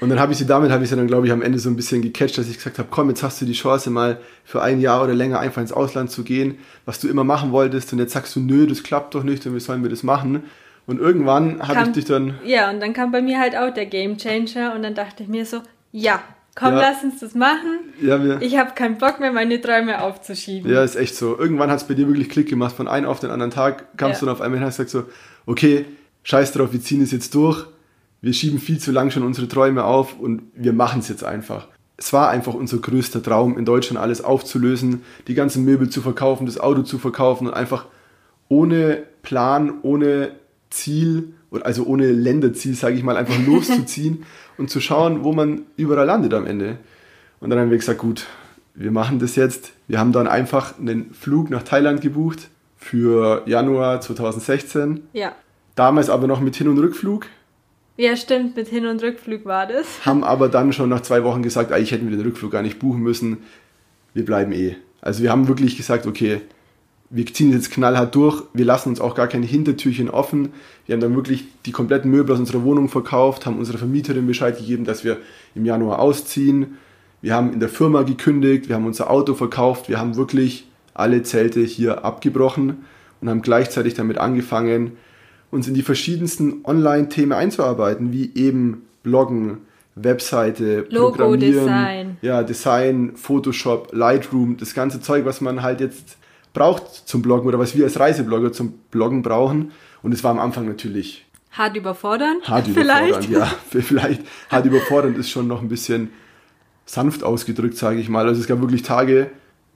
Und 0.02 0.08
dann 0.08 0.18
habe 0.18 0.32
ich 0.32 0.38
sie 0.38 0.46
damit, 0.46 0.72
habe 0.72 0.82
ich 0.82 0.90
sie 0.90 0.96
dann, 0.96 1.06
glaube 1.06 1.28
ich, 1.28 1.32
am 1.32 1.42
Ende 1.42 1.60
so 1.60 1.70
ein 1.70 1.76
bisschen 1.76 2.02
gecatcht, 2.02 2.36
dass 2.36 2.48
ich 2.48 2.56
gesagt 2.56 2.80
habe, 2.80 2.88
komm, 2.90 3.08
jetzt 3.10 3.22
hast 3.22 3.40
du 3.40 3.44
die 3.44 3.52
Chance, 3.52 3.88
mal 3.88 4.18
für 4.42 4.60
ein 4.60 4.80
Jahr 4.80 5.04
oder 5.04 5.14
länger 5.14 5.38
einfach 5.38 5.62
ins 5.62 5.72
Ausland 5.72 6.10
zu 6.10 6.24
gehen, 6.24 6.58
was 6.86 6.98
du 6.98 7.06
immer 7.06 7.22
machen 7.22 7.52
wolltest. 7.52 7.92
Und 7.92 8.00
jetzt 8.00 8.12
sagst 8.12 8.34
du, 8.34 8.40
nö, 8.40 8.66
das 8.66 8.82
klappt 8.82 9.14
doch 9.14 9.22
nicht 9.22 9.46
und 9.46 9.54
wie 9.54 9.60
sollen 9.60 9.84
wir 9.84 9.90
das 9.90 10.02
machen? 10.02 10.42
Und 10.88 10.98
irgendwann 10.98 11.68
habe 11.68 11.84
ich 11.84 11.92
dich 11.92 12.04
dann. 12.06 12.34
Ja, 12.44 12.68
und 12.68 12.80
dann 12.80 12.94
kam 12.94 13.12
bei 13.12 13.22
mir 13.22 13.38
halt 13.38 13.56
auch 13.56 13.72
der 13.72 13.86
Game 13.86 14.16
Changer 14.16 14.74
und 14.74 14.82
dann 14.82 14.96
dachte 14.96 15.22
ich 15.22 15.28
mir 15.28 15.46
so, 15.46 15.58
ja, 15.92 16.20
komm, 16.56 16.72
ja. 16.72 16.80
lass 16.80 17.04
uns 17.04 17.20
das 17.20 17.36
machen. 17.36 17.78
Ja, 18.00 18.24
wir, 18.24 18.42
ich 18.42 18.58
habe 18.58 18.72
keinen 18.74 18.98
Bock 18.98 19.20
mehr, 19.20 19.30
meine 19.30 19.60
Träume 19.60 20.02
aufzuschieben. 20.02 20.68
Ja, 20.68 20.82
ist 20.82 20.96
echt 20.96 21.14
so. 21.14 21.38
Irgendwann 21.38 21.70
hat 21.70 21.78
es 21.78 21.86
bei 21.86 21.94
dir 21.94 22.08
wirklich 22.08 22.28
Klick 22.28 22.48
gemacht. 22.48 22.74
Von 22.74 22.88
einem 22.88 23.06
auf 23.06 23.20
den 23.20 23.30
anderen 23.30 23.52
Tag 23.52 23.96
kamst 23.96 24.20
ja. 24.20 24.20
du 24.20 24.26
dann 24.26 24.34
auf 24.34 24.40
einmal 24.40 24.58
hin 24.58 24.64
und 24.64 24.68
hast 24.68 24.78
gesagt 24.78 24.90
so, 24.90 25.04
okay, 25.46 25.84
scheiß 26.24 26.50
drauf, 26.50 26.72
wir 26.72 26.80
ziehen 26.80 27.02
es 27.02 27.12
jetzt 27.12 27.36
durch. 27.36 27.66
Wir 28.22 28.32
schieben 28.32 28.60
viel 28.60 28.78
zu 28.78 28.92
lang 28.92 29.10
schon 29.10 29.24
unsere 29.24 29.48
Träume 29.48 29.84
auf 29.84 30.18
und 30.18 30.42
wir 30.54 30.72
machen 30.72 31.00
es 31.00 31.08
jetzt 31.08 31.24
einfach. 31.24 31.66
Es 31.96 32.12
war 32.12 32.30
einfach 32.30 32.54
unser 32.54 32.78
größter 32.78 33.20
Traum, 33.20 33.58
in 33.58 33.64
Deutschland 33.64 34.00
alles 34.00 34.22
aufzulösen, 34.22 35.02
die 35.26 35.34
ganzen 35.34 35.64
Möbel 35.64 35.90
zu 35.90 36.00
verkaufen, 36.00 36.46
das 36.46 36.58
Auto 36.58 36.82
zu 36.82 36.98
verkaufen 36.98 37.48
und 37.48 37.54
einfach 37.54 37.86
ohne 38.48 39.02
Plan, 39.22 39.74
ohne 39.82 40.36
Ziel, 40.70 41.34
also 41.62 41.84
ohne 41.84 42.12
Länderziel, 42.12 42.74
sage 42.74 42.94
ich 42.94 43.02
mal, 43.02 43.16
einfach 43.16 43.38
loszuziehen 43.46 44.24
und 44.56 44.70
zu 44.70 44.80
schauen, 44.80 45.24
wo 45.24 45.32
man 45.32 45.62
überall 45.76 46.06
landet 46.06 46.32
am 46.32 46.46
Ende. 46.46 46.78
Und 47.40 47.50
dann 47.50 47.58
haben 47.58 47.70
wir 47.70 47.78
gesagt, 47.78 47.98
gut, 47.98 48.26
wir 48.74 48.92
machen 48.92 49.18
das 49.18 49.34
jetzt. 49.34 49.72
Wir 49.88 49.98
haben 49.98 50.12
dann 50.12 50.28
einfach 50.28 50.78
einen 50.78 51.12
Flug 51.12 51.50
nach 51.50 51.64
Thailand 51.64 52.00
gebucht 52.00 52.50
für 52.76 53.42
Januar 53.46 54.00
2016. 54.00 55.08
Ja. 55.12 55.34
Damals 55.74 56.08
aber 56.08 56.28
noch 56.28 56.40
mit 56.40 56.54
Hin- 56.54 56.68
und 56.68 56.78
Rückflug. 56.78 57.26
Ja, 57.96 58.16
stimmt, 58.16 58.56
mit 58.56 58.68
Hin- 58.68 58.86
und 58.86 59.02
Rückflug 59.02 59.44
war 59.44 59.66
das. 59.66 60.06
Haben 60.06 60.24
aber 60.24 60.48
dann 60.48 60.72
schon 60.72 60.88
nach 60.88 61.02
zwei 61.02 61.24
Wochen 61.24 61.42
gesagt, 61.42 61.72
eigentlich 61.72 61.92
hätten 61.92 62.08
wir 62.08 62.16
den 62.16 62.26
Rückflug 62.26 62.50
gar 62.50 62.62
nicht 62.62 62.78
buchen 62.78 63.02
müssen. 63.02 63.38
Wir 64.14 64.24
bleiben 64.24 64.52
eh. 64.52 64.76
Also 65.02 65.22
wir 65.22 65.30
haben 65.30 65.48
wirklich 65.48 65.76
gesagt, 65.76 66.06
okay, 66.06 66.40
wir 67.10 67.26
ziehen 67.26 67.52
jetzt 67.52 67.70
knallhart 67.70 68.14
durch, 68.14 68.42
wir 68.54 68.64
lassen 68.64 68.88
uns 68.88 69.00
auch 69.00 69.14
gar 69.14 69.28
keine 69.28 69.44
Hintertürchen 69.44 70.08
offen. 70.08 70.54
Wir 70.86 70.94
haben 70.94 71.00
dann 71.00 71.14
wirklich 71.14 71.44
die 71.66 71.72
kompletten 71.72 72.10
Möbel 72.10 72.32
aus 72.32 72.40
unserer 72.40 72.64
Wohnung 72.64 72.88
verkauft, 72.88 73.44
haben 73.44 73.58
unserer 73.58 73.76
Vermieterin 73.76 74.26
Bescheid 74.26 74.56
gegeben, 74.56 74.84
dass 74.84 75.04
wir 75.04 75.18
im 75.54 75.66
Januar 75.66 75.98
ausziehen. 75.98 76.78
Wir 77.20 77.34
haben 77.34 77.52
in 77.52 77.60
der 77.60 77.68
Firma 77.68 78.02
gekündigt, 78.02 78.68
wir 78.68 78.76
haben 78.76 78.86
unser 78.86 79.10
Auto 79.10 79.34
verkauft, 79.34 79.90
wir 79.90 79.98
haben 79.98 80.16
wirklich 80.16 80.66
alle 80.94 81.22
Zelte 81.22 81.60
hier 81.60 82.04
abgebrochen 82.04 82.84
und 83.20 83.28
haben 83.28 83.42
gleichzeitig 83.42 83.92
damit 83.92 84.16
angefangen, 84.16 84.92
uns 85.52 85.68
in 85.68 85.74
die 85.74 85.82
verschiedensten 85.82 86.64
Online-Themen 86.64 87.32
einzuarbeiten, 87.32 88.10
wie 88.10 88.32
eben 88.34 88.86
Bloggen, 89.04 89.58
Webseite, 89.94 90.86
Logo, 90.88 91.16
Programmieren, 91.16 91.64
Design. 91.66 92.16
ja, 92.22 92.42
Design, 92.42 93.12
Photoshop, 93.14 93.90
Lightroom, 93.92 94.56
das 94.56 94.74
ganze 94.74 95.00
Zeug, 95.00 95.26
was 95.26 95.40
man 95.40 95.62
halt 95.62 95.80
jetzt 95.80 96.16
braucht 96.54 96.86
zum 96.88 97.22
Bloggen 97.22 97.46
oder 97.46 97.58
was 97.58 97.76
wir 97.76 97.84
als 97.84 98.00
Reiseblogger 98.00 98.52
zum 98.52 98.72
Bloggen 98.90 99.22
brauchen. 99.22 99.72
Und 100.02 100.12
es 100.12 100.24
war 100.24 100.30
am 100.30 100.38
Anfang 100.40 100.66
natürlich 100.66 101.26
hart 101.52 101.76
überfordernd. 101.76 102.48
Hart 102.48 102.66
überfordernd, 102.68 103.28
ja. 103.28 103.44
Vielleicht 103.70 104.22
hart 104.48 104.64
überfordernd 104.64 105.18
ist 105.18 105.30
schon 105.30 105.46
noch 105.46 105.60
ein 105.60 105.68
bisschen 105.68 106.10
sanft 106.86 107.22
ausgedrückt, 107.22 107.76
sage 107.76 108.00
ich 108.00 108.08
mal. 108.08 108.26
Also 108.26 108.40
es 108.40 108.46
gab 108.46 108.60
wirklich 108.60 108.82
Tage, 108.82 109.30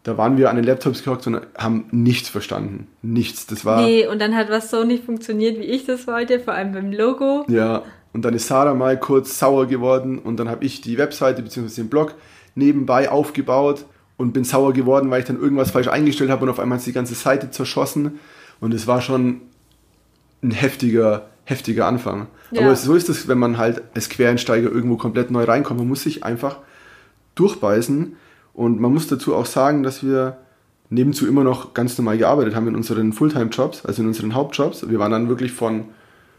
da 0.06 0.16
waren 0.16 0.38
wir 0.38 0.50
an 0.50 0.56
den 0.56 0.64
Laptops 0.64 1.02
gehockt 1.02 1.26
und 1.26 1.40
haben 1.58 1.86
nichts 1.90 2.28
verstanden. 2.28 2.86
Nichts. 3.02 3.46
Das 3.46 3.64
war. 3.64 3.82
Nee, 3.82 4.06
und 4.06 4.20
dann 4.20 4.36
hat 4.36 4.48
was 4.50 4.70
so 4.70 4.84
nicht 4.84 5.04
funktioniert, 5.04 5.58
wie 5.58 5.64
ich 5.64 5.84
das 5.84 6.06
wollte, 6.06 6.38
vor 6.38 6.54
allem 6.54 6.70
beim 6.70 6.92
Logo. 6.92 7.44
Ja, 7.48 7.82
und 8.12 8.24
dann 8.24 8.32
ist 8.32 8.46
Sarah 8.46 8.74
mal 8.74 9.00
kurz 9.00 9.36
sauer 9.40 9.66
geworden 9.66 10.20
und 10.20 10.38
dann 10.38 10.48
habe 10.48 10.64
ich 10.64 10.80
die 10.80 10.96
Webseite 10.96 11.42
bzw. 11.42 11.82
den 11.82 11.88
Blog 11.88 12.14
nebenbei 12.54 13.10
aufgebaut 13.10 13.84
und 14.16 14.32
bin 14.32 14.44
sauer 14.44 14.72
geworden, 14.72 15.10
weil 15.10 15.22
ich 15.22 15.26
dann 15.26 15.40
irgendwas 15.40 15.72
falsch 15.72 15.88
eingestellt 15.88 16.30
habe 16.30 16.44
und 16.44 16.50
auf 16.50 16.60
einmal 16.60 16.78
hat 16.78 16.86
die 16.86 16.92
ganze 16.92 17.16
Seite 17.16 17.50
zerschossen. 17.50 18.20
Und 18.60 18.74
es 18.74 18.86
war 18.86 19.00
schon 19.00 19.40
ein 20.40 20.52
heftiger, 20.52 21.26
heftiger 21.42 21.86
Anfang. 21.86 22.28
Ja. 22.52 22.62
Aber 22.62 22.76
so 22.76 22.94
ist 22.94 23.08
es, 23.08 23.26
wenn 23.26 23.38
man 23.38 23.58
halt 23.58 23.82
als 23.96 24.08
Quereinsteiger 24.08 24.70
irgendwo 24.70 24.96
komplett 24.96 25.32
neu 25.32 25.42
reinkommt. 25.42 25.80
Man 25.80 25.88
muss 25.88 26.04
sich 26.04 26.22
einfach 26.22 26.58
durchbeißen. 27.34 28.14
Und 28.56 28.80
man 28.80 28.90
muss 28.90 29.06
dazu 29.06 29.34
auch 29.34 29.44
sagen, 29.44 29.82
dass 29.82 30.02
wir 30.02 30.38
nebenzu 30.88 31.26
immer 31.26 31.44
noch 31.44 31.74
ganz 31.74 31.98
normal 31.98 32.16
gearbeitet 32.16 32.54
haben 32.54 32.66
in 32.68 32.74
unseren 32.74 33.12
Fulltime-Jobs, 33.12 33.84
also 33.84 34.00
in 34.00 34.08
unseren 34.08 34.34
Hauptjobs. 34.34 34.88
Wir 34.88 34.98
waren 34.98 35.12
dann 35.12 35.28
wirklich 35.28 35.52
von 35.52 35.84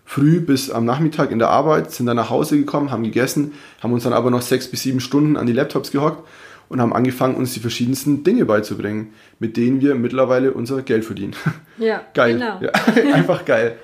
früh 0.04 0.40
bis 0.40 0.72
am 0.72 0.84
Nachmittag 0.84 1.30
in 1.30 1.38
der 1.38 1.50
Arbeit, 1.50 1.92
sind 1.92 2.08
dann 2.08 2.16
nach 2.16 2.32
Hause 2.32 2.58
gekommen, 2.58 2.90
haben 2.90 3.04
gegessen, 3.04 3.52
haben 3.84 3.94
uns 3.94 4.04
dann 4.04 4.14
aber 4.14 4.32
noch 4.32 4.42
sechs 4.42 4.68
bis 4.68 4.82
sieben 4.82 5.00
Stunden 5.00 5.38
an 5.38 5.46
die 5.46 5.54
Laptops 5.54 5.92
gehockt 5.92 6.28
und 6.70 6.82
haben 6.82 6.92
angefangen, 6.92 7.36
uns 7.36 7.54
die 7.54 7.60
verschiedensten 7.60 8.24
Dinge 8.24 8.46
beizubringen, 8.46 9.14
mit 9.38 9.56
denen 9.56 9.80
wir 9.82 9.94
mittlerweile 9.94 10.54
unser 10.54 10.82
Geld 10.82 11.06
verdienen. 11.06 11.36
Ja, 11.78 12.02
geil. 12.16 12.34
Genau. 12.34 12.60
Ja, 12.60 12.72
einfach 13.14 13.46
geil. 13.46 13.78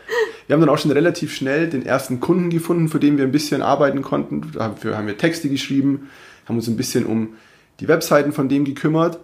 Wir 0.48 0.56
haben 0.56 0.62
dann 0.62 0.70
auch 0.70 0.80
schon 0.80 0.90
relativ 0.90 1.32
schnell 1.36 1.70
den 1.70 1.86
ersten 1.86 2.20
Kunden 2.20 2.50
gefunden, 2.50 2.90
für 2.90 3.00
den 3.00 3.20
wir 3.20 3.24
ein 3.24 3.32
bisschen 3.32 3.62
arbeiten 3.62 4.02
konnten. 4.02 4.52
Dafür 4.54 4.98
haben 4.98 5.06
wir 5.06 5.20
Texte 5.20 5.48
geschrieben, 5.48 6.10
haben 6.48 6.56
uns 6.56 6.68
ein 6.68 6.76
bisschen 6.76 7.06
um 7.06 7.36
die 7.80 7.88
Webseiten 7.88 8.34
von 8.34 8.50
dem 8.50 8.66
gekümmert 8.66 9.20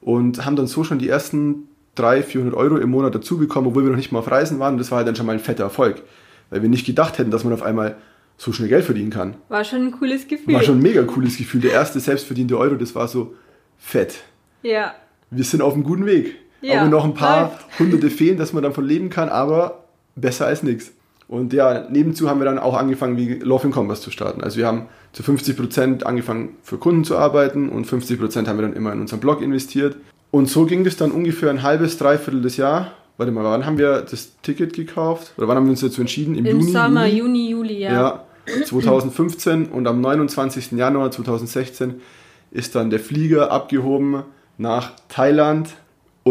und 0.00 0.44
haben 0.44 0.56
dann 0.56 0.66
so 0.66 0.84
schon 0.84 0.98
die 0.98 1.08
ersten 1.08 1.68
300, 1.96 2.24
400 2.24 2.54
Euro 2.54 2.76
im 2.76 2.90
Monat 2.90 3.14
dazu 3.14 3.38
bekommen, 3.38 3.68
obwohl 3.68 3.84
wir 3.84 3.90
noch 3.90 3.96
nicht 3.96 4.12
mal 4.12 4.20
auf 4.20 4.30
Reisen 4.30 4.58
waren. 4.58 4.74
Und 4.74 4.78
das 4.78 4.90
war 4.90 4.98
halt 4.98 5.08
dann 5.08 5.16
schon 5.16 5.26
mal 5.26 5.32
ein 5.32 5.40
fetter 5.40 5.64
Erfolg, 5.64 6.02
weil 6.50 6.62
wir 6.62 6.68
nicht 6.68 6.86
gedacht 6.86 7.18
hätten, 7.18 7.30
dass 7.30 7.44
man 7.44 7.52
auf 7.52 7.62
einmal 7.62 7.96
so 8.36 8.52
schnell 8.52 8.68
Geld 8.68 8.84
verdienen 8.84 9.10
kann. 9.10 9.34
War 9.48 9.64
schon 9.64 9.86
ein 9.86 9.92
cooles 9.92 10.28
Gefühl. 10.28 10.54
War 10.54 10.62
schon 10.62 10.78
ein 10.78 10.82
mega 10.82 11.02
cooles 11.02 11.36
Gefühl. 11.36 11.60
Der 11.60 11.72
erste 11.72 11.98
selbstverdiente 11.98 12.56
Euro, 12.56 12.76
das 12.76 12.94
war 12.94 13.08
so 13.08 13.34
fett. 13.76 14.22
Ja. 14.62 14.94
Wir 15.30 15.44
sind 15.44 15.60
auf 15.60 15.74
einem 15.74 15.82
guten 15.82 16.06
Weg. 16.06 16.36
Ja, 16.60 16.78
auch 16.78 16.84
wenn 16.84 16.90
noch 16.90 17.04
ein 17.04 17.14
paar 17.14 17.58
hunderte 17.78 18.10
fehlen, 18.10 18.38
dass 18.38 18.52
man 18.52 18.62
davon 18.62 18.84
leben 18.84 19.10
kann, 19.10 19.28
aber 19.28 19.84
besser 20.16 20.46
als 20.46 20.62
nichts. 20.62 20.92
Und 21.28 21.52
ja, 21.52 21.86
nebenzu 21.90 22.28
haben 22.28 22.40
wir 22.40 22.46
dann 22.46 22.58
auch 22.58 22.74
angefangen, 22.74 23.18
wie 23.18 23.34
Love 23.34 23.66
in 23.66 23.72
Commerce 23.72 24.00
zu 24.00 24.10
starten. 24.10 24.42
Also 24.42 24.56
wir 24.56 24.66
haben 24.66 24.86
zu 25.12 25.22
50% 25.22 26.02
angefangen 26.04 26.56
für 26.62 26.78
Kunden 26.78 27.04
zu 27.04 27.18
arbeiten 27.18 27.68
und 27.68 27.86
50% 27.86 28.46
haben 28.46 28.58
wir 28.58 28.62
dann 28.62 28.72
immer 28.72 28.92
in 28.92 29.00
unseren 29.00 29.20
Blog 29.20 29.42
investiert. 29.42 29.96
Und 30.30 30.48
so 30.48 30.64
ging 30.64 30.84
das 30.84 30.96
dann 30.96 31.10
ungefähr 31.10 31.50
ein 31.50 31.62
halbes, 31.62 31.98
dreiviertel 31.98 32.40
des 32.40 32.56
Jahr. 32.56 32.92
Warte 33.18 33.32
mal, 33.32 33.44
wann 33.44 33.66
haben 33.66 33.78
wir 33.78 34.02
das 34.02 34.40
Ticket 34.42 34.72
gekauft? 34.72 35.34
Oder 35.36 35.48
wann 35.48 35.56
haben 35.56 35.66
wir 35.66 35.70
uns 35.70 35.80
dazu 35.80 36.00
entschieden? 36.00 36.34
Im, 36.34 36.46
Im 36.46 36.60
Juni, 36.60 36.72
Sommer, 36.72 37.06
Juni, 37.06 37.50
Juli, 37.50 37.78
ja. 37.78 37.92
Ja, 37.92 38.24
2015 38.64 39.66
und 39.66 39.86
am 39.86 40.00
29. 40.00 40.72
Januar 40.72 41.10
2016 41.10 42.00
ist 42.50 42.74
dann 42.74 42.88
der 42.90 43.00
Flieger 43.00 43.50
abgehoben 43.50 44.22
nach 44.56 44.92
Thailand 45.08 45.74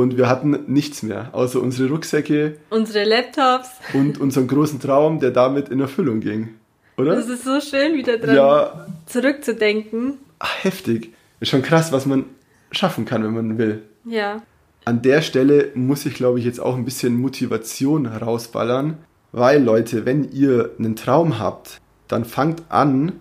und 0.01 0.17
wir 0.17 0.29
hatten 0.29 0.59
nichts 0.67 1.03
mehr, 1.03 1.29
außer 1.33 1.61
unsere 1.61 1.89
Rucksäcke, 1.89 2.57
unsere 2.69 3.03
Laptops 3.03 3.69
und 3.93 4.19
unseren 4.19 4.47
großen 4.47 4.79
Traum, 4.79 5.19
der 5.19 5.31
damit 5.31 5.69
in 5.69 5.79
Erfüllung 5.79 6.19
ging. 6.19 6.49
Oder? 6.97 7.15
Das 7.15 7.29
ist 7.29 7.43
so 7.43 7.59
schön, 7.61 7.95
wieder 7.95 8.17
dran 8.17 8.35
ja. 8.35 8.87
zurückzudenken. 9.05 10.13
Ach, 10.39 10.63
heftig. 10.63 11.13
Ist 11.39 11.49
schon 11.49 11.61
krass, 11.61 11.91
was 11.91 12.05
man 12.05 12.25
schaffen 12.71 13.05
kann, 13.05 13.23
wenn 13.23 13.33
man 13.33 13.57
will. 13.57 13.83
Ja. 14.05 14.41
An 14.85 15.01
der 15.01 15.21
Stelle 15.21 15.71
muss 15.75 16.05
ich, 16.05 16.15
glaube 16.15 16.39
ich, 16.39 16.45
jetzt 16.45 16.59
auch 16.59 16.75
ein 16.75 16.85
bisschen 16.85 17.15
Motivation 17.15 18.09
herausballern, 18.09 18.97
weil 19.31 19.61
Leute, 19.61 20.05
wenn 20.05 20.31
ihr 20.31 20.71
einen 20.79 20.95
Traum 20.95 21.39
habt, 21.39 21.79
dann 22.07 22.25
fangt 22.25 22.63
an, 22.69 23.13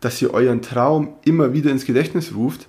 dass 0.00 0.20
ihr 0.22 0.32
euren 0.32 0.62
Traum 0.62 1.14
immer 1.24 1.52
wieder 1.52 1.70
ins 1.70 1.84
Gedächtnis 1.84 2.34
ruft 2.34 2.66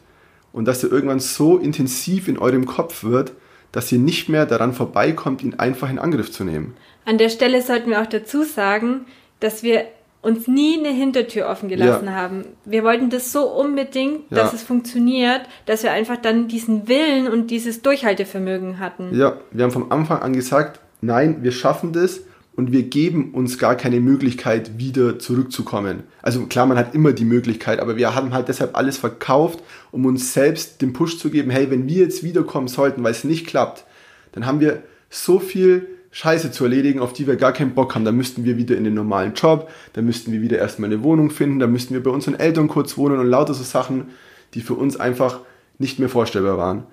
und 0.51 0.65
dass 0.65 0.83
er 0.83 0.91
irgendwann 0.91 1.19
so 1.19 1.57
intensiv 1.57 2.27
in 2.27 2.37
eurem 2.37 2.65
Kopf 2.65 3.03
wird, 3.03 3.31
dass 3.71 3.91
ihr 3.91 3.99
nicht 3.99 4.29
mehr 4.29 4.45
daran 4.45 4.73
vorbeikommt, 4.73 5.43
ihn 5.43 5.55
einfach 5.55 5.89
in 5.89 5.99
Angriff 5.99 6.31
zu 6.31 6.43
nehmen. 6.43 6.75
An 7.05 7.17
der 7.17 7.29
Stelle 7.29 7.61
sollten 7.61 7.89
wir 7.89 8.01
auch 8.01 8.07
dazu 8.07 8.43
sagen, 8.43 9.05
dass 9.39 9.63
wir 9.63 9.85
uns 10.21 10.47
nie 10.47 10.77
eine 10.77 10.89
Hintertür 10.89 11.47
offen 11.47 11.67
gelassen 11.67 12.05
ja. 12.05 12.11
haben. 12.11 12.45
Wir 12.63 12.83
wollten 12.83 13.09
das 13.09 13.31
so 13.31 13.49
unbedingt, 13.49 14.31
dass 14.31 14.51
ja. 14.51 14.57
es 14.57 14.63
funktioniert, 14.63 15.41
dass 15.65 15.81
wir 15.81 15.91
einfach 15.91 16.17
dann 16.17 16.47
diesen 16.47 16.87
Willen 16.87 17.27
und 17.27 17.49
dieses 17.49 17.81
Durchhaltevermögen 17.81 18.79
hatten. 18.79 19.15
Ja, 19.15 19.37
wir 19.49 19.63
haben 19.63 19.71
vom 19.71 19.91
Anfang 19.91 20.21
an 20.21 20.33
gesagt, 20.33 20.79
nein, 21.01 21.37
wir 21.41 21.51
schaffen 21.51 21.91
das 21.91 22.21
und 22.55 22.71
wir 22.71 22.83
geben 22.83 23.33
uns 23.33 23.57
gar 23.57 23.75
keine 23.75 23.99
Möglichkeit, 24.01 24.77
wieder 24.77 25.19
zurückzukommen. 25.19 26.03
Also 26.21 26.45
klar, 26.47 26.65
man 26.65 26.77
hat 26.77 26.93
immer 26.93 27.13
die 27.13 27.25
Möglichkeit, 27.25 27.79
aber 27.79 27.95
wir 27.95 28.13
haben 28.13 28.33
halt 28.33 28.49
deshalb 28.49 28.77
alles 28.77 28.97
verkauft, 28.97 29.63
um 29.91 30.05
uns 30.05 30.33
selbst 30.33 30.81
den 30.81 30.93
Push 30.93 31.17
zu 31.17 31.29
geben, 31.29 31.49
hey, 31.49 31.71
wenn 31.71 31.87
wir 31.87 32.03
jetzt 32.03 32.23
wiederkommen 32.23 32.67
sollten, 32.67 33.03
weil 33.03 33.11
es 33.11 33.23
nicht 33.23 33.47
klappt, 33.47 33.85
dann 34.33 34.45
haben 34.45 34.59
wir 34.59 34.83
so 35.09 35.39
viel 35.39 35.87
Scheiße 36.11 36.51
zu 36.51 36.65
erledigen, 36.65 36.99
auf 36.99 37.13
die 37.13 37.25
wir 37.25 37.37
gar 37.37 37.53
keinen 37.53 37.73
Bock 37.73 37.95
haben. 37.95 38.03
Da 38.03 38.11
müssten 38.11 38.43
wir 38.43 38.57
wieder 38.57 38.75
in 38.75 38.83
den 38.83 38.93
normalen 38.93 39.33
Job, 39.33 39.69
da 39.93 40.01
müssten 40.01 40.33
wir 40.33 40.41
wieder 40.41 40.57
erstmal 40.57 40.89
eine 40.89 41.03
Wohnung 41.03 41.29
finden, 41.29 41.59
da 41.59 41.67
müssten 41.67 41.93
wir 41.93 42.03
bei 42.03 42.11
unseren 42.11 42.35
Eltern 42.35 42.67
kurz 42.67 42.97
wohnen 42.97 43.19
und 43.19 43.27
lauter 43.27 43.53
so 43.53 43.63
Sachen, 43.63 44.09
die 44.53 44.61
für 44.61 44.73
uns 44.73 44.97
einfach 44.97 45.39
nicht 45.77 45.99
mehr 45.99 46.09
vorstellbar 46.09 46.57
waren. 46.57 46.83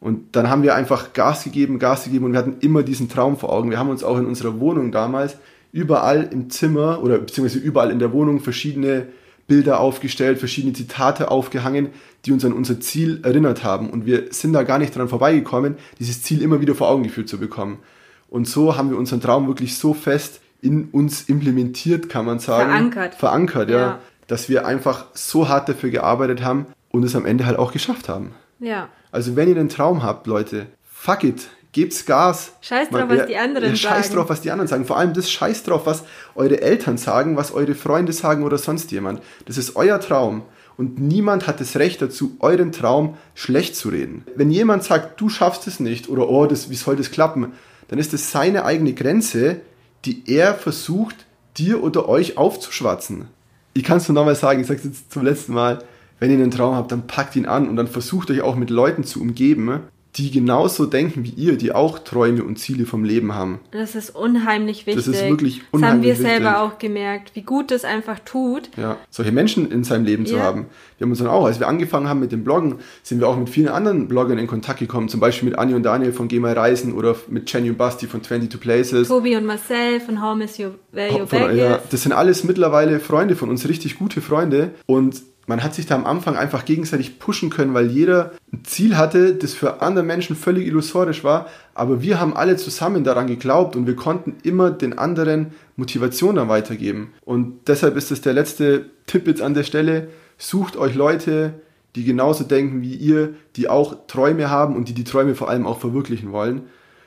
Und 0.00 0.36
dann 0.36 0.50
haben 0.50 0.62
wir 0.62 0.74
einfach 0.74 1.12
Gas 1.12 1.44
gegeben, 1.44 1.78
Gas 1.78 2.04
gegeben 2.04 2.26
und 2.26 2.32
wir 2.32 2.38
hatten 2.38 2.56
immer 2.60 2.82
diesen 2.82 3.08
Traum 3.08 3.36
vor 3.36 3.52
Augen. 3.52 3.70
Wir 3.70 3.78
haben 3.78 3.88
uns 3.88 4.04
auch 4.04 4.18
in 4.18 4.26
unserer 4.26 4.60
Wohnung 4.60 4.92
damals 4.92 5.36
überall 5.72 6.28
im 6.30 6.50
Zimmer 6.50 7.02
oder 7.02 7.18
beziehungsweise 7.18 7.58
überall 7.58 7.90
in 7.90 7.98
der 7.98 8.12
Wohnung 8.12 8.40
verschiedene 8.40 9.08
Bilder 9.46 9.80
aufgestellt, 9.80 10.38
verschiedene 10.38 10.72
Zitate 10.72 11.30
aufgehangen, 11.30 11.90
die 12.24 12.32
uns 12.32 12.44
an 12.44 12.52
unser 12.52 12.80
Ziel 12.80 13.20
erinnert 13.22 13.62
haben. 13.62 13.90
Und 13.90 14.06
wir 14.06 14.24
sind 14.30 14.52
da 14.52 14.64
gar 14.64 14.78
nicht 14.78 14.96
dran 14.96 15.08
vorbeigekommen, 15.08 15.76
dieses 15.98 16.22
Ziel 16.22 16.42
immer 16.42 16.60
wieder 16.60 16.74
vor 16.74 16.88
Augen 16.88 17.04
geführt 17.04 17.28
zu 17.28 17.38
bekommen. 17.38 17.78
Und 18.28 18.48
so 18.48 18.76
haben 18.76 18.90
wir 18.90 18.98
unseren 18.98 19.20
Traum 19.20 19.46
wirklich 19.46 19.78
so 19.78 19.94
fest 19.94 20.40
in 20.60 20.88
uns 20.90 21.22
implementiert, 21.22 22.08
kann 22.08 22.26
man 22.26 22.38
sagen. 22.38 22.70
Verankert. 22.70 23.14
Verankert, 23.14 23.70
ja. 23.70 23.78
ja. 23.78 23.98
Dass 24.26 24.48
wir 24.48 24.66
einfach 24.66 25.06
so 25.14 25.48
hart 25.48 25.68
dafür 25.68 25.90
gearbeitet 25.90 26.42
haben 26.42 26.66
und 26.90 27.04
es 27.04 27.14
am 27.14 27.24
Ende 27.24 27.46
halt 27.46 27.58
auch 27.58 27.72
geschafft 27.72 28.08
haben. 28.08 28.32
Ja. 28.58 28.88
Also 29.10 29.36
wenn 29.36 29.48
ihr 29.48 29.56
einen 29.56 29.68
Traum 29.68 30.02
habt, 30.02 30.26
Leute, 30.26 30.66
fuck 30.84 31.24
it, 31.24 31.48
gebt's 31.72 32.06
Gas. 32.06 32.52
Scheiß 32.62 32.88
drauf, 32.88 33.08
Man, 33.08 33.18
was 33.18 33.26
die 33.26 33.36
anderen 33.36 33.70
ja, 33.70 33.76
sagen. 33.76 33.94
Scheiß 33.94 34.10
drauf, 34.12 34.28
was 34.28 34.40
die 34.40 34.50
anderen 34.50 34.68
sagen. 34.68 34.86
Vor 34.86 34.96
allem 34.96 35.12
das 35.12 35.30
Scheiß 35.30 35.62
drauf, 35.64 35.82
was 35.84 36.04
eure 36.34 36.60
Eltern 36.60 36.96
sagen, 36.96 37.36
was 37.36 37.52
eure 37.52 37.74
Freunde 37.74 38.12
sagen 38.12 38.44
oder 38.44 38.58
sonst 38.58 38.90
jemand. 38.92 39.22
Das 39.44 39.58
ist 39.58 39.76
euer 39.76 40.00
Traum. 40.00 40.42
Und 40.78 40.98
niemand 40.98 41.46
hat 41.46 41.60
das 41.60 41.76
Recht 41.76 42.02
dazu, 42.02 42.36
euren 42.40 42.72
Traum 42.72 43.16
schlecht 43.34 43.76
zu 43.76 43.88
reden. 43.88 44.24
Wenn 44.34 44.50
jemand 44.50 44.84
sagt, 44.84 45.20
du 45.20 45.28
schaffst 45.28 45.66
es 45.66 45.80
nicht 45.80 46.08
oder 46.08 46.28
oh, 46.28 46.46
das, 46.46 46.70
wie 46.70 46.74
soll 46.74 46.96
das 46.96 47.10
klappen, 47.10 47.52
dann 47.88 47.98
ist 47.98 48.12
es 48.12 48.30
seine 48.30 48.64
eigene 48.64 48.92
Grenze, 48.92 49.60
die 50.04 50.22
er 50.26 50.54
versucht, 50.54 51.26
dir 51.56 51.82
oder 51.82 52.08
euch 52.08 52.36
aufzuschwatzen. 52.36 53.28
Ich 53.74 53.84
kann 53.84 53.98
es 53.98 54.08
nur 54.08 54.14
nochmal 54.14 54.34
sagen, 54.34 54.60
ich 54.60 54.66
sage 54.66 54.80
es 54.80 54.84
jetzt 54.84 55.12
zum 55.12 55.24
letzten 55.24 55.52
Mal, 55.54 55.82
wenn 56.18 56.30
ihr 56.30 56.36
einen 56.36 56.50
Traum 56.50 56.74
habt, 56.74 56.92
dann 56.92 57.06
packt 57.06 57.36
ihn 57.36 57.46
an 57.46 57.68
und 57.68 57.76
dann 57.76 57.86
versucht 57.86 58.30
euch 58.30 58.40
auch 58.40 58.56
mit 58.56 58.70
Leuten 58.70 59.04
zu 59.04 59.20
umgeben, 59.20 59.80
die 60.16 60.30
genauso 60.30 60.86
denken 60.86 61.24
wie 61.24 61.30
ihr, 61.30 61.58
die 61.58 61.72
auch 61.72 61.98
Träume 61.98 62.42
und 62.42 62.58
Ziele 62.58 62.86
vom 62.86 63.04
Leben 63.04 63.34
haben. 63.34 63.60
Das 63.70 63.94
ist 63.94 64.10
unheimlich 64.10 64.86
wichtig. 64.86 65.04
Das 65.04 65.08
ist 65.08 65.28
wirklich 65.28 65.62
unheimlich 65.72 65.72
wichtig. 65.72 65.72
Das 65.72 65.84
haben 65.86 66.02
wir 66.02 66.10
wichtig. 66.10 66.26
selber 66.26 66.60
auch 66.62 66.78
gemerkt, 66.78 67.32
wie 67.34 67.42
gut 67.42 67.70
das 67.70 67.84
einfach 67.84 68.18
tut. 68.20 68.70
Ja, 68.76 68.96
solche 69.10 69.32
Menschen 69.32 69.70
in 69.70 69.84
seinem 69.84 70.04
Leben 70.04 70.24
zu 70.24 70.40
haben. 70.40 70.66
Wir 70.96 71.04
haben 71.04 71.10
uns 71.10 71.18
dann 71.18 71.28
auch, 71.28 71.44
als 71.44 71.60
wir 71.60 71.68
angefangen 71.68 72.08
haben 72.08 72.20
mit 72.20 72.32
dem 72.32 72.44
Bloggen, 72.44 72.76
sind 73.02 73.20
wir 73.20 73.28
auch 73.28 73.36
mit 73.36 73.50
vielen 73.50 73.68
anderen 73.68 74.08
Bloggern 74.08 74.38
in 74.38 74.46
Kontakt 74.46 74.78
gekommen, 74.78 75.10
zum 75.10 75.20
Beispiel 75.20 75.50
mit 75.50 75.58
Anni 75.58 75.74
und 75.74 75.82
Daniel 75.82 76.12
von 76.12 76.28
Geh 76.28 76.40
mal 76.40 76.54
Reisen 76.54 76.94
oder 76.94 77.14
mit 77.28 77.52
Jenny 77.52 77.68
und 77.68 77.76
Basti 77.76 78.06
von 78.06 78.22
22 78.22 78.58
Places. 78.58 79.08
Tobi 79.08 79.36
und 79.36 79.44
Marcel 79.44 80.00
von 80.00 80.22
How 80.22 80.34
Miss 80.34 80.56
You, 80.56 80.70
Where 80.92 81.12
You 81.12 81.26
Back 81.26 81.54
ja, 81.54 81.80
Das 81.90 82.02
sind 82.02 82.12
alles 82.12 82.44
mittlerweile 82.44 83.00
Freunde 83.00 83.36
von 83.36 83.50
uns, 83.50 83.68
richtig 83.68 83.98
gute 83.98 84.22
Freunde 84.22 84.70
und 84.86 85.20
man 85.46 85.62
hat 85.62 85.74
sich 85.74 85.86
da 85.86 85.94
am 85.94 86.06
Anfang 86.06 86.36
einfach 86.36 86.64
gegenseitig 86.64 87.18
pushen 87.18 87.50
können, 87.50 87.72
weil 87.72 87.86
jeder 87.86 88.32
ein 88.52 88.64
Ziel 88.64 88.96
hatte, 88.96 89.34
das 89.34 89.54
für 89.54 89.80
andere 89.80 90.04
Menschen 90.04 90.34
völlig 90.34 90.66
illusorisch 90.66 91.22
war. 91.22 91.46
Aber 91.74 92.02
wir 92.02 92.20
haben 92.20 92.36
alle 92.36 92.56
zusammen 92.56 93.04
daran 93.04 93.28
geglaubt 93.28 93.76
und 93.76 93.86
wir 93.86 93.96
konnten 93.96 94.36
immer 94.42 94.70
den 94.70 94.98
anderen 94.98 95.52
Motivation 95.76 96.36
dann 96.36 96.48
weitergeben. 96.48 97.12
Und 97.24 97.68
deshalb 97.68 97.96
ist 97.96 98.10
es 98.10 98.20
der 98.20 98.32
letzte 98.32 98.86
Tipp 99.06 99.26
jetzt 99.26 99.42
an 99.42 99.54
der 99.54 99.62
Stelle. 99.62 100.08
Sucht 100.36 100.76
euch 100.76 100.94
Leute, 100.94 101.54
die 101.94 102.04
genauso 102.04 102.44
denken 102.44 102.82
wie 102.82 102.94
ihr, 102.94 103.34
die 103.54 103.68
auch 103.68 104.06
Träume 104.08 104.50
haben 104.50 104.76
und 104.76 104.88
die 104.88 104.94
die 104.94 105.04
Träume 105.04 105.34
vor 105.34 105.48
allem 105.48 105.66
auch 105.66 105.78
verwirklichen 105.78 106.32
wollen 106.32 106.62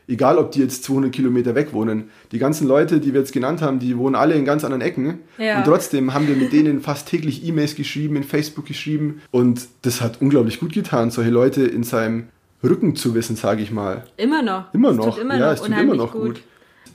egal 0.09 0.37
ob 0.37 0.51
die 0.51 0.59
jetzt 0.59 0.83
200 0.83 1.11
Kilometer 1.11 1.55
weg 1.55 1.71
wohnen. 1.71 2.09
Die 2.31 2.39
ganzen 2.39 2.67
Leute, 2.67 2.99
die 2.99 3.13
wir 3.13 3.21
jetzt 3.21 3.31
genannt 3.31 3.61
haben, 3.61 3.79
die 3.79 3.97
wohnen 3.97 4.15
alle 4.15 4.33
in 4.33 4.43
ganz 4.43 4.63
anderen 4.63 4.81
Ecken. 4.81 5.19
Ja. 5.37 5.59
Und 5.59 5.65
trotzdem 5.65 6.13
haben 6.13 6.27
wir 6.27 6.35
mit 6.35 6.51
denen 6.51 6.81
fast 6.81 7.07
täglich 7.07 7.45
E-Mails 7.45 7.75
geschrieben, 7.75 8.15
in 8.15 8.23
Facebook 8.23 8.65
geschrieben. 8.65 9.21
Und 9.31 9.67
das 9.83 10.01
hat 10.01 10.21
unglaublich 10.21 10.59
gut 10.59 10.73
getan, 10.73 11.11
solche 11.11 11.29
Leute 11.29 11.63
in 11.63 11.83
seinem 11.83 12.29
Rücken 12.63 12.95
zu 12.95 13.13
wissen, 13.13 13.35
sage 13.35 13.61
ich 13.61 13.71
mal. 13.71 14.03
Immer 14.17 14.41
noch. 14.41 14.73
Immer 14.73 14.93
noch. 14.93 15.17
Immer 15.17 15.37
ja, 15.37 15.45
noch 15.45 15.53
es 15.53 15.61
tut 15.61 15.77
immer 15.77 15.95
noch 15.95 16.11
gut. 16.11 16.21
gut. 16.21 16.41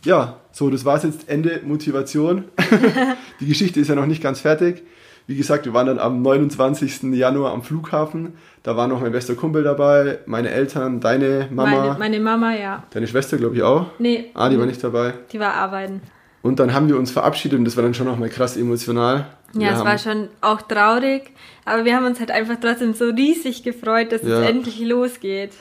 Ja, 0.04 0.40
so, 0.52 0.68
das 0.68 0.84
war 0.84 0.96
es 0.96 1.04
jetzt. 1.04 1.28
Ende 1.28 1.60
Motivation. 1.64 2.44
die 3.40 3.46
Geschichte 3.46 3.80
ist 3.80 3.88
ja 3.88 3.94
noch 3.94 4.06
nicht 4.06 4.22
ganz 4.22 4.40
fertig. 4.40 4.82
Wie 5.26 5.36
gesagt, 5.36 5.64
wir 5.64 5.72
waren 5.72 5.86
dann 5.86 5.98
am 5.98 6.20
29. 6.20 7.14
Januar 7.14 7.52
am 7.52 7.62
Flughafen. 7.62 8.34
Da 8.64 8.74
war 8.78 8.88
noch 8.88 9.02
mein 9.02 9.12
bester 9.12 9.34
Kumpel 9.34 9.62
dabei, 9.62 10.20
meine 10.24 10.48
Eltern, 10.48 10.98
deine 10.98 11.48
Mama. 11.50 11.70
Meine, 11.70 11.98
meine 11.98 12.20
Mama, 12.20 12.54
ja. 12.54 12.82
Deine 12.88 13.06
Schwester, 13.06 13.36
glaube 13.36 13.56
ich, 13.56 13.62
auch? 13.62 13.88
Nee. 13.98 14.30
Ah, 14.32 14.48
die 14.48 14.58
war 14.58 14.64
nicht 14.64 14.82
dabei. 14.82 15.12
Die 15.30 15.38
war 15.38 15.52
arbeiten. 15.52 16.00
Und 16.40 16.58
dann 16.60 16.72
haben 16.72 16.88
wir 16.88 16.96
uns 16.96 17.10
verabschiedet 17.10 17.58
und 17.58 17.66
das 17.66 17.76
war 17.76 17.82
dann 17.82 17.92
schon 17.92 18.06
nochmal 18.06 18.30
krass 18.30 18.56
emotional. 18.56 19.26
Ja, 19.52 19.74
es 19.74 19.84
war 19.84 19.98
schon 19.98 20.28
auch 20.40 20.62
traurig, 20.62 21.30
aber 21.66 21.84
wir 21.84 21.94
haben 21.94 22.06
uns 22.06 22.18
halt 22.20 22.30
einfach 22.30 22.56
trotzdem 22.58 22.94
so 22.94 23.10
riesig 23.10 23.64
gefreut, 23.64 24.12
dass 24.12 24.22
ja. 24.22 24.40
es 24.40 24.48
endlich 24.48 24.80
losgeht. 24.80 25.52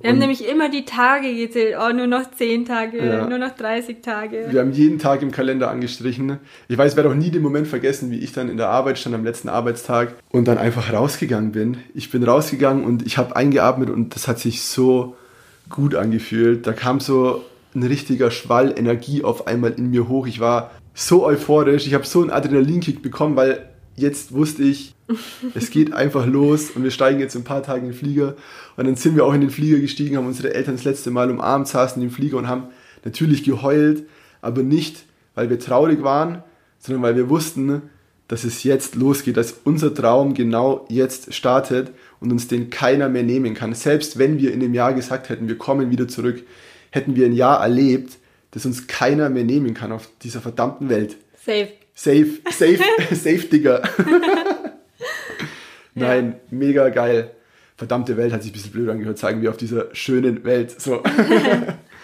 Wir 0.00 0.10
haben 0.10 0.18
nämlich 0.18 0.46
immer 0.46 0.68
die 0.68 0.84
Tage 0.84 1.34
gezählt. 1.34 1.76
Oh, 1.80 1.92
nur 1.92 2.06
noch 2.06 2.30
10 2.30 2.66
Tage, 2.66 2.98
ja. 2.98 3.26
nur 3.26 3.38
noch 3.38 3.54
30 3.54 4.02
Tage. 4.02 4.48
Wir 4.50 4.60
haben 4.60 4.72
jeden 4.72 4.98
Tag 4.98 5.22
im 5.22 5.30
Kalender 5.30 5.70
angestrichen. 5.70 6.38
Ich 6.68 6.76
weiß, 6.76 6.92
ich 6.92 6.96
werde 6.96 7.08
auch 7.08 7.14
nie 7.14 7.30
den 7.30 7.42
Moment 7.42 7.66
vergessen, 7.66 8.10
wie 8.10 8.18
ich 8.18 8.32
dann 8.32 8.48
in 8.48 8.56
der 8.56 8.68
Arbeit 8.68 8.98
stand 8.98 9.14
am 9.14 9.24
letzten 9.24 9.48
Arbeitstag 9.48 10.14
und 10.30 10.46
dann 10.46 10.58
einfach 10.58 10.92
rausgegangen 10.92 11.52
bin. 11.52 11.78
Ich 11.94 12.10
bin 12.10 12.22
rausgegangen 12.22 12.84
und 12.84 13.06
ich 13.06 13.16
habe 13.16 13.34
eingeatmet 13.34 13.88
und 13.88 14.14
das 14.14 14.28
hat 14.28 14.38
sich 14.38 14.62
so 14.62 15.16
gut 15.70 15.94
angefühlt. 15.94 16.66
Da 16.66 16.72
kam 16.72 17.00
so 17.00 17.42
ein 17.74 17.82
richtiger 17.82 18.30
Schwall 18.30 18.74
Energie 18.76 19.24
auf 19.24 19.46
einmal 19.46 19.72
in 19.72 19.90
mir 19.90 20.08
hoch. 20.08 20.26
Ich 20.26 20.40
war 20.40 20.70
so 20.92 21.24
euphorisch. 21.24 21.86
Ich 21.86 21.94
habe 21.94 22.04
so 22.06 22.20
einen 22.20 22.30
Adrenalinkick 22.30 23.02
bekommen, 23.02 23.36
weil 23.36 23.68
jetzt 23.96 24.32
wusste 24.32 24.62
ich, 24.62 24.94
es 25.54 25.70
geht 25.70 25.92
einfach 25.92 26.26
los 26.26 26.70
und 26.70 26.82
wir 26.82 26.90
steigen 26.90 27.20
jetzt 27.20 27.34
in 27.34 27.42
ein 27.42 27.44
paar 27.44 27.62
Tagen 27.62 27.86
in 27.86 27.92
den 27.92 27.98
Flieger. 27.98 28.36
Und 28.76 28.86
dann 28.86 28.96
sind 28.96 29.16
wir 29.16 29.24
auch 29.24 29.34
in 29.34 29.40
den 29.40 29.50
Flieger 29.50 29.78
gestiegen, 29.78 30.16
haben 30.16 30.26
unsere 30.26 30.54
Eltern 30.54 30.76
das 30.76 30.84
letzte 30.84 31.10
Mal 31.10 31.30
umarmt, 31.30 31.68
saßen 31.68 32.02
im 32.02 32.10
Flieger 32.10 32.38
und 32.38 32.48
haben 32.48 32.68
natürlich 33.04 33.44
geheult, 33.44 34.04
aber 34.40 34.62
nicht, 34.62 35.04
weil 35.34 35.50
wir 35.50 35.58
traurig 35.58 36.02
waren, 36.02 36.42
sondern 36.78 37.02
weil 37.02 37.16
wir 37.16 37.28
wussten, 37.28 37.82
dass 38.28 38.44
es 38.44 38.62
jetzt 38.62 38.94
losgeht, 38.94 39.36
dass 39.36 39.54
unser 39.64 39.94
Traum 39.94 40.34
genau 40.34 40.86
jetzt 40.88 41.34
startet 41.34 41.92
und 42.20 42.32
uns 42.32 42.48
den 42.48 42.70
keiner 42.70 43.08
mehr 43.08 43.22
nehmen 43.22 43.54
kann. 43.54 43.74
Selbst 43.74 44.18
wenn 44.18 44.38
wir 44.38 44.52
in 44.52 44.60
dem 44.60 44.74
Jahr 44.74 44.94
gesagt 44.94 45.28
hätten, 45.28 45.48
wir 45.48 45.58
kommen 45.58 45.90
wieder 45.90 46.08
zurück, 46.08 46.42
hätten 46.90 47.16
wir 47.16 47.26
ein 47.26 47.34
Jahr 47.34 47.60
erlebt, 47.60 48.16
das 48.52 48.64
uns 48.64 48.86
keiner 48.86 49.28
mehr 49.28 49.44
nehmen 49.44 49.74
kann 49.74 49.92
auf 49.92 50.08
dieser 50.22 50.40
verdammten 50.40 50.88
Welt. 50.88 51.16
Safe. 51.44 51.68
Safe, 51.94 52.40
safe, 52.50 52.82
safe, 53.14 53.46
Digger. 53.46 53.82
Nein, 55.94 56.32
ja. 56.32 56.38
mega 56.50 56.88
geil. 56.88 57.30
Verdammte 57.76 58.16
Welt 58.16 58.32
hat 58.32 58.42
sich 58.42 58.50
ein 58.50 58.54
bisschen 58.54 58.72
blöd 58.72 58.88
angehört, 58.88 59.18
zeigen 59.18 59.42
wir 59.42 59.50
auf 59.50 59.56
dieser 59.56 59.94
schönen 59.94 60.44
Welt. 60.44 60.80
So. 60.80 61.02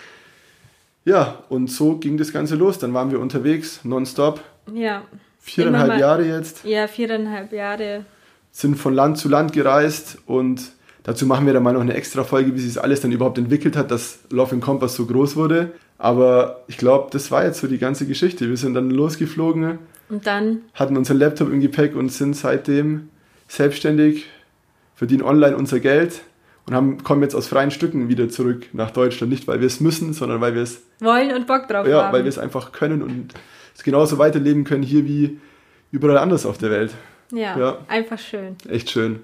ja, 1.05 1.45
und 1.49 1.68
so 1.70 1.97
ging 1.97 2.16
das 2.16 2.32
Ganze 2.32 2.55
los. 2.55 2.78
Dann 2.78 2.95
waren 2.95 3.11
wir 3.11 3.20
unterwegs, 3.20 3.80
nonstop. 3.84 4.41
Ja. 4.72 5.05
Viereinhalb 5.41 5.99
Jahre 5.99 6.24
jetzt. 6.24 6.64
Ja, 6.64 6.86
viereinhalb 6.86 7.53
Jahre. 7.53 8.05
Sind 8.53 8.76
von 8.76 8.95
Land 8.95 9.18
zu 9.18 9.28
Land 9.28 9.53
gereist 9.53 10.18
und 10.26 10.72
dazu 11.03 11.24
machen 11.26 11.47
wir 11.47 11.53
dann 11.53 11.62
mal 11.62 11.72
noch 11.72 11.80
eine 11.80 11.95
extra 11.95 12.24
Folge, 12.24 12.55
wie 12.55 12.61
sich 12.61 12.74
das 12.74 12.82
alles 12.82 13.01
dann 13.01 13.12
überhaupt 13.12 13.38
entwickelt 13.38 13.76
hat, 13.76 13.91
dass 13.91 14.20
Love 14.30 14.57
and 14.57 14.62
Compass 14.62 14.95
so 14.95 15.07
groß 15.07 15.36
wurde. 15.36 15.72
Aber 16.01 16.64
ich 16.66 16.78
glaube, 16.78 17.09
das 17.12 17.30
war 17.30 17.44
jetzt 17.44 17.61
so 17.61 17.66
die 17.66 17.76
ganze 17.76 18.07
Geschichte. 18.07 18.48
Wir 18.48 18.57
sind 18.57 18.72
dann 18.72 18.90
losgeflogen. 18.90 19.78
Und 20.09 20.26
dann? 20.26 20.62
Hatten 20.72 20.96
unseren 20.96 21.18
Laptop 21.18 21.53
im 21.53 21.61
Gepäck 21.61 21.94
und 21.94 22.11
sind 22.11 22.34
seitdem 22.34 23.11
selbstständig, 23.48 24.24
verdienen 24.94 25.22
online 25.22 25.55
unser 25.55 25.78
Geld 25.78 26.22
und 26.66 26.74
haben, 26.74 27.03
kommen 27.03 27.20
jetzt 27.20 27.34
aus 27.34 27.48
freien 27.48 27.70
Stücken 27.70 28.09
wieder 28.09 28.30
zurück 28.30 28.68
nach 28.72 28.90
Deutschland. 28.92 29.30
Nicht, 29.30 29.46
weil 29.46 29.61
wir 29.61 29.66
es 29.66 29.80
müssen, 29.80 30.14
sondern 30.14 30.40
weil 30.40 30.55
wir 30.55 30.62
es 30.62 30.80
wollen 31.01 31.34
und 31.34 31.46
Bock 31.46 31.68
drauf 31.68 31.86
ja, 31.86 31.98
haben. 31.98 32.07
Ja, 32.07 32.12
weil 32.14 32.24
wir 32.24 32.30
es 32.30 32.38
einfach 32.38 32.72
können 32.72 33.03
und 33.03 33.34
es 33.76 33.82
genauso 33.82 34.16
weiterleben 34.16 34.64
können 34.64 34.82
hier 34.82 35.05
wie 35.05 35.38
überall 35.92 36.16
anders 36.16 36.46
auf 36.46 36.57
der 36.57 36.70
Welt. 36.70 36.92
Ja, 37.30 37.59
ja, 37.59 37.78
einfach 37.88 38.18
schön. 38.18 38.57
Echt 38.70 38.88
schön. 38.88 39.20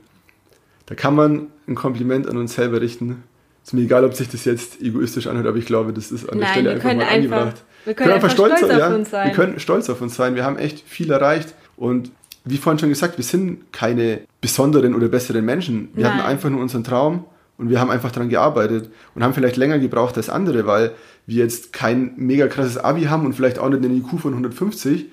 Da 0.84 0.94
kann 0.94 1.14
man 1.14 1.46
ein 1.66 1.74
Kompliment 1.74 2.28
an 2.28 2.36
uns 2.36 2.54
selber 2.54 2.82
richten. 2.82 3.24
Ist 3.66 3.74
mir 3.74 3.80
egal, 3.80 4.04
ob 4.04 4.14
sich 4.14 4.28
das 4.28 4.44
jetzt 4.44 4.80
egoistisch 4.80 5.26
anhört, 5.26 5.48
aber 5.48 5.56
ich 5.56 5.66
glaube, 5.66 5.92
das 5.92 6.12
ist 6.12 6.30
an 6.30 6.38
Nein, 6.38 6.40
der 6.40 6.46
Stelle 6.52 6.70
einfach 6.70 6.84
mal 6.84 7.02
einfach, 7.02 7.14
angebracht. 7.14 7.64
Wir 7.84 7.94
können, 7.94 8.10
können 8.10 8.14
einfach, 8.14 8.30
stolz, 8.30 8.58
stolz 8.58 8.72
auf 8.72 8.78
ja, 8.78 8.94
uns 8.94 9.10
sein. 9.10 9.26
Wir 9.26 9.34
können 9.34 9.58
stolz 9.58 9.90
auf 9.90 10.00
uns 10.00 10.14
sein. 10.14 10.36
Wir 10.36 10.44
haben 10.44 10.56
echt 10.56 10.88
viel 10.88 11.10
erreicht 11.10 11.52
und 11.76 12.12
wie 12.44 12.58
vorhin 12.58 12.78
schon 12.78 12.90
gesagt, 12.90 13.18
wir 13.18 13.24
sind 13.24 13.72
keine 13.72 14.20
besonderen 14.40 14.94
oder 14.94 15.08
besseren 15.08 15.44
Menschen. 15.44 15.88
Wir 15.94 16.04
Nein. 16.04 16.14
hatten 16.14 16.26
einfach 16.28 16.48
nur 16.48 16.60
unseren 16.60 16.84
Traum 16.84 17.24
und 17.58 17.68
wir 17.68 17.80
haben 17.80 17.90
einfach 17.90 18.12
daran 18.12 18.28
gearbeitet 18.28 18.88
und 19.16 19.24
haben 19.24 19.34
vielleicht 19.34 19.56
länger 19.56 19.80
gebraucht 19.80 20.16
als 20.16 20.30
andere, 20.30 20.64
weil 20.68 20.92
wir 21.26 21.42
jetzt 21.42 21.72
kein 21.72 22.12
mega 22.14 22.46
krasses 22.46 22.78
Abi 22.78 23.06
haben 23.06 23.26
und 23.26 23.32
vielleicht 23.32 23.58
auch 23.58 23.68
nicht 23.68 23.84
einen 23.84 23.96
IQ 23.96 24.20
von 24.20 24.30
150. 24.30 25.06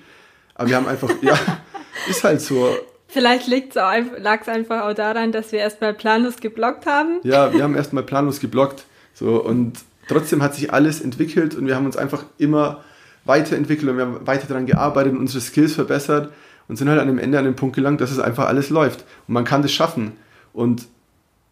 Aber 0.54 0.70
wir 0.70 0.76
haben 0.76 0.88
einfach, 0.88 1.10
ja, 1.24 1.40
ist 2.08 2.24
halt 2.24 2.40
so. 2.40 2.70
Vielleicht 3.14 3.48
lag 3.48 4.42
es 4.42 4.50
einfach 4.50 4.82
auch 4.82 4.94
daran, 4.94 5.32
dass 5.32 5.52
wir 5.52 5.60
erstmal 5.60 5.94
planlos 5.94 6.38
geblockt 6.38 6.88
haben. 6.88 7.20
Ja, 7.24 7.54
wir 7.54 7.62
haben 7.62 7.76
erstmal 7.76 8.04
planlos 8.04 8.40
geblockt. 8.40 8.86
So, 9.14 9.42
und 9.44 9.78
trotzdem 10.08 10.42
hat 10.42 10.56
sich 10.56 10.74
alles 10.74 11.00
entwickelt 11.00 11.54
und 11.54 11.68
wir 11.68 11.76
haben 11.76 11.86
uns 11.86 11.96
einfach 11.96 12.26
immer 12.40 12.84
weiterentwickelt 13.26 13.90
und 13.90 13.98
wir 13.98 14.06
haben 14.06 14.28
weiter 14.28 14.48
daran 14.48 14.66
gearbeitet 14.66 15.14
und 15.14 15.20
unsere 15.20 15.42
Skills 15.42 15.74
verbessert 15.74 16.34
und 16.68 16.78
sind 16.78 16.90
halt 16.90 17.00
an 17.00 17.08
dem 17.08 17.20
Ende 17.20 17.38
an 17.38 17.46
den 17.46 17.56
Punkt 17.56 17.76
gelangt, 17.76 18.02
dass 18.02 18.12
es 18.12 18.20
einfach 18.20 18.48
alles 18.48 18.72
läuft. 18.72 19.06
Und 19.28 19.36
man 19.36 19.44
kann 19.44 19.62
das 19.62 19.72
schaffen. 19.72 20.14
Und 20.52 20.88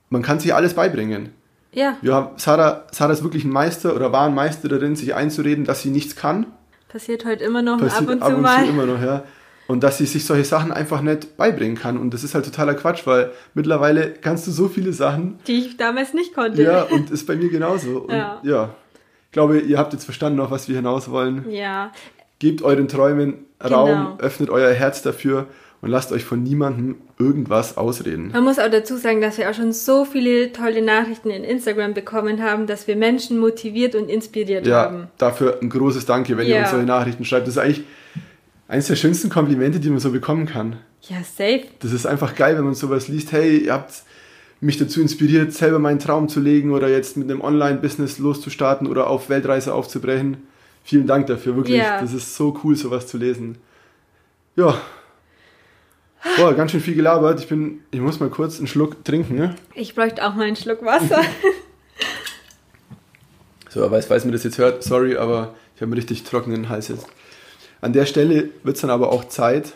man 0.10 0.24
kann 0.24 0.40
sich 0.40 0.56
alles 0.56 0.74
beibringen. 0.74 1.30
Ja. 1.74 1.98
ja 2.02 2.32
Sarah, 2.38 2.86
Sarah 2.92 3.14
ist 3.14 3.24
wirklich 3.24 3.46
ein 3.46 3.52
Meister 3.52 3.96
oder 3.96 4.12
war 4.12 4.26
ein 4.26 4.36
Meister 4.36 4.68
darin, 4.68 4.96
sich 4.96 5.14
einzureden, 5.14 5.66
dass 5.66 5.82
sie 5.82 5.90
nichts 5.90 6.16
kann. 6.16 6.48
Passiert 6.90 7.24
heute 7.24 7.44
immer 7.44 7.62
noch 7.62 7.78
Passiert 7.78 8.02
ab 8.02 8.16
und 8.16 8.22
ab 8.22 8.30
zu 8.30 8.36
und 8.36 8.42
mal. 8.42 8.64
Zu 8.66 8.70
immer 8.70 8.86
noch, 8.86 9.02
ja. 9.02 9.24
Und 9.72 9.84
dass 9.84 10.00
sie 10.00 10.06
sich 10.06 10.26
solche 10.26 10.44
Sachen 10.44 10.74
einfach 10.74 11.02
nicht 11.02 11.38
beibringen 11.38 11.78
kann. 11.78 11.98
Und 11.98 12.14
das 12.14 12.26
ist 12.26 12.36
halt 12.36 12.44
totaler 12.44 12.74
Quatsch, 12.74 13.08
weil 13.08 13.32
mittlerweile 13.54 14.12
kannst 14.12 14.46
du 14.46 14.52
so 14.52 14.68
viele 14.68 14.92
Sachen. 14.92 15.40
Die 15.48 15.60
ich 15.60 15.78
damals 15.78 16.14
nicht 16.14 16.34
konnte. 16.34 16.62
Ja, 16.62 16.84
und 16.84 17.10
ist 17.10 17.26
bei 17.26 17.38
mir 17.38 17.48
genauso. 17.48 18.00
Und 18.00 18.12
ja. 18.12 18.42
ja. 18.44 18.76
Ich 19.28 19.32
glaube, 19.32 19.60
ihr 19.60 19.78
habt 19.78 19.94
jetzt 19.94 20.04
verstanden, 20.04 20.42
auf 20.42 20.52
was 20.52 20.68
wir 20.68 20.76
hinaus 20.76 21.10
wollen. 21.10 21.50
Ja. 21.50 21.94
Gebt 22.40 22.64
euren 22.64 22.90
Träumen 22.90 23.46
Raum, 23.64 23.88
genau. 23.88 24.18
öffnet 24.18 24.50
euer 24.50 24.74
Herz 24.74 25.04
dafür 25.04 25.48
und 25.80 25.90
lasst 25.90 26.12
euch 26.12 26.26
von 26.26 26.44
niemandem 26.44 26.98
irgendwas 27.18 27.78
ausreden. 27.78 28.32
Man 28.34 28.44
muss 28.44 28.60
auch 28.60 28.70
dazu 28.70 28.98
sagen, 28.98 29.22
dass 29.22 29.38
wir 29.38 29.50
auch 29.50 29.54
schon 29.54 29.72
so 29.72 30.04
viele 30.04 30.52
tolle 30.52 30.82
Nachrichten 30.82 31.30
in 31.30 31.46
Instagram 31.46 31.94
bekommen 31.94 32.44
haben, 32.44 32.68
dass 32.68 32.88
wir 32.88 32.98
Menschen 32.98 33.40
motiviert 33.40 33.96
und 33.96 34.10
inspiriert 34.10 34.68
ja, 34.68 34.84
haben. 34.84 35.08
Dafür 35.18 35.60
ein 35.62 35.70
großes 35.70 36.06
Danke, 36.06 36.36
wenn 36.36 36.48
ja. 36.48 36.56
ihr 36.56 36.62
uns 36.64 36.72
solche 36.72 36.86
Nachrichten 36.86 37.24
schreibt. 37.24 37.48
Das 37.48 37.56
ist 37.56 37.62
eigentlich 37.62 37.86
eines 38.72 38.88
der 38.88 38.96
schönsten 38.96 39.30
Komplimente, 39.30 39.82
die 39.82 39.90
man 39.90 40.00
so 40.00 40.12
bekommen 40.12 40.46
kann. 40.46 40.78
Ja, 41.02 41.18
safe. 41.18 41.66
Das 41.80 41.92
ist 41.92 42.06
einfach 42.06 42.36
geil, 42.36 42.56
wenn 42.56 42.64
man 42.64 42.74
sowas 42.74 43.10
liest. 43.10 43.34
Hey, 43.34 43.66
ihr 43.66 43.74
habt 43.74 43.92
mich 44.62 44.78
dazu 44.78 45.02
inspiriert, 45.02 45.52
selber 45.52 45.78
meinen 45.78 46.00
Traum 46.00 46.30
zu 46.30 46.40
legen 46.40 46.72
oder 46.72 46.88
jetzt 46.88 47.18
mit 47.18 47.30
einem 47.30 47.42
Online-Business 47.42 48.18
loszustarten 48.20 48.88
oder 48.88 49.08
auf 49.08 49.28
Weltreise 49.28 49.74
aufzubrechen. 49.74 50.38
Vielen 50.86 51.06
Dank 51.06 51.28
dafür, 51.28 51.58
wirklich. 51.58 51.80
Ja. 51.80 52.00
Das 52.00 52.14
ist 52.14 52.34
so 52.38 52.58
cool, 52.64 52.78
sowas 52.78 53.08
zu 53.08 53.18
lesen. 53.18 53.58
Ja, 54.56 54.80
Boah, 56.38 56.54
ganz 56.54 56.72
schön 56.72 56.82
viel 56.82 56.94
gelabert. 56.94 57.40
Ich 57.40 57.48
bin, 57.48 57.82
ich 57.90 58.00
muss 58.00 58.20
mal 58.20 58.30
kurz 58.30 58.60
einen 58.60 58.68
Schluck 58.68 59.04
trinken, 59.04 59.36
ne? 59.36 59.56
Ich 59.74 59.96
bräuchte 59.96 60.24
auch 60.26 60.36
mal 60.36 60.46
einen 60.46 60.56
Schluck 60.56 60.86
Wasser. 60.86 61.20
so, 63.70 63.84
aber 63.84 64.02
falls 64.04 64.24
mir 64.24 64.32
das 64.32 64.44
jetzt 64.44 64.60
hört, 64.60 64.84
sorry, 64.84 65.18
aber 65.18 65.56
ich 65.76 65.82
habe 65.82 65.88
einen 65.88 65.94
richtig 65.94 66.24
trockenen 66.24 66.70
Hals 66.70 66.90
jetzt. 66.90 67.08
An 67.82 67.94
der 67.94 68.06
Stelle 68.06 68.50
wird 68.64 68.76
es 68.76 68.82
dann 68.82 68.90
aber 68.90 69.12
auch 69.12 69.26
Zeit, 69.26 69.74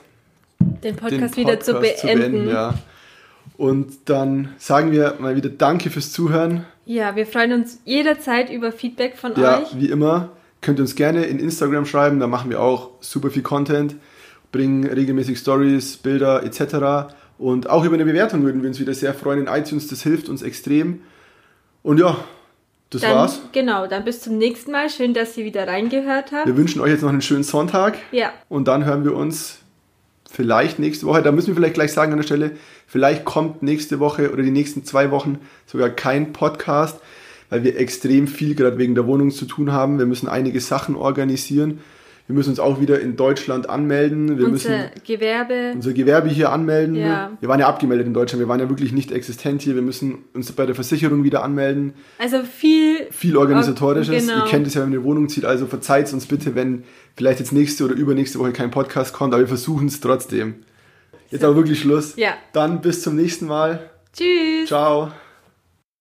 den 0.60 0.96
Podcast, 0.96 1.12
den 1.12 1.20
Podcast 1.20 1.38
wieder 1.38 1.60
zu 1.60 1.74
beenden. 1.74 1.98
zu 1.98 2.08
beenden. 2.08 2.50
ja. 2.50 2.74
Und 3.58 3.94
dann 4.06 4.50
sagen 4.58 4.92
wir 4.92 5.16
mal 5.20 5.36
wieder 5.36 5.50
Danke 5.50 5.90
fürs 5.90 6.12
Zuhören. 6.12 6.66
Ja, 6.86 7.16
wir 7.16 7.26
freuen 7.26 7.54
uns 7.54 7.80
jederzeit 7.86 8.50
über 8.50 8.72
Feedback 8.72 9.18
von 9.18 9.34
ja, 9.36 9.60
euch. 9.60 9.74
Ja, 9.74 9.80
wie 9.80 9.90
immer. 9.90 10.30
Könnt 10.62 10.80
ihr 10.80 10.84
uns 10.84 10.96
gerne 10.96 11.26
in 11.26 11.40
Instagram 11.40 11.86
schreiben, 11.86 12.20
da 12.20 12.28
machen 12.28 12.50
wir 12.50 12.62
auch 12.62 12.92
super 13.00 13.30
viel 13.30 13.44
Content 13.44 13.96
bringen 14.56 14.88
regelmäßig 14.88 15.38
Stories, 15.38 15.98
Bilder 15.98 16.44
etc. 16.44 17.14
Und 17.38 17.70
auch 17.70 17.84
über 17.84 17.96
eine 17.96 18.06
Bewertung 18.06 18.44
würden 18.44 18.62
wir 18.62 18.70
uns 18.70 18.80
wieder 18.80 18.94
sehr 18.94 19.14
freuen 19.14 19.42
in 19.42 19.48
iTunes, 19.48 19.88
das 19.88 20.02
hilft 20.02 20.30
uns 20.30 20.42
extrem. 20.42 21.02
Und 21.84 22.00
ja, 22.00 22.18
das 22.90 23.02
dann, 23.02 23.16
war's. 23.16 23.42
Genau, 23.52 23.88
dann 23.88 24.06
bis 24.06 24.22
zum 24.22 24.38
nächsten 24.38 24.72
Mal. 24.72 24.90
Schön, 24.90 25.14
dass 25.14 25.38
ihr 25.38 25.46
wieder 25.46 25.68
reingehört 25.68 26.32
habt. 26.32 26.48
Wir 26.48 26.58
wünschen 26.58 26.82
euch 26.82 26.92
jetzt 26.92 27.02
noch 27.02 27.10
einen 27.10 27.22
schönen 27.22 27.44
Sonntag. 27.44 27.98
Ja. 28.12 28.34
Und 28.48 28.68
dann 28.68 28.86
hören 28.86 29.04
wir 29.04 29.16
uns 29.16 29.60
vielleicht 30.30 30.80
nächste 30.80 31.06
Woche. 31.06 31.22
Da 31.22 31.32
müssen 31.32 31.48
wir 31.48 31.56
vielleicht 31.56 31.76
gleich 31.76 31.94
sagen 31.94 32.12
an 32.12 32.20
der 32.20 32.24
Stelle, 32.24 32.52
vielleicht 32.88 33.26
kommt 33.26 33.64
nächste 33.64 34.00
Woche 34.00 34.32
oder 34.32 34.44
die 34.44 34.52
nächsten 34.52 34.84
zwei 34.84 35.12
Wochen 35.12 35.40
sogar 35.66 35.90
kein 35.90 36.34
Podcast, 36.34 37.00
weil 37.50 37.64
wir 37.64 37.78
extrem 37.78 38.28
viel 38.28 38.56
gerade 38.56 38.78
wegen 38.78 38.96
der 38.96 39.08
Wohnung 39.08 39.32
zu 39.32 39.46
tun 39.46 39.72
haben. 39.72 39.98
Wir 39.98 40.06
müssen 40.06 40.28
einige 40.28 40.60
Sachen 40.60 40.96
organisieren. 40.96 41.80
Wir 42.28 42.34
müssen 42.34 42.50
uns 42.50 42.60
auch 42.60 42.82
wieder 42.82 43.00
in 43.00 43.16
Deutschland 43.16 43.70
anmelden. 43.70 44.40
Wir 44.40 44.48
unser 44.48 44.50
müssen 44.50 44.90
Gewerbe. 45.06 45.74
Unser 45.76 45.94
Gewerbe 45.94 46.28
hier 46.28 46.52
anmelden. 46.52 46.96
Ja. 46.96 47.32
Wir 47.40 47.50
waren 47.50 47.60
ja 47.60 47.68
abgemeldet 47.68 48.08
in 48.08 48.16
Deutschland. 48.16 48.40
Wir 48.40 48.48
waren 48.48 48.60
ja 48.60 48.68
wirklich 48.68 48.92
nicht 48.94 49.12
existent 49.12 49.62
hier. 49.62 49.76
Wir 49.76 49.84
müssen 49.84 50.26
uns 50.34 50.52
bei 50.52 50.66
der 50.66 50.74
Versicherung 50.74 51.24
wieder 51.24 51.44
anmelden. 51.44 51.94
Also 52.18 52.42
viel. 52.42 53.06
Viel 53.12 53.38
organisatorisches. 53.38 54.26
Genau. 54.26 54.44
Ihr 54.44 54.50
kennt 54.50 54.66
es 54.66 54.74
ja, 54.74 54.82
wenn 54.82 54.92
ihr 54.92 54.98
eine 54.98 55.06
Wohnung 55.06 55.30
zieht. 55.30 55.46
Also 55.46 55.68
verzeiht 55.68 56.12
uns 56.14 56.26
bitte, 56.26 56.56
wenn 56.56 56.84
vielleicht 57.16 57.40
jetzt 57.40 57.54
nächste 57.54 57.86
oder 57.86 57.94
übernächste 57.94 58.40
Woche 58.40 58.54
kein 58.54 58.72
Podcast 58.72 59.14
kommt. 59.14 59.34
Aber 59.34 59.44
wir 59.44 59.48
versuchen 59.48 59.88
es 59.88 60.00
trotzdem. 60.00 60.56
Jetzt 61.30 61.42
so. 61.42 61.48
aber 61.48 61.58
wirklich 61.58 61.80
Schluss. 61.80 62.16
Ja. 62.16 62.34
Dann 62.54 62.82
bis 62.82 63.04
zum 63.04 63.16
nächsten 63.16 63.46
Mal. 63.46 63.88
Tschüss. 64.14 64.68
Ciao. 64.68 65.12